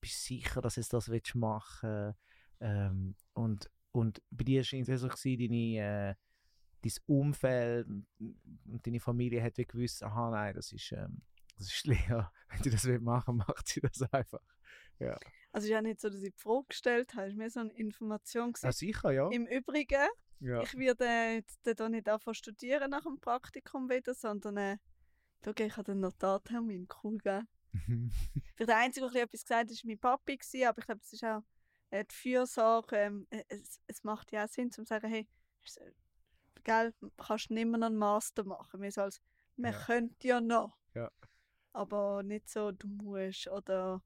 [0.00, 2.14] bist du sicher, dass du das willst machen
[2.60, 6.14] ähm, und, und bei dir scheint es so gewesen, deine, äh,
[6.82, 8.06] dein Umfeld und,
[8.86, 11.22] deine Familie hat wie gewusst, aha, nein, das ist, ähm,
[11.56, 14.42] das ist Lea, wenn sie das will machen, macht sie das einfach.
[14.98, 15.18] Also
[15.52, 17.60] es ist ja nicht so, dass ich die Frage gestellt habe, es war mehr so
[17.60, 18.52] eine Information.
[18.62, 19.30] Ja, sicher, ja.
[19.30, 20.06] Im Übrigen,
[20.40, 20.62] ja.
[20.62, 24.78] ich werde da nicht anfangen studieren nach dem Praktikum wieder, sondern äh,
[25.44, 27.42] schau, ich habe den Notartermin, cool, gell?
[28.56, 31.12] Für der Einzige, der etwas gesagt hat, war mein Papi, gewesen, aber ich glaube, es
[31.12, 31.42] ist auch
[31.90, 32.96] äh, die Fürsorge.
[32.96, 35.28] Ähm, äh, es, es macht ja auch Sinn, zu sagen, hey,
[35.76, 35.90] äh,
[36.64, 38.80] gell, kannst nicht mehr einen Master machen.
[38.80, 39.20] Wir, so als,
[39.56, 39.84] man Ja.
[39.84, 40.76] könnte ja noch.
[40.94, 41.10] Ja.
[41.72, 44.02] Aber nicht so, du musst oder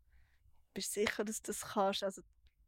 [0.75, 2.03] bist sicher, dass du das kannst.
[2.03, 2.23] Also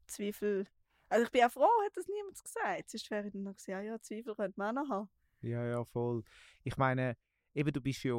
[0.07, 0.67] Zweifel.
[1.13, 2.91] Also ich bin auch froh, hat das niemand gesagt.
[2.91, 5.11] Sonst wäre ich dann noch gesagt, ja, ja, Zweifel könnte man auch noch haben.
[5.43, 6.25] Ja, ja, voll.
[6.65, 7.19] Ich meine,
[7.55, 8.15] eben du bist ja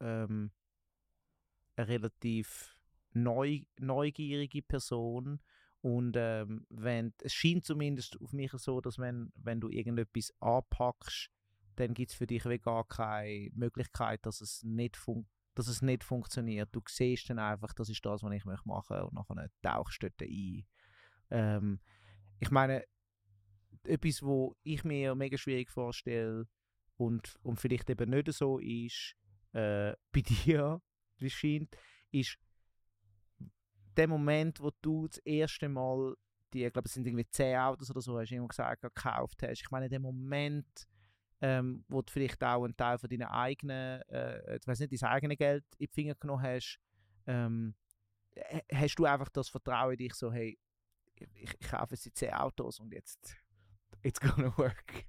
[0.00, 0.52] ähm,
[1.74, 2.78] eine relativ
[3.12, 5.40] neu, neugierige Person
[5.80, 11.30] und ähm, wenn, es scheint zumindest auf mich so, dass wenn, wenn du irgendetwas anpackst,
[11.74, 16.04] dann gibt es für dich gar keine Möglichkeit, dass es nicht funktioniert dass es nicht
[16.04, 16.68] funktioniert.
[16.70, 20.08] Du siehst dann einfach, das ist das, was ich möchte machen und nachher tauchst du
[20.08, 20.64] dort ein.
[21.30, 21.80] Ähm,
[22.40, 22.84] ich meine,
[23.84, 26.46] etwas, wo ich mir mega schwierig vorstelle
[26.96, 29.14] und, und vielleicht eben nicht so ist,
[29.52, 30.80] äh, bei dir,
[31.18, 31.76] wie scheint,
[32.10, 32.38] ist
[33.96, 36.14] der Moment, wo du das erste Mal
[36.52, 39.42] die, ich glaube, es sind irgendwie 10 Autos oder so, hast du immer gesagt, gekauft
[39.42, 39.60] hast.
[39.60, 40.86] Ich meine, der Moment,
[41.40, 45.10] ähm, wo du vielleicht auch einen Teil von deinen eigenen, äh, ich weiß nicht, dein
[45.10, 46.78] eigenes Geld in die Finger genommen hast,
[47.26, 47.74] ähm,
[48.72, 50.58] hast du einfach das Vertrauen in dich so, hey,
[51.20, 53.36] ich, ich kaufe die 10 Autos und jetzt,
[54.02, 55.06] it's gonna work.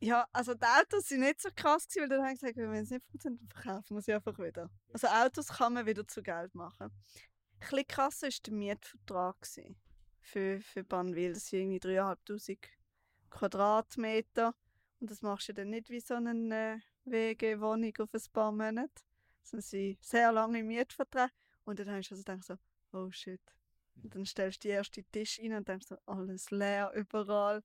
[0.00, 2.90] Ja, also die Autos sind nicht so krass gewesen, weil dann haben gesagt, wenn es
[2.90, 4.70] nicht funktioniert, dann verkaufen wir sie einfach wieder.
[4.92, 6.90] Also Autos kann man wieder zu Geld machen.
[6.90, 9.36] Ein bisschen krasser war der Mietvertrag
[10.20, 11.32] für, für Bannwil.
[11.32, 12.58] Das sind irgendwie 3'500
[13.30, 14.54] Quadratmeter.
[15.00, 19.02] Und das machst du dann nicht wie so eine äh, WG-Wohnung auf ein paar Monate.
[19.42, 21.32] Es sind sehr lange Mietverträge.
[21.64, 22.56] Und dann hast du also gedacht so,
[22.92, 23.40] oh shit.
[24.02, 27.62] Und dann stellst du den ersten Tisch rein und denkst so, alles leer, überall.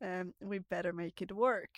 [0.00, 1.70] Ähm, we better make it work.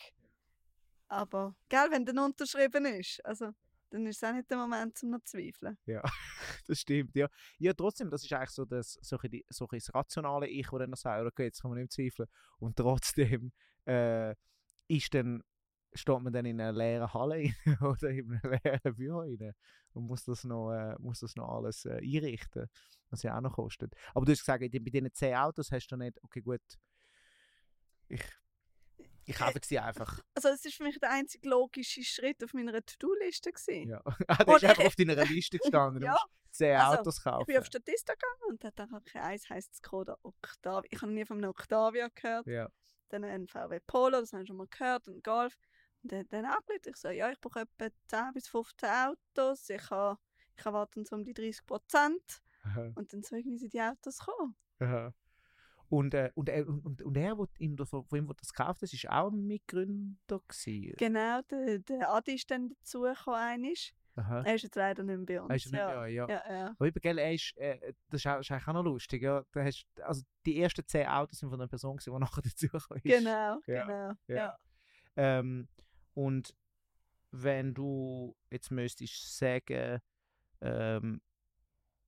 [1.08, 3.52] Aber, gell, wenn dann unterschrieben ist, also,
[3.90, 5.78] dann ist es auch nicht der Moment, um noch zu zweifeln.
[5.86, 6.02] Ja,
[6.66, 7.28] das stimmt, ja.
[7.58, 10.94] Ja, trotzdem, das ist eigentlich so das, so ein so das rationale Ich, das dann
[10.94, 12.28] sagt, okay, jetzt kann man nicht zweifeln.
[12.58, 13.52] Und trotzdem
[13.86, 14.34] äh,
[14.88, 15.42] ist dann,
[15.94, 19.54] steht man dann in einer leeren Halle oder in einem leeren Büro rein
[19.92, 22.68] und muss das noch, äh, muss das noch alles äh, einrichten,
[23.10, 23.94] was ja auch noch kostet.
[24.14, 26.60] Aber du hast gesagt, bei diesen 10 Autos hast du nicht, okay, gut,
[28.08, 28.22] ich,
[29.24, 30.20] ich kaufe sie einfach.
[30.34, 33.50] Also, es ist für mich der einzige logische Schritt auf meiner To-Do-Liste.
[33.86, 34.02] Ja.
[34.28, 37.42] ah, das ist einfach auf deiner Liste gestanden, Ja, musst 10 also, Autos kaufen.
[37.42, 40.88] Ich bin auf Statista gegangen und dachte ich, eins heisst Skoda Octavia.
[40.90, 42.46] Ich habe nie von einem Octavia gehört.
[42.46, 42.68] ja.
[43.10, 45.56] Dann ein VW Polo, das habe ich schon mal gehört, und Golf.
[46.04, 46.86] Dann, dann angelegt.
[46.86, 49.68] Ich so, ja, ich brauche etwa 10 bis 15 Autos.
[49.70, 50.18] Ich habe
[50.56, 52.42] ich erwarte so um die 30 Prozent.
[52.94, 54.56] Und dann so irgendwie sind die Autos gekommen.
[54.78, 55.12] Aha.
[55.88, 58.92] Und, äh, und, er, und, und er, wo ihm das, wo ihm das gekauft hat,
[58.92, 60.40] war auch ein Mitgründer.
[60.48, 60.94] Gewesen.
[60.96, 63.74] Genau, der, der Adi ist dann dazugekommen.
[64.16, 64.42] Aha.
[64.42, 65.50] Er ist jetzt leider nicht mehr bei uns.
[65.50, 65.88] Er ist nicht ja.
[65.88, 66.28] mehr, ja.
[66.28, 66.66] Ja, ja.
[66.70, 69.22] Aber eben, gell, er ist, äh, das ist, auch, ist eigentlich auch noch lustig.
[69.22, 69.44] Ja?
[69.52, 73.02] Da hast, also die ersten zehn Autos sind von einer Person, gewesen, die nachher dazugekommen
[73.02, 73.18] ist.
[73.18, 74.12] Genau, Ja, genau.
[74.28, 74.36] ja.
[74.36, 74.58] Ja.
[75.16, 75.68] Ähm,
[76.14, 76.54] und
[77.30, 80.00] wenn du jetzt müsstest sagen,
[80.60, 81.20] ähm,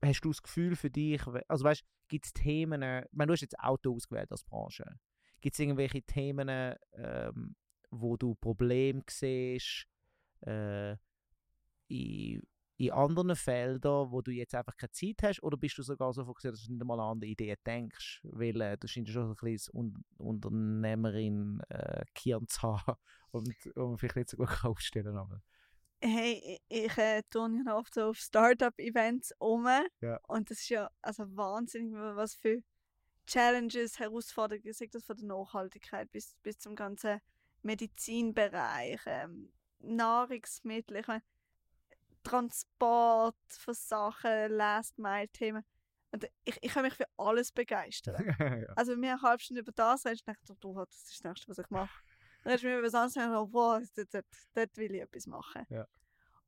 [0.03, 3.33] hast du das Gefühl für dich, also weißt gibt es Themen, äh, ich meine, du
[3.33, 4.99] hast jetzt Auto ausgewählt als Branche,
[5.41, 6.49] gibt es irgendwelche Themen,
[6.93, 7.57] ähm,
[7.91, 9.87] wo du Probleme siehst,
[10.41, 10.97] äh,
[11.89, 12.43] in,
[12.79, 16.25] in anderen Feldern, wo du jetzt einfach keine Zeit hast, oder bist du sogar so
[16.25, 19.35] fokussiert, dass du nicht einmal an andere Ideen denkst, weil äh, du scheinst schon ein
[19.35, 22.99] bisschen Un Unternehmerin äh, Kirn zu haben
[23.31, 25.41] und, und vielleicht nicht so gut aufstellen aber
[26.03, 29.67] Hey, ich, äh, turne ja oft so auf Startup-Events um.
[30.03, 30.21] Ja.
[30.29, 32.63] Und das ist ja also wahnsinnig, wa- was für
[33.27, 37.21] Challenges, Herausforderungen, sei das von der Nachhaltigkeit bis, bis zum ganzen
[37.63, 39.51] Medizinbereich, ähm,
[39.81, 41.23] Nahrungsmittel, ich meine,
[42.31, 45.65] Transport von Sachen, Last-Mile-Themen.
[46.13, 48.17] Und ich, ich kann mich für alles begeistern.
[48.63, 48.73] ja.
[48.77, 51.25] Also wenn wir eine halbe Stunde über das reden, denke ich, du, das ist das
[51.25, 52.03] Nächste, was ich mache.
[52.43, 55.03] Dann redest du mir über was anderes und denke, wow, dort, dort, dort will ich
[55.03, 55.67] etwas machen.
[55.69, 55.87] Ja.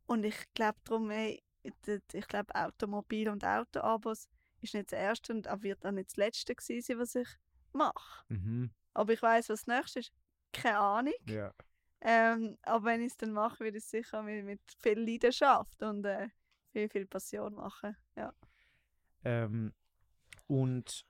[0.07, 1.43] Und ich glaube darum, ey,
[1.85, 4.29] dort- ich glaube Automobil und Autoabos
[4.61, 7.29] ist nicht das Erste und auch wird auch nicht das Letzte gewesen sein, was ich
[7.73, 8.25] mache.
[8.29, 8.71] Mhm.
[8.95, 10.13] Aber ich weiß, was das Nächste ist.
[10.53, 11.15] Keine Ahnung.
[11.27, 11.53] ja.
[12.01, 15.83] Ähm, aber wenn ich es dann mache, würde ich es sicher mit, mit viel Leidenschaft
[15.83, 16.29] und äh,
[16.71, 17.97] viel, viel Passion machen.
[18.17, 18.33] Ja.
[19.25, 19.73] Ähm,
[20.47, 21.05] und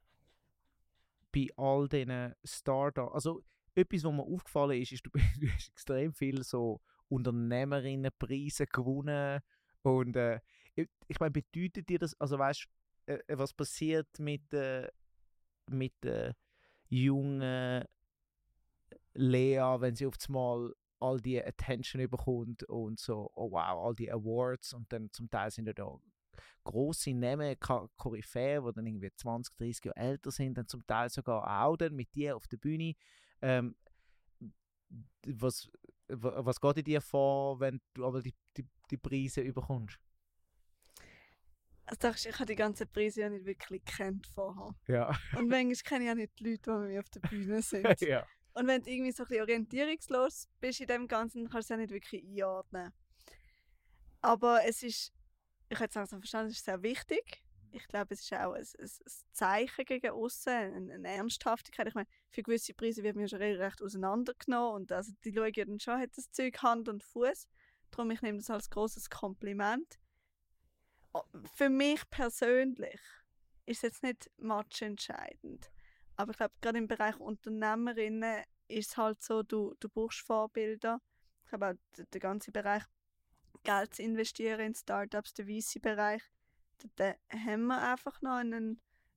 [1.32, 3.43] bei all diesen Startups, also
[3.74, 5.11] etwas, was mir aufgefallen ist, ist, du,
[5.41, 9.41] du hast extrem viel so Unternehmerinnenpreise gewonnen
[9.82, 10.41] und äh,
[10.74, 12.66] ich, ich meine, bedeutet dir das, also weißt
[13.07, 14.89] du, äh, was passiert mit, äh,
[15.70, 16.34] mit der
[16.89, 17.84] jungen
[19.21, 24.11] Lea, wenn sie auf einmal all die Attention bekommt und so, oh wow, all die
[24.11, 25.97] Awards und dann zum Teil sind ja da
[26.64, 27.57] grosse Namen,
[27.97, 31.95] Koryphäen, die dann irgendwie 20, 30 Jahre älter sind, dann zum Teil sogar auch dann
[31.95, 32.95] mit dir auf der Bühne.
[33.41, 33.75] Ähm,
[35.27, 35.69] was,
[36.09, 39.99] wa- was geht in dir vor, wenn du aber die, die, die Preise überkommst?
[41.87, 44.75] Also ich, habe die ganzen Preise ja nicht wirklich gekannt vorher.
[44.89, 45.09] Ja.
[45.39, 48.01] Und manchmal kenne ich auch nicht die Leute, die mit mir auf der Bühne sind.
[48.03, 48.27] ja.
[48.59, 51.79] Und wenn du irgendwie so ein bisschen orientierungslos bist in dem Ganzen, kannst du es
[51.79, 52.93] auch nicht wirklich einordnen.
[54.21, 55.13] Aber es ist,
[55.69, 57.45] ich hätte es verstanden, es ist sehr wichtig.
[57.71, 61.87] Ich glaube, es ist auch ein, ein, ein Zeichen gegen außen, eine, eine Ernsthaftigkeit.
[61.87, 65.65] Ich meine, für gewisse Preise wird mir schon recht auseinandergenommen und also die schauen ja
[65.65, 67.47] dann schon, hat das Zeug Hand und Fuß.
[67.93, 70.01] Darum ich nehme das als großes Kompliment.
[71.55, 73.01] Für mich persönlich
[73.67, 75.71] ist es jetzt nicht matchentscheidend.
[76.19, 81.01] Aber ich glaube, gerade im Bereich Unternehmerinnen ist es halt so, du, du brauchst Vorbilder.
[81.45, 82.83] Ich glaube auch der, ganze Bereich
[83.62, 86.23] Geld zu investieren in Startups, der VC-Bereich,
[86.97, 88.77] da haben wir einfach noch eine,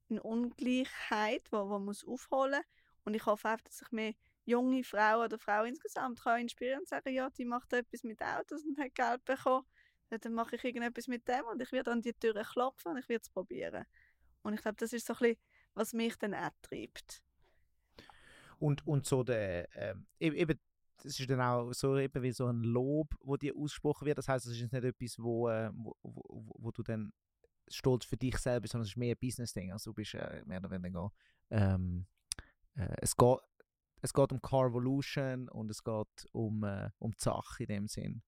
[0.10, 3.04] eine Ungleichheit, die man muss aufholen muss.
[3.04, 4.14] Und ich hoffe einfach, dass ich mehr
[4.46, 8.64] junge Frauen oder Frauen insgesamt kann inspirieren und sagen, ja, die macht etwas mit Autos
[8.64, 9.66] und hat Geld bekommen.
[10.10, 13.10] Dann mache ich irgendetwas mit dem und ich werde an die Türe klopfen und ich
[13.10, 13.86] werde es probieren.
[14.44, 15.38] Und ich glaube, das ist so ein bisschen,
[15.74, 17.22] was mich dann auch treibt.
[18.60, 20.60] Und, und so der, ähm, e- eben,
[21.02, 24.20] das ist dann auch so eben wie so ein Lob, wo dir ausgesprochen wird.
[24.20, 27.12] Das heißt, es ist nicht etwas, wo, äh, wo, wo, wo- wo du dann
[27.68, 29.72] stolz für dich selber sondern es ist mehr ein Business-Ding.
[29.72, 31.12] Also du bist äh, mehr oder weniger,
[31.50, 32.06] ähm,
[32.76, 33.40] äh, es geht
[34.04, 38.24] es geht um Carvolution und es geht um, äh, um die Sache in dem Sinn.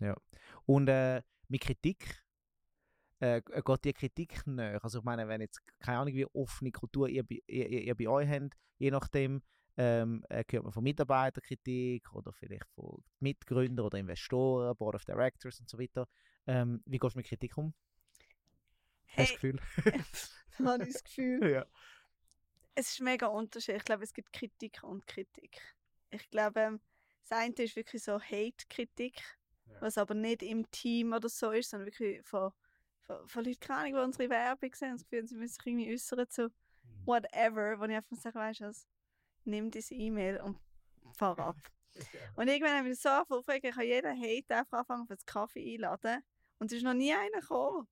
[0.00, 0.16] Ja.
[0.64, 2.24] Und äh, mit Kritik
[3.20, 4.82] äh, g- geht die Kritik näher.
[4.82, 8.08] Also ich meine, wenn jetzt, keine Ahnung, wie offene Kultur ihr, bei- ihr, ihr, bei
[8.08, 9.42] euch habt, je nachdem,
[9.78, 15.60] ähm, äh, hört man von Mitarbeiterkritik oder vielleicht von Mitgründern oder Investoren, Board of Directors
[15.60, 16.08] und so weiter.
[16.46, 17.74] Ähm, wie gehst du mit Kritik um?
[19.16, 19.60] Hast du Hey, das Gefühl?
[20.64, 21.50] habe ich das Gefühl.
[21.52, 21.66] ja.
[22.74, 23.78] Es ist mega unterschiedlich.
[23.78, 25.60] Ich glaube, es gibt Kritik und Kritik.
[26.10, 26.80] Ich glaube, ähm,
[27.28, 29.20] das eine ist wirklich so Hate-Kritik,
[29.66, 29.80] Ja.
[29.80, 32.52] was aber nicht im Team oder so ist, sondern wirklich von,
[33.06, 35.66] von, von Leuten, keine Ahnung, die unsere Werbung sehen und das Gefühl, sie müssen sich
[35.66, 36.50] irgendwie äußern zu
[37.04, 38.86] whatever, wo ich einfach sage, weißt du was,
[39.44, 40.58] nimm diese E-Mail und
[41.12, 41.56] fahr ab.
[42.36, 45.74] Und irgendwann haben wir so aufgeregt, ich habe jeden Hate einfach anfangen, für den Kaffee
[45.74, 46.22] einladen.
[46.58, 47.88] Und es ist noch nie einer gekommen.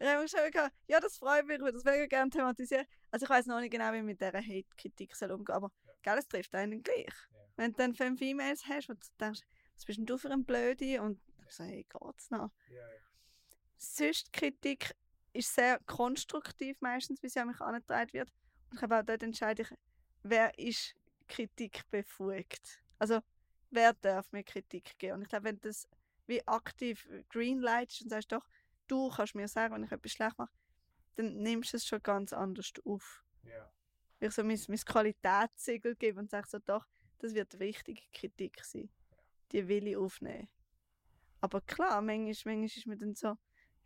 [0.00, 2.84] Ich habe schon gedacht, ja, das freut mich, ich würde das mega gerne thematisieren.
[3.12, 5.70] Also ich weiß noch nicht genau, wie ich mit dieser Hate-Kritik soll umgehen aber
[6.02, 7.14] gell, es trifft einen gleich.
[7.56, 9.42] Wenn du dann fünf E-Mails hast und du denkst,
[9.76, 10.98] was bist denn du für ein Blödi?
[10.98, 12.50] Und ich so, hey, geht's noch?
[13.82, 14.94] Sonst Kritik
[15.32, 18.28] ist sehr konstruktiv meistens, wie sie an mich angetragen wird.
[18.70, 19.68] Und ich glaube auch dort entscheide ich,
[20.22, 20.94] wer ist
[21.26, 22.80] Kritik befugt.
[23.00, 23.20] Also
[23.70, 25.14] wer darf mir Kritik geben?
[25.14, 25.88] Und ich glaube, wenn das
[26.26, 28.46] wie aktiv greenlightest und sagst, doch,
[28.86, 30.52] du kannst mir sagen, wenn ich etwas schlecht mache,
[31.16, 33.24] dann nimmst du es schon ganz anders auf.
[33.42, 33.68] Ja.
[34.20, 36.86] Ich so mein, mein Qualitätssiegel gebe und sage so, doch,
[37.18, 38.88] das wird wichtige Kritik sein.
[39.50, 40.48] Die will ich aufnehmen.
[41.40, 43.36] Aber klar, manchmal, manchmal ist mir dann so,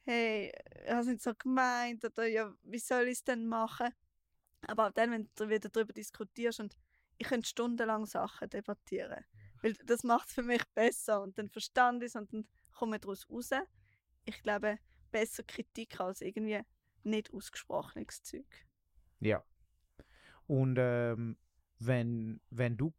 [0.07, 0.52] hey,
[0.84, 3.92] es nicht so gemeint oder ja, wie soll ich es denn machen?
[4.66, 6.76] Aber auch dann, wenn du wieder darüber diskutierst und
[7.18, 9.24] ich könnte stundenlang Sachen debattieren.
[9.62, 12.96] Weil das macht es für mich besser und dann verstand ich es und dann komme
[12.96, 13.50] ich daraus raus.
[14.24, 14.78] Ich glaube,
[15.11, 16.62] besser Kritik als irgendwie
[17.02, 18.66] nicht ausgesprochenes Zeug.
[19.20, 19.42] Ja.
[20.46, 21.36] Und ähm,
[21.78, 22.92] wenn, wenn du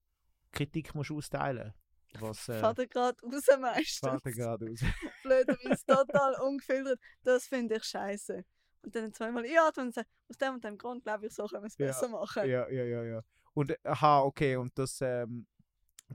[0.52, 1.74] Kritik musst austeilen
[2.22, 4.22] was äh, Fahrt gerade raus meistens.
[4.24, 4.80] dir gerade aus?
[5.24, 7.00] Blöderweise total ungefiltert.
[7.24, 8.44] Das finde ich scheiße.
[8.84, 11.64] Und dann zweimal ja, und sagen, aus dem und dem Grund glaube ich, so können
[11.64, 12.50] wir es Ja, besser machen.
[12.50, 13.22] ja, ja, ja, ja.
[13.54, 15.48] Und äh, aha, okay, und das, ähm,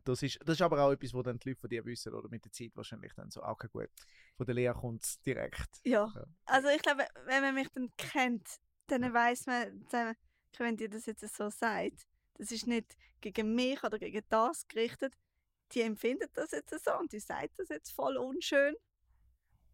[0.05, 2.29] das ist, das ist aber auch etwas, wo dann die Leute von dir wissen, oder
[2.29, 3.91] mit der Zeit wahrscheinlich dann so, ah, okay, gut.
[4.37, 5.81] Von der Lehre kommt es direkt.
[5.85, 6.11] Ja.
[6.15, 6.25] Ja.
[6.47, 8.49] Also ich glaube, wenn man mich dann kennt,
[8.87, 10.15] dann weiß man, dann-
[10.59, 15.15] wenn dir das jetzt so sagt, das ist nicht gegen mich oder gegen das gerichtet.
[15.73, 18.75] Die empfindet das jetzt so und die sagt das jetzt voll unschön.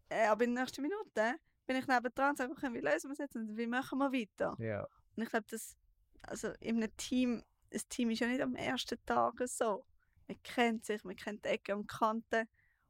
[0.09, 1.35] Äh, aber in der nächsten Minute
[1.65, 4.11] bin ich nebendran und sage, okay, wie lösen wir es jetzt und wie machen wir
[4.11, 4.55] weiter?
[4.59, 4.87] Ja.
[5.15, 5.77] Und ich glaube, das,
[6.23, 9.85] also in einem Team, ein Team ist ja nicht am ersten Tag so.
[10.27, 12.47] Man kennt sich, man kennt die Ecken und Kanten.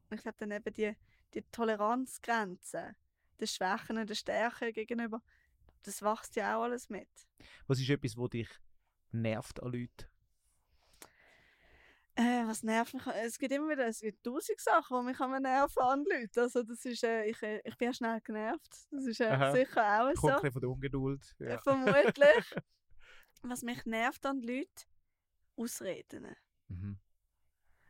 [0.09, 0.95] Und ich glaube dann eben die,
[1.33, 2.95] die Toleranzgrenzen,
[3.39, 5.21] der Schwächen und der Stärken gegenüber,
[5.83, 7.09] das wächst ja auch alles mit.
[7.67, 8.49] Was ist etwas, wo dich
[9.11, 10.05] nervt an Leuten?
[12.19, 13.07] Äh, was nervt mich?
[13.23, 16.39] Es gibt immer wieder, es gibt tausend Sachen, die mich an nerven an Leuten.
[16.39, 18.87] Also das ist, äh, ich, äh, ich bin ja schnell genervt.
[18.91, 19.51] Das ist äh, Aha.
[19.53, 20.41] sicher auch Kommt so.
[20.41, 21.35] ein von der Ungeduld.
[21.39, 21.61] Äh, Ja.
[21.61, 22.55] Vermutlich.
[23.43, 24.67] was mich nervt an Leuten,
[25.55, 26.35] Ausreden.
[26.67, 26.99] Mhm.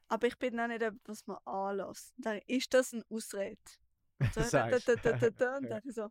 [0.10, 2.14] Aber ich bin auch nicht jemand, was man anlässt.
[2.18, 3.58] Dann ist das eine Ausrede.
[4.34, 4.88] So, da, da, Sagst.
[4.90, 5.70] da, da, da, da, und Ja.
[5.70, 6.10] dann ich so,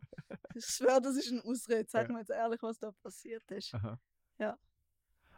[0.55, 1.87] ich schwöre, das ist eine Ausrede.
[1.87, 3.71] Sag mir jetzt ehrlich, was da passiert ist.
[3.75, 3.99] Aha.
[4.39, 4.57] Ja.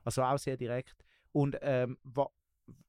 [0.06, 0.96] Also auch sehr direkt.
[1.34, 2.30] Und ähm, wa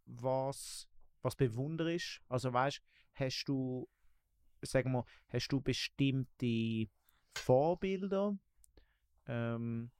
[0.06, 0.88] was,
[1.22, 2.80] was bewunderst Also weißt
[3.14, 3.88] hast du,
[4.62, 6.88] sagen wir, hast du bestimmte
[7.34, 8.36] Vorbilder
[9.26, 9.90] ähm,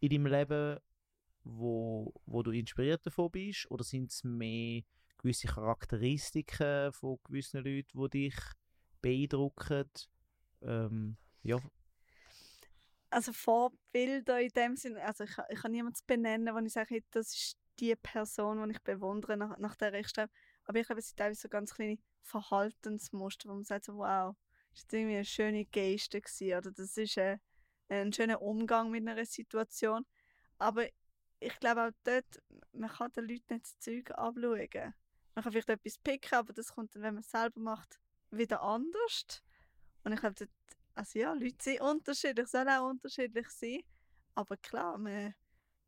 [0.00, 0.78] in deinem Leben,
[1.44, 3.70] wo, wo du inspiriert davon bist?
[3.70, 4.82] Oder sind es mehr
[5.18, 8.36] gewisse Charakteristiken von gewissen Leuten, die dich
[9.02, 9.88] beeindrucken?
[10.62, 11.58] Ähm, ja,
[13.10, 17.02] Also Vorbilder in dem Sinne, also ich, kann- ich kann niemanden benennen, wo ich sage,
[17.10, 20.30] das ist die Person, die ich bewundere, nach, nach der ich strebe.
[20.64, 24.36] Aber ich glaube, es teilweise so ganz kleine Verhaltensmuster, wo man sagt so, wow,
[24.74, 27.38] das war irgendwie eine schöne Geste gewesen, oder das ist äh,
[27.88, 30.06] ein schöner Umgang mit einer Situation.
[30.58, 30.86] Aber
[31.40, 34.94] ich glaube auch dort, man kann den Leuten nicht das Zeug abschauen.
[35.34, 37.98] Man kann vielleicht etwas picken, aber das kommt dann, wenn man es selber macht,
[38.30, 39.42] wieder anders.
[40.04, 40.50] Und ich glaube, dort
[40.94, 43.82] also ja, Leute sind unterschiedlich, sollen auch unterschiedlich sein.
[44.34, 45.34] Aber klar, man,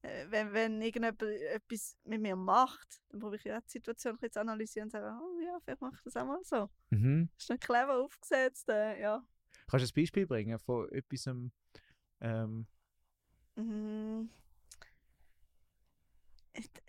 [0.02, 4.32] wenn, wenn irgendjemand etwas mit mir macht, dann probiere ich ja die Situation ein bisschen
[4.32, 6.68] zu analysieren und sagen, oh ja, vielleicht mache ich das auch mal so.
[6.90, 7.28] mhm.
[7.36, 9.24] Das ist nicht clever aufgesetzt, äh, ja.
[9.68, 11.26] Kannst du ein Beispiel bringen von etwas,
[12.20, 12.66] ähm,
[13.54, 14.30] Mhm.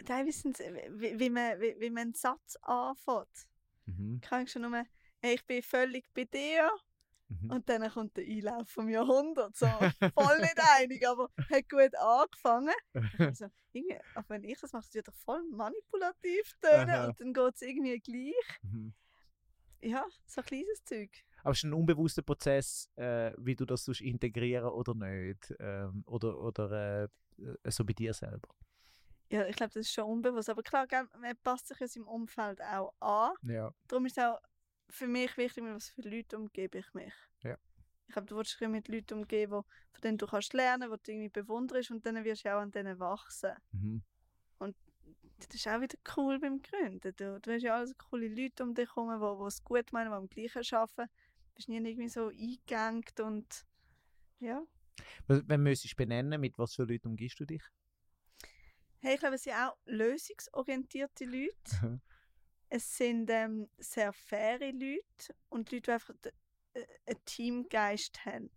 [0.05, 0.65] Teilweise sind es,
[0.99, 3.47] wie, wie, man, wie, wie man einen Satz anfängt.
[3.85, 4.83] mhm, Kann ich schon nur,
[5.21, 6.69] hey, ich bin völlig bei dir.
[7.41, 7.51] Mhm.
[7.51, 9.55] Und dann kommt der Einlauf vom Jahrhundert.
[9.55, 12.73] So, voll nicht einig, aber hat gut angefangen.
[13.19, 17.33] Also, irgendwie, auch wenn ich das mache, es wird doch voll manipulativ tönen und dann
[17.33, 18.59] geht es irgendwie gleich.
[18.61, 18.93] Mhm.
[19.81, 21.09] Ja, so ein kleines Zeug.
[21.43, 25.53] Aber es ist ein unbewusster Prozess, äh, wie du das integrieren oder nicht.
[25.59, 28.47] Ähm, oder oder äh, so bei dir selber.
[29.29, 30.49] Ja, ich glaube, das ist schon unbewusst.
[30.49, 30.85] Aber klar,
[31.19, 33.33] man passt sich ja seinem Umfeld auch an.
[33.43, 33.73] Ja.
[33.87, 34.37] Darum ist es auch
[34.89, 37.13] für mich wichtig, mit was für Leute umgebe ich mich.
[37.41, 37.57] Ja.
[38.07, 39.61] Ich glaube, du willst dich mit Leuten umgeben, wo,
[39.91, 42.71] von denen du kannst lernen, die du irgendwie bewunderst und dann wirst du auch an
[42.71, 43.53] denen wachsen.
[43.71, 44.03] Mhm.
[45.39, 47.13] Das ist auch wieder cool beim Gründen.
[47.15, 50.15] Du, du hast ja alles coole Leute um dich herum, die es gut meinen, die
[50.15, 51.09] am Gleichen arbeiten.
[51.09, 53.65] Du bist nie irgendwie so eingegangen und
[54.39, 54.63] ja.
[55.27, 57.63] Wenn müsstest du benennen, mit was für Leuten umgibst du dich?
[58.99, 62.01] Hey, ich glaube, es sind auch lösungsorientierte Leute.
[62.75, 66.15] Es sind ähm, sehr faire Leute und Leute, die einfach
[66.73, 68.49] äh, einen Teamgeist haben.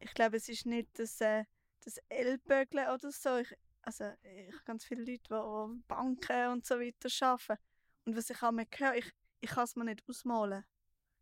[0.00, 1.44] Ich glaube, es ist nicht das, äh,
[1.82, 3.38] das Ellbögeln oder so.
[3.38, 7.62] Ich, also, ich habe ganz viele Leute, die an Banken und so weiter arbeiten.
[8.04, 9.10] Und was ich einmal höre, ich,
[9.40, 10.66] ich kann es mir nicht ausmalen.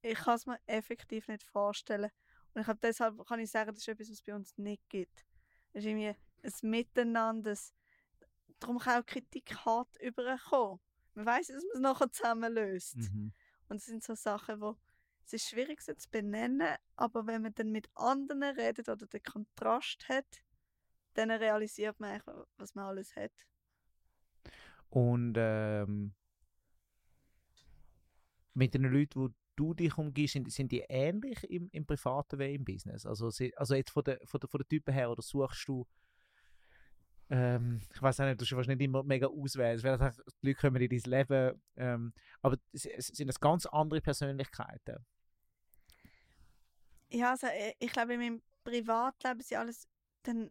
[0.02, 2.10] Ich kann es mir effektiv nicht vorstellen.
[2.54, 4.82] Und ich glaube, deshalb kann ich sagen, das ist etwas, was es bei uns nicht
[4.88, 5.24] gibt.
[5.72, 7.56] Es ist irgendwie ein Miteinander.
[8.58, 10.80] Darum kann auch Kritik hart überkommen.
[11.14, 12.96] Man weiß, dass man es nachher zusammen löst.
[12.96, 13.32] Mhm.
[13.68, 14.76] Und das sind so Sachen, wo
[15.24, 19.22] es ist schwierig sie zu benennen, aber wenn man dann mit anderen redet oder den
[19.22, 20.26] Kontrast hat,
[21.14, 23.32] dann realisiert man eigentlich, was man alles hat.
[24.88, 26.14] Und ähm,
[28.54, 32.54] mit den Leuten, die du dich umgibst, sind, sind die ähnlich im, im privaten wie
[32.54, 33.06] im Business?
[33.06, 35.86] Also, also jetzt von der, von, der, von der Typen her, oder suchst du
[37.30, 39.76] ähm, ich weiß auch nicht, du wahrscheinlich nicht immer mega auswählen.
[39.76, 42.12] Es werden einfach, die Leute kommen in dein Leben, ähm,
[42.42, 45.04] aber es, es sind das ganz andere Persönlichkeiten.
[47.08, 49.88] Ja, also ich, ich glaube, in meinem Privatleben sind alles
[50.22, 50.50] dann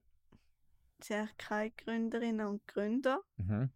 [1.01, 3.21] sind keine Gründerinnen und Gründer.
[3.37, 3.71] Mhm.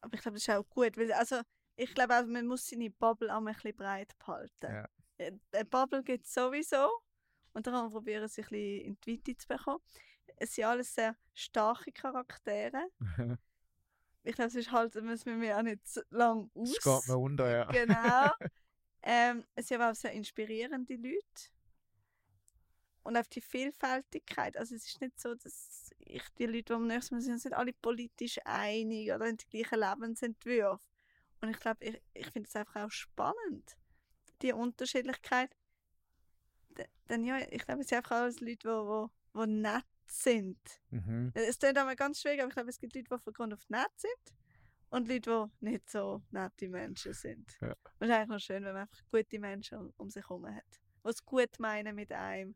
[0.00, 0.96] Aber ich glaube, das ist auch gut.
[0.96, 1.40] Weil, also,
[1.76, 4.50] ich glaube auch, man muss seine Bubble auch ein bisschen breit behalten.
[4.62, 4.88] Ja.
[5.18, 6.88] Eine Bubble gibt es sowieso.
[7.52, 9.80] Und daran probieren sie ein bisschen in die Weite zu bekommen.
[10.36, 12.88] Es sind alles sehr starke Charaktere.
[14.22, 16.74] ich glaube, es ist halt, müssen wir mir auch nicht so lang aus.
[16.82, 17.64] Das geht mir unter, ja.
[17.70, 18.30] Genau.
[19.02, 21.50] ähm, es sind aber auch sehr inspirierende Leute.
[23.04, 24.56] Und auf die Vielfältigkeit.
[24.56, 27.54] Also es ist nicht so, dass ich die Leute, die am nächsten Mal sind, sind
[27.54, 30.84] alle politisch einig oder haben die gleichen Lebensentwürfe.
[31.40, 33.76] Und ich glaube, ich, ich finde es einfach auch spannend,
[34.42, 35.54] die Unterschiedlichkeit.
[36.76, 40.58] D- Dann ja, ich glaube, es sind einfach alles Leute, die, die, die nett sind.
[40.90, 41.32] Mhm.
[41.34, 43.68] Es klingt einmal ganz schwierig, aber ich glaube, es gibt Leute, die von Grund auf
[43.68, 44.34] nett sind
[44.90, 47.56] und Leute, die nicht so nette Menschen sind.
[47.60, 47.68] Ja.
[47.72, 50.64] Und es ist eigentlich noch schön, wenn man einfach gute Menschen um, sich herum hat.
[51.04, 52.54] Die es gut meinen mit einem.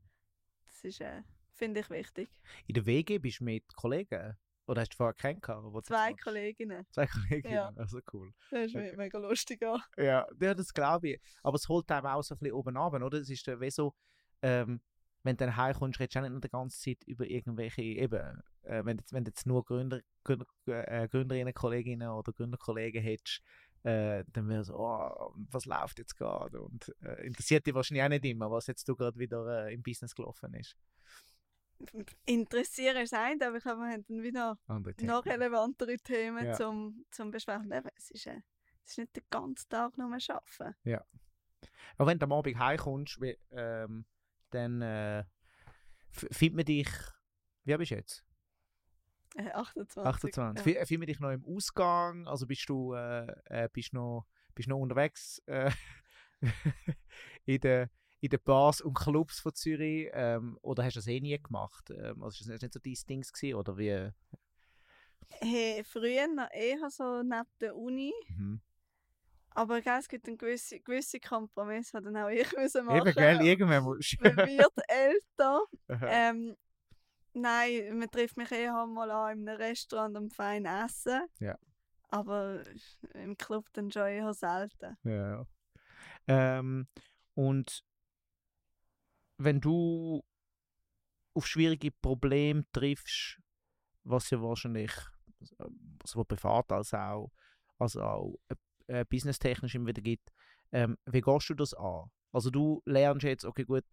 [0.67, 1.23] Das ist, äh,
[1.55, 2.31] finde ich, wichtig.
[2.67, 4.37] In der WG bist du mit Kollegen?
[4.67, 5.65] Oder hast du vorher keinen gehabt?
[5.65, 6.15] wo du Zwei?
[6.15, 6.87] Kolleginnen.
[6.93, 7.73] Zwei Kolleginnen, Ja.
[7.75, 8.33] also cool.
[8.53, 8.95] Das ist Okay.
[8.97, 9.83] mega lustig an.
[9.97, 11.21] Ja, ja das glaube ich.
[11.43, 13.19] Aber es holt einem auch so ein bisschen oben runter, oder?
[13.19, 13.95] Es ist wie so,
[14.43, 14.81] ähm,
[15.23, 18.43] wenn du dann heimkommst, redest du auch nicht nur die ganze Zeit über irgendwelche, eben,
[18.63, 23.03] äh, wenn, du jetzt, wenn du jetzt nur Gründer, Gründer, äh, Gründerinnen, Kolleginnen oder Gründerkollegen
[23.03, 23.43] hättest,
[23.83, 26.61] äh, dann wäre so, oh, was läuft jetzt gerade?
[26.61, 29.83] Und äh, interessiert dich wahrscheinlich auch nicht immer, was jetzt du gerade wieder äh, im
[29.83, 30.77] Business gelaufen ist.
[32.27, 34.59] Interessieren ist ein, aber ich glaube, wir haben dann wieder
[35.01, 36.53] noch relevantere Themen Ja.
[36.53, 37.73] zum, zum Besprechen.
[37.97, 38.43] Es ist, äh,
[38.85, 40.75] es ist nicht den ganzen Tag nur arbeiten.
[41.97, 44.05] Aber wenn du am Abend heimkommst, wie, ähm,
[44.51, 45.25] dann äh,
[46.11, 46.89] findet man dich,
[47.65, 48.25] wie bist du jetzt?
[49.37, 50.05] Äh, 28.
[50.05, 50.67] 28.
[50.67, 50.81] Ja.
[50.81, 50.87] Ja.
[50.87, 52.27] Findet man dich noch im Ausgang?
[52.27, 55.71] Also bist du äh, äh, bist noch, bist noch unterwegs äh,
[57.45, 57.89] in den
[58.21, 60.11] in den Bars und Clubs von Zürich?
[60.13, 61.91] Ähm, oder hast du das eh nie gemacht?
[61.91, 64.11] Ähm, also ist das nicht so dein Ding gewesen, oder wie?
[65.41, 68.13] Hey, früher noch eher so neben der Uni.
[68.29, 68.61] Mhm.
[69.53, 73.15] Aber gell, es gibt einen gewisse, gewisse Kompromiss, die dann auch ich müssen machen Eben,
[73.15, 73.41] gell?
[73.43, 75.61] Irgendwann musst Man wird älter.
[75.89, 75.97] du.
[76.03, 76.57] ähm,
[77.33, 81.27] nein, man trifft mich eher mal an in einem Restaurant am fein essen.
[81.39, 81.59] Ja.
[82.09, 82.63] Aber
[83.15, 84.97] im Club dann schon eher selten.
[85.05, 85.47] Ja.
[86.27, 86.89] Ähm,
[87.35, 87.85] und
[89.39, 90.23] wenn du
[91.35, 93.39] auf schwierige Probleme triffst,
[94.05, 94.93] was ja wahrscheinlich
[95.59, 95.67] äh,
[96.05, 97.31] sowohl privat als auch,
[97.79, 98.37] als auch
[98.91, 100.31] äh, businesstechnisch immer wieder gibt,
[100.73, 102.11] ähm, wie gehst du das an?
[102.33, 103.85] Also du lernst jetzt, okay gut,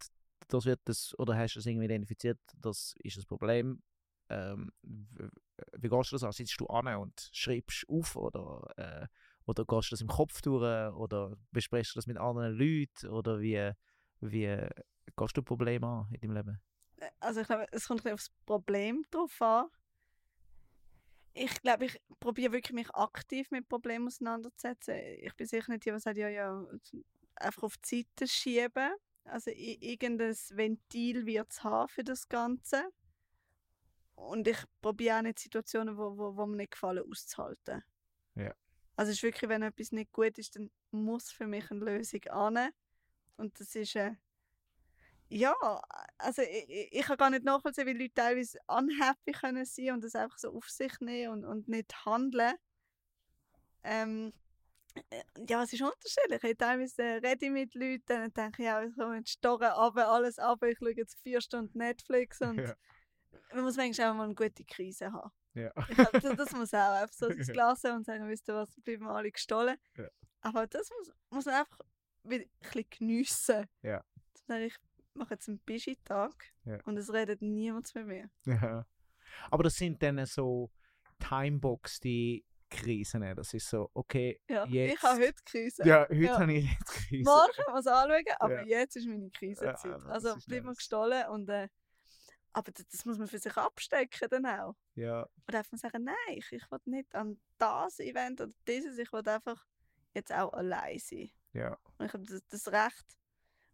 [0.48, 3.82] das wird das, oder hast du das irgendwie identifiziert, das ist das Problem.
[4.30, 6.32] Ähm, wie gehst du das an?
[6.32, 9.06] Sitzt du an und schreibst auf oder äh,
[9.48, 10.62] oder gehst du das im Kopf durch?
[10.94, 13.08] Oder besprichst du das mit anderen Leuten?
[13.08, 13.72] Oder wie,
[14.20, 14.68] wie
[15.16, 16.60] gehst du Probleme an in deinem Leben?
[17.00, 19.68] Äh, Also ich glaube, es kommt ein bisschen aufs Problem drauf an.
[21.40, 24.96] Ich glaube, ich probiere wirklich mich aktiv mit Problemen auseinanderzusetzen.
[25.20, 26.66] Ich bin sicher nicht die, die sagt, ja, ja,
[27.36, 28.92] einfach auf die Seite schieben.
[29.24, 32.90] Also irgendein Ventil wird es haben für das Ganze.
[34.14, 37.84] Und ich probiere auch nicht Situationen, wo, wo, wo mir nicht gefallen, auszuhalten.
[38.34, 38.52] Ja.
[38.96, 42.24] Also es ist wirklich, wenn etwas nicht gut ist, dann muss für mich eine Lösung
[42.30, 42.70] an.
[43.36, 44.16] Und das ist äh,
[45.28, 45.54] ja,
[46.18, 50.14] also ich, ich, kann gar nicht nachvollziehen, wie Leute teilweise unhappy können sein und das
[50.14, 52.54] einfach so auf sich nehmen und, und nicht handeln.
[53.84, 54.32] Ähm,
[55.10, 56.42] äh, ja, es ist unterschiedlich.
[56.42, 60.08] Ich teilweise äh, rede ich mit Leuten und denke, ja, ich komme jetzt starren runter,
[60.08, 62.74] alles ab, ich schaue jetzt vier Stunden Netflix und Ja.
[63.52, 65.30] man muss manchmal auch mal eine gute Krise haben.
[65.54, 65.70] Ja.
[65.70, 67.48] Glaub, das, muss auch einfach so das.
[67.48, 69.76] Glas und sagen, wisst ihr was, bleiben wir alle gestohlen.
[69.96, 70.08] Ja.
[70.40, 71.80] Aber das muss, muss man einfach
[72.24, 73.66] ein bisschen geniessen.
[73.82, 74.02] Ja.
[74.34, 74.78] Ich
[75.18, 76.34] mache jetzt einen Bischi-Tag
[76.64, 76.78] Ja.
[76.84, 78.30] und es redet niemand mit mir.
[78.46, 78.86] Ja.
[79.50, 80.70] Aber das sind dann so
[81.18, 83.22] timeboxte Krisen.
[83.34, 85.82] Das ist so, okay, Ja, ich Jetzt- habe heute Krise.
[85.86, 86.38] ja, heute Ja.
[86.38, 87.30] habe ich jetzt Krise.
[87.30, 88.80] Morgen man es anschauen, aber Ja.
[88.80, 89.84] jetzt ist meine Krisenzeit.
[89.84, 91.68] Ja, also ist bleiben wir gestohlen und äh,
[92.52, 94.74] aber das, das muss man für sich abstecken dann auch.
[94.94, 99.12] Ja, Und einfach sagen, nein, ich, ich will nicht an das Event oder dieses, ich
[99.12, 99.64] will einfach
[100.14, 101.30] jetzt auch allein sein.
[101.52, 101.78] Ja.
[101.98, 103.17] Und ich glaube, das, das Recht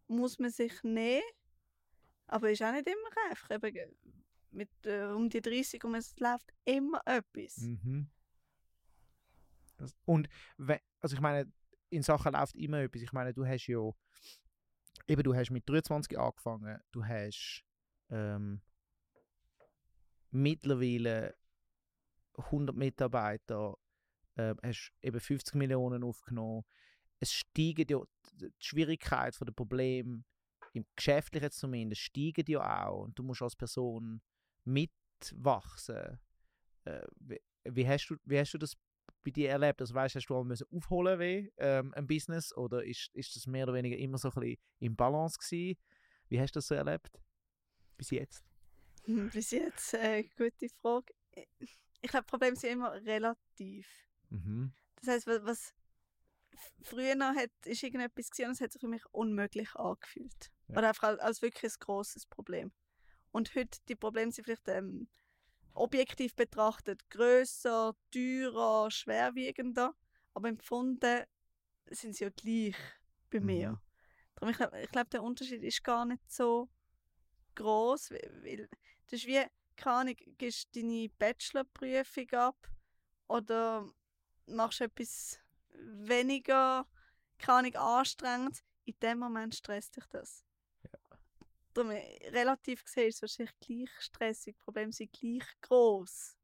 [0.09, 1.23] muss man sich nehmen,
[2.27, 3.51] aber ist auch nicht immer einfach.
[3.51, 3.93] Eben, ge-
[4.51, 7.59] mit äh, um die 30 und es läuft immer etwas.
[7.59, 8.09] Mhm.
[9.77, 11.51] Das, und we, also ich meine,
[11.91, 13.03] in Sachen läuft immer etwas.
[13.03, 13.91] Ich meine, du hast ja
[15.09, 17.65] eben, du hast mit 23 angefangen, du hast
[18.11, 18.61] ähm,
[20.31, 21.37] mittlerweile
[22.37, 23.77] 100 Mitarbeiter,
[24.37, 26.65] äh, hast eben 50 Millionen aufgenommen.
[27.25, 28.01] Es steigen ja,
[28.35, 30.27] die Schwierigkeit von den Problemen,
[30.75, 33.05] im Geschäftlichen zumindest, steigen ja auch.
[33.05, 34.21] Und du musst als Person
[34.65, 36.21] mitwachsen.
[36.85, 38.77] Äh, wie, wie, hast du, wie hast du das
[39.23, 39.81] bei dir erlebt?
[39.81, 43.47] Also weißt, hast du auch müssen aufholen wie ähm, ein Business oder ist, ist das
[43.47, 45.79] mehr oder weniger immer so ein bisschen im Balance gewesen?
[46.29, 47.19] Wie hast du das so erlebt?
[47.97, 48.45] Bis jetzt?
[49.05, 51.15] Hm, Bis jetzt, äh, gute Frage.
[52.03, 53.89] Ich glaube, Probleme sind immer relativ.
[54.29, 54.75] Mhm.
[54.97, 55.75] Das heißt, was,
[56.83, 60.51] früher noch hat, ist irgendetwas gewesen und es hat sich für mich unmöglich angefühlt.
[60.69, 60.79] Ja.
[60.79, 62.73] Oder einfach als, als wirklich ein grosses Problem.
[63.33, 65.09] Und heute, die Probleme sind vielleicht ähm,
[65.75, 69.95] objektiv betrachtet grösser, teurer, schwerwiegender,
[70.33, 71.25] aber empfunden
[71.91, 72.77] sind sie ja gleich
[73.31, 73.73] bei mir.
[73.73, 73.81] Mhm.
[74.37, 76.69] Darum, ich glaube, glaub, der Unterschied ist gar nicht so
[77.55, 78.69] groß, weil
[79.07, 79.45] das ist wie,
[79.77, 82.69] keine Ahnung, gibst deine Bachelorprüfung ab
[83.29, 83.89] oder
[84.47, 85.41] machst etwas
[85.79, 86.87] weniger,
[87.39, 90.45] keine anstrengend, in dem Moment stresst dich das.
[91.73, 96.37] Darum, äh, relativ gesehen ist es wahrscheinlich gleich stressig, die Probleme sind gleich groß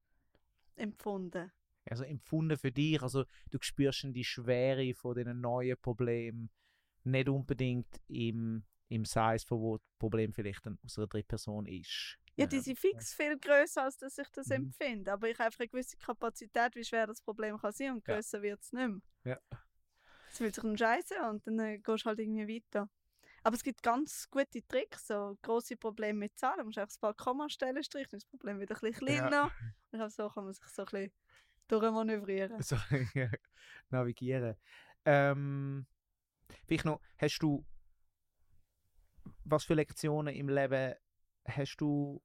[0.77, 1.53] empfunden.
[1.89, 6.51] Also empfunden für dich, also du spürst schon die Schwere von diesen neuen Problemen
[7.05, 11.67] nicht unbedingt im, im Size, von wo das Problem vielleicht dann aus einer dritten Person
[11.67, 12.19] ist.
[12.37, 14.57] Ja, die Ähm, sind fix viel grösser, als dass ich das Mhm.
[14.57, 15.13] empfinde.
[15.13, 18.15] Aber ich habe einfach eine gewisse Kapazität, wie schwer das Problem kann sein und Ja.
[18.15, 19.01] grösser wird es nicht mehr.
[19.25, 19.39] Ja.
[20.31, 22.89] Es fühlt sich dann scheiße und dann äh, gehst du halt irgendwie weiter.
[23.43, 26.59] Aber es gibt ganz gute Tricks, so grosse Probleme mit Zahlen.
[26.59, 29.29] Du musst einfach ein paar Kommastellen streichen, dann ist das Problem wieder ein bisschen Ja.
[29.29, 29.45] kleiner.
[29.45, 29.51] Und
[29.93, 31.13] ich glaube, so kann man sich so ein bisschen
[31.69, 32.63] durchmanövrieren.
[32.63, 32.77] so
[33.91, 34.57] navigieren.
[35.05, 35.87] Ähm,
[36.67, 37.65] vielleicht noch, hast du,
[39.45, 40.95] was für Lektionen im Leben
[41.47, 42.23] hast du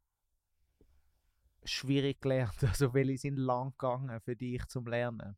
[1.64, 2.58] schwierig gelernt?
[2.64, 5.38] Also welche sind lang gegangen für dich zum Lernen?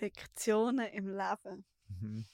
[0.00, 1.64] Lektionen im Leben.
[1.88, 2.24] Mhm.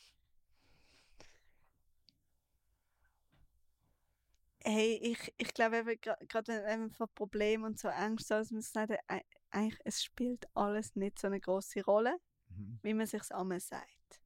[4.64, 8.72] Hey, ich, ich glaube eben, gerade wenn, man von Problemen und so Angst hat, muss
[8.74, 12.16] man sagen, ei- eigentlich, es spielt alles nicht so eine große Rolle,
[12.48, 12.78] Mhm.
[12.82, 14.20] wie man sich einmal sagt.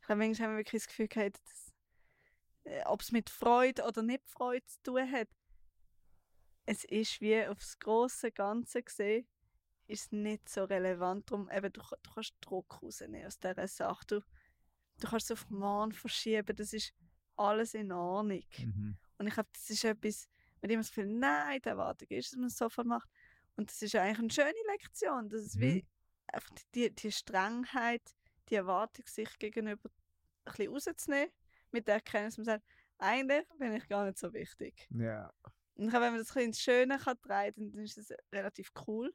[0.00, 1.40] Ich glaube, manchmal haben wir wirklich das Gefühl gehabt,
[2.64, 5.28] äh, ob es mit Freude oder nicht Freude zu tun hat,
[6.64, 9.26] es ist wie aufs große Ganze gesehen,
[9.86, 11.30] ist es nicht so relevant.
[11.30, 14.04] Darum, eben, du, du kannst Druck rausnehmen aus dieser Sache.
[14.06, 14.20] Du,
[15.00, 16.92] du kannst es auf morgen verschieben, das ist
[17.36, 18.44] alles in Ordnung.
[18.58, 18.96] Mhm.
[19.18, 20.28] Und ich glaube, das ist etwas,
[20.60, 23.08] mit dem man das Gefühl nein, die Erwartung ist, dass man es sofort macht.
[23.56, 25.28] Und das ist eigentlich eine schöne Lektion.
[25.28, 25.60] Das ist Mhm.
[25.60, 25.86] wie
[26.26, 28.02] einfach die, die Strengheit,
[28.48, 29.88] die Erwartung sich gegenüber
[30.44, 31.30] ein bisschen rauszunehmen,
[31.70, 32.64] mit der Erkenntnis, dass man sagt,
[32.98, 34.88] eigentlich bin ich gar nicht so wichtig.
[34.90, 35.32] Ja.
[35.74, 39.14] Und wenn man das ein bisschen ins Schöne kann dann ist das relativ cool.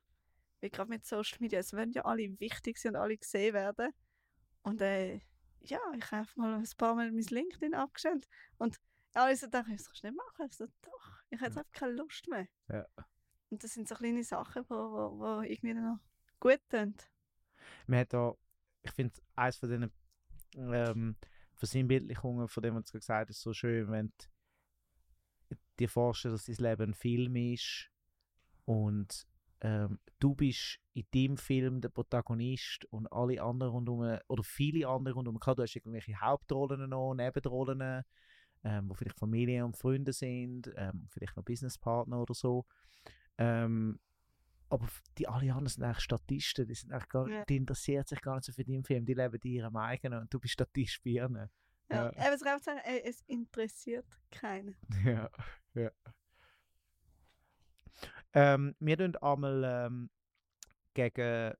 [0.61, 3.91] Weil gerade mit Social Media, es werden ja alle wichtig sein und alle gesehen werden.
[4.61, 5.19] Und äh,
[5.61, 8.27] ja, ich habe mal ein paar Mal mein LinkedIn abgestellt.
[8.57, 8.77] Und
[9.13, 10.47] alle so dachten, das kannst du nicht machen.
[10.49, 11.61] Ich so, doch, ich habe jetzt Ja.
[11.61, 12.47] einfach keine Lust mehr.
[12.69, 12.85] Ja.
[13.49, 15.99] Und das sind so kleine Sachen, die wo, wo, wo irgendwie noch
[16.39, 16.95] gut tun.
[17.87, 18.33] Man hat da,
[18.83, 19.91] ich finde, eines von diesen
[20.55, 21.15] ähm,
[21.55, 24.13] Versinnbildlichungen, von dem was du gesagt hast, so schön, wenn
[25.49, 27.89] du dir vorstellst, dass dein Leben ein Film ist
[28.65, 29.27] und
[29.61, 35.13] ähm, du bist in deinem Film der Protagonist und alle anderen rundherum, oder viele andere
[35.15, 38.03] rundherum, klar, du hast irgendwelche Hauptrollen noch, Nebenrollen,
[38.63, 42.65] ähm, wo vielleicht Familie und Freunde sind, ähm, vielleicht noch Businesspartner oder so.
[43.37, 43.99] Ähm,
[44.69, 47.45] aber die alle anderen sind eigentlich Statisten, die, sind eigentlich gar, Ja.
[47.45, 50.33] die interessieren sich gar nicht so für deinen Film, die leben in ihrem eigenen und
[50.33, 51.49] du bist Statist bei ihnen.
[51.89, 52.05] Ja.
[52.05, 52.09] Ja.
[52.11, 54.75] Eben, es sagen, ey, es interessiert keinen.
[55.05, 55.29] Ja,
[55.73, 55.91] ja.
[58.33, 60.09] Ähm, wir tun einmal ähm,
[60.93, 61.53] gegen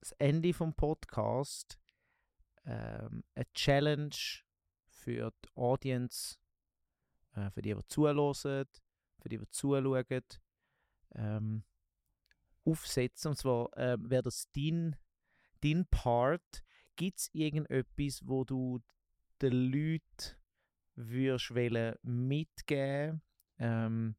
[0.00, 1.78] das Ende vom Podcast
[2.64, 4.14] ähm, eine Challenge
[4.86, 6.38] für die Audience,
[7.34, 8.34] äh, für die, die zuhören,
[9.18, 10.24] für die, die zuschauen,
[11.14, 11.64] ähm,
[12.64, 13.30] aufsetzen.
[13.30, 14.96] Und zwar ähm, wäre das dein,
[15.60, 16.62] dein Part.
[16.96, 18.80] Gibt es irgendetwas, wo du
[19.40, 20.36] den Leuten
[20.94, 21.50] würdest
[22.02, 23.22] mitgeben,
[23.58, 24.16] ähm,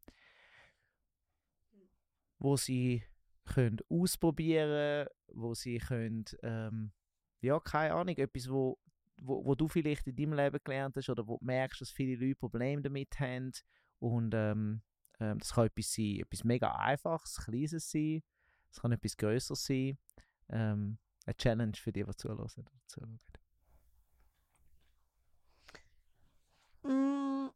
[2.41, 3.03] wo sie
[3.45, 6.91] können ausprobieren, wo sie können, ähm,
[7.41, 8.79] ja, keine Ahnung, etwas, wo,
[9.21, 12.15] wo, wo du vielleicht in deinem Leben gelernt hast oder wo du merkst, dass viele
[12.15, 13.51] Leute Probleme damit haben
[13.99, 14.81] und ähm,
[15.19, 18.23] ähm, das kann etwas sein, etwas mega einfaches, kleines sein,
[18.71, 19.99] es kann etwas Größeres sein,
[20.49, 22.47] ähm, eine Challenge für die, die zuhören.
[22.87, 23.19] zuschauen.
[26.83, 27.49] Mm,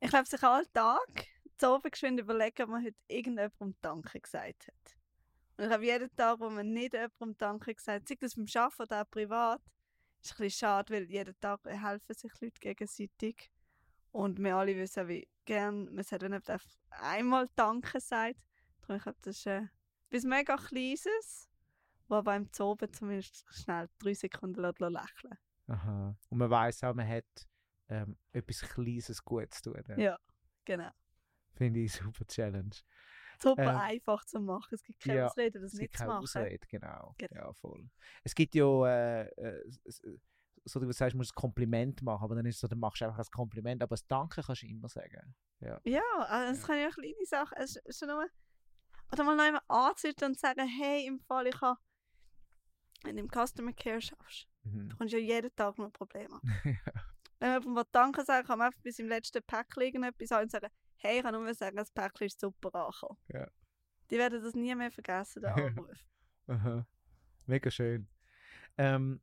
[0.00, 4.96] ich glaube, sich alltag zu oben geschwind überlegen, ob man heute irgendjemandem Danke gesagt hat.
[5.56, 8.46] Und ich habe jeden Tag, wo man nicht jemandem Danke gesagt hat, sei das beim
[8.54, 9.62] Arbeiten oder auch privat,
[10.22, 13.50] ist ein bisschen schade, weil jeden Tag helfen sich Leute gegenseitig.
[14.12, 18.36] Und wir alle wissen, wie gern man sagt, wenn einfach einmal Danke sagt.
[18.80, 19.62] Darum, ich glaube, das ist äh,
[20.10, 21.48] etwas mega Kleines,
[22.08, 25.26] wo beim Zoben zumindest schnell drei Sekunden lächeln lässt.
[25.68, 26.16] Aha.
[26.28, 27.24] Und man weiß auch, man hat
[27.88, 29.98] ähm, etwas Kleines Gutes zu tun.
[29.98, 30.18] Ja,
[30.64, 30.90] genau.
[31.56, 32.76] Finde ich eine super Challenge.
[33.38, 34.74] Super Ähm, einfach zu machen.
[34.74, 36.22] Es gibt keine ja, Ausrede, das nicht zu machen.
[36.22, 37.14] Ausrede, genau.
[37.18, 37.34] Genau.
[37.34, 37.88] Ja, voll.
[38.24, 39.70] Es gibt ja, äh, äh,
[40.64, 43.00] so du sagst, du musst ein Kompliment machen, aber dann ist es so, dann machst
[43.00, 45.34] du einfach ein Kompliment, aber das Danke kannst du immer sagen.
[45.60, 45.78] Ja,
[46.28, 46.66] also es Ja.
[46.66, 47.56] kann ja kleine Sachen.
[47.58, 48.26] Es ist schon nur,
[49.12, 51.78] oder mal noch einmal anzünden und sagen, hey, im Fall, ich habe,
[53.04, 54.88] wenn du im Customer Care schaffst, Mhm.
[54.88, 56.40] du kommst ja jeden Tag noch Probleme.
[57.38, 60.50] Wenn man jemandem Danke sagen kann man einfach bis im letzten Päckchen irgendetwas sagen und
[60.50, 60.68] sagen,
[60.98, 63.18] hey, ich kann nur sagen, das Päckchen ist super angekommen.
[63.28, 63.48] Ja.
[64.10, 65.56] Die werden das nie mehr vergessen, den Ja.
[65.66, 66.06] Anruf.
[66.46, 66.86] Aha.
[67.46, 68.08] Mega schön.
[68.78, 69.20] Ähm,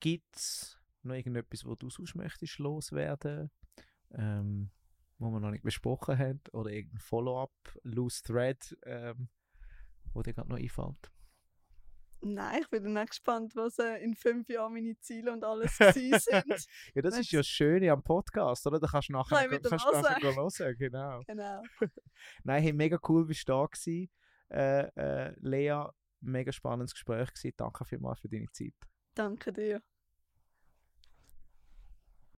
[0.00, 3.50] Gibt es noch irgendetwas, wo du sonst möchtest loswerden,
[4.12, 4.70] ähm,
[5.18, 6.40] wo wir noch nicht besprochen haben?
[6.52, 7.52] Oder irgendein Follow-up,
[7.82, 9.28] Loose Thread, ähm,
[10.12, 11.10] wo dir gerade noch einfällt?
[12.20, 15.78] Nein, ich bin dann auch gespannt, was äh, in fünf Jahren meine Ziele und alles
[15.78, 16.66] gewesen sind.
[16.94, 18.80] Ja, das ist Wenn's- ja das Schöne am Podcast, oder?
[18.80, 20.34] Da kannst du nachher, wieder kannst nachher hören.
[20.58, 21.20] hören, genau.
[21.26, 21.62] genau.
[22.44, 24.10] Nein, hey, mega cool, bist du da gewesen.
[24.50, 25.84] Äh, äh, Lea,
[26.20, 27.54] mega spannendes Gespräch gewesen.
[27.56, 28.74] Danke vielmals für deine Zeit.
[29.14, 29.82] Danke dir.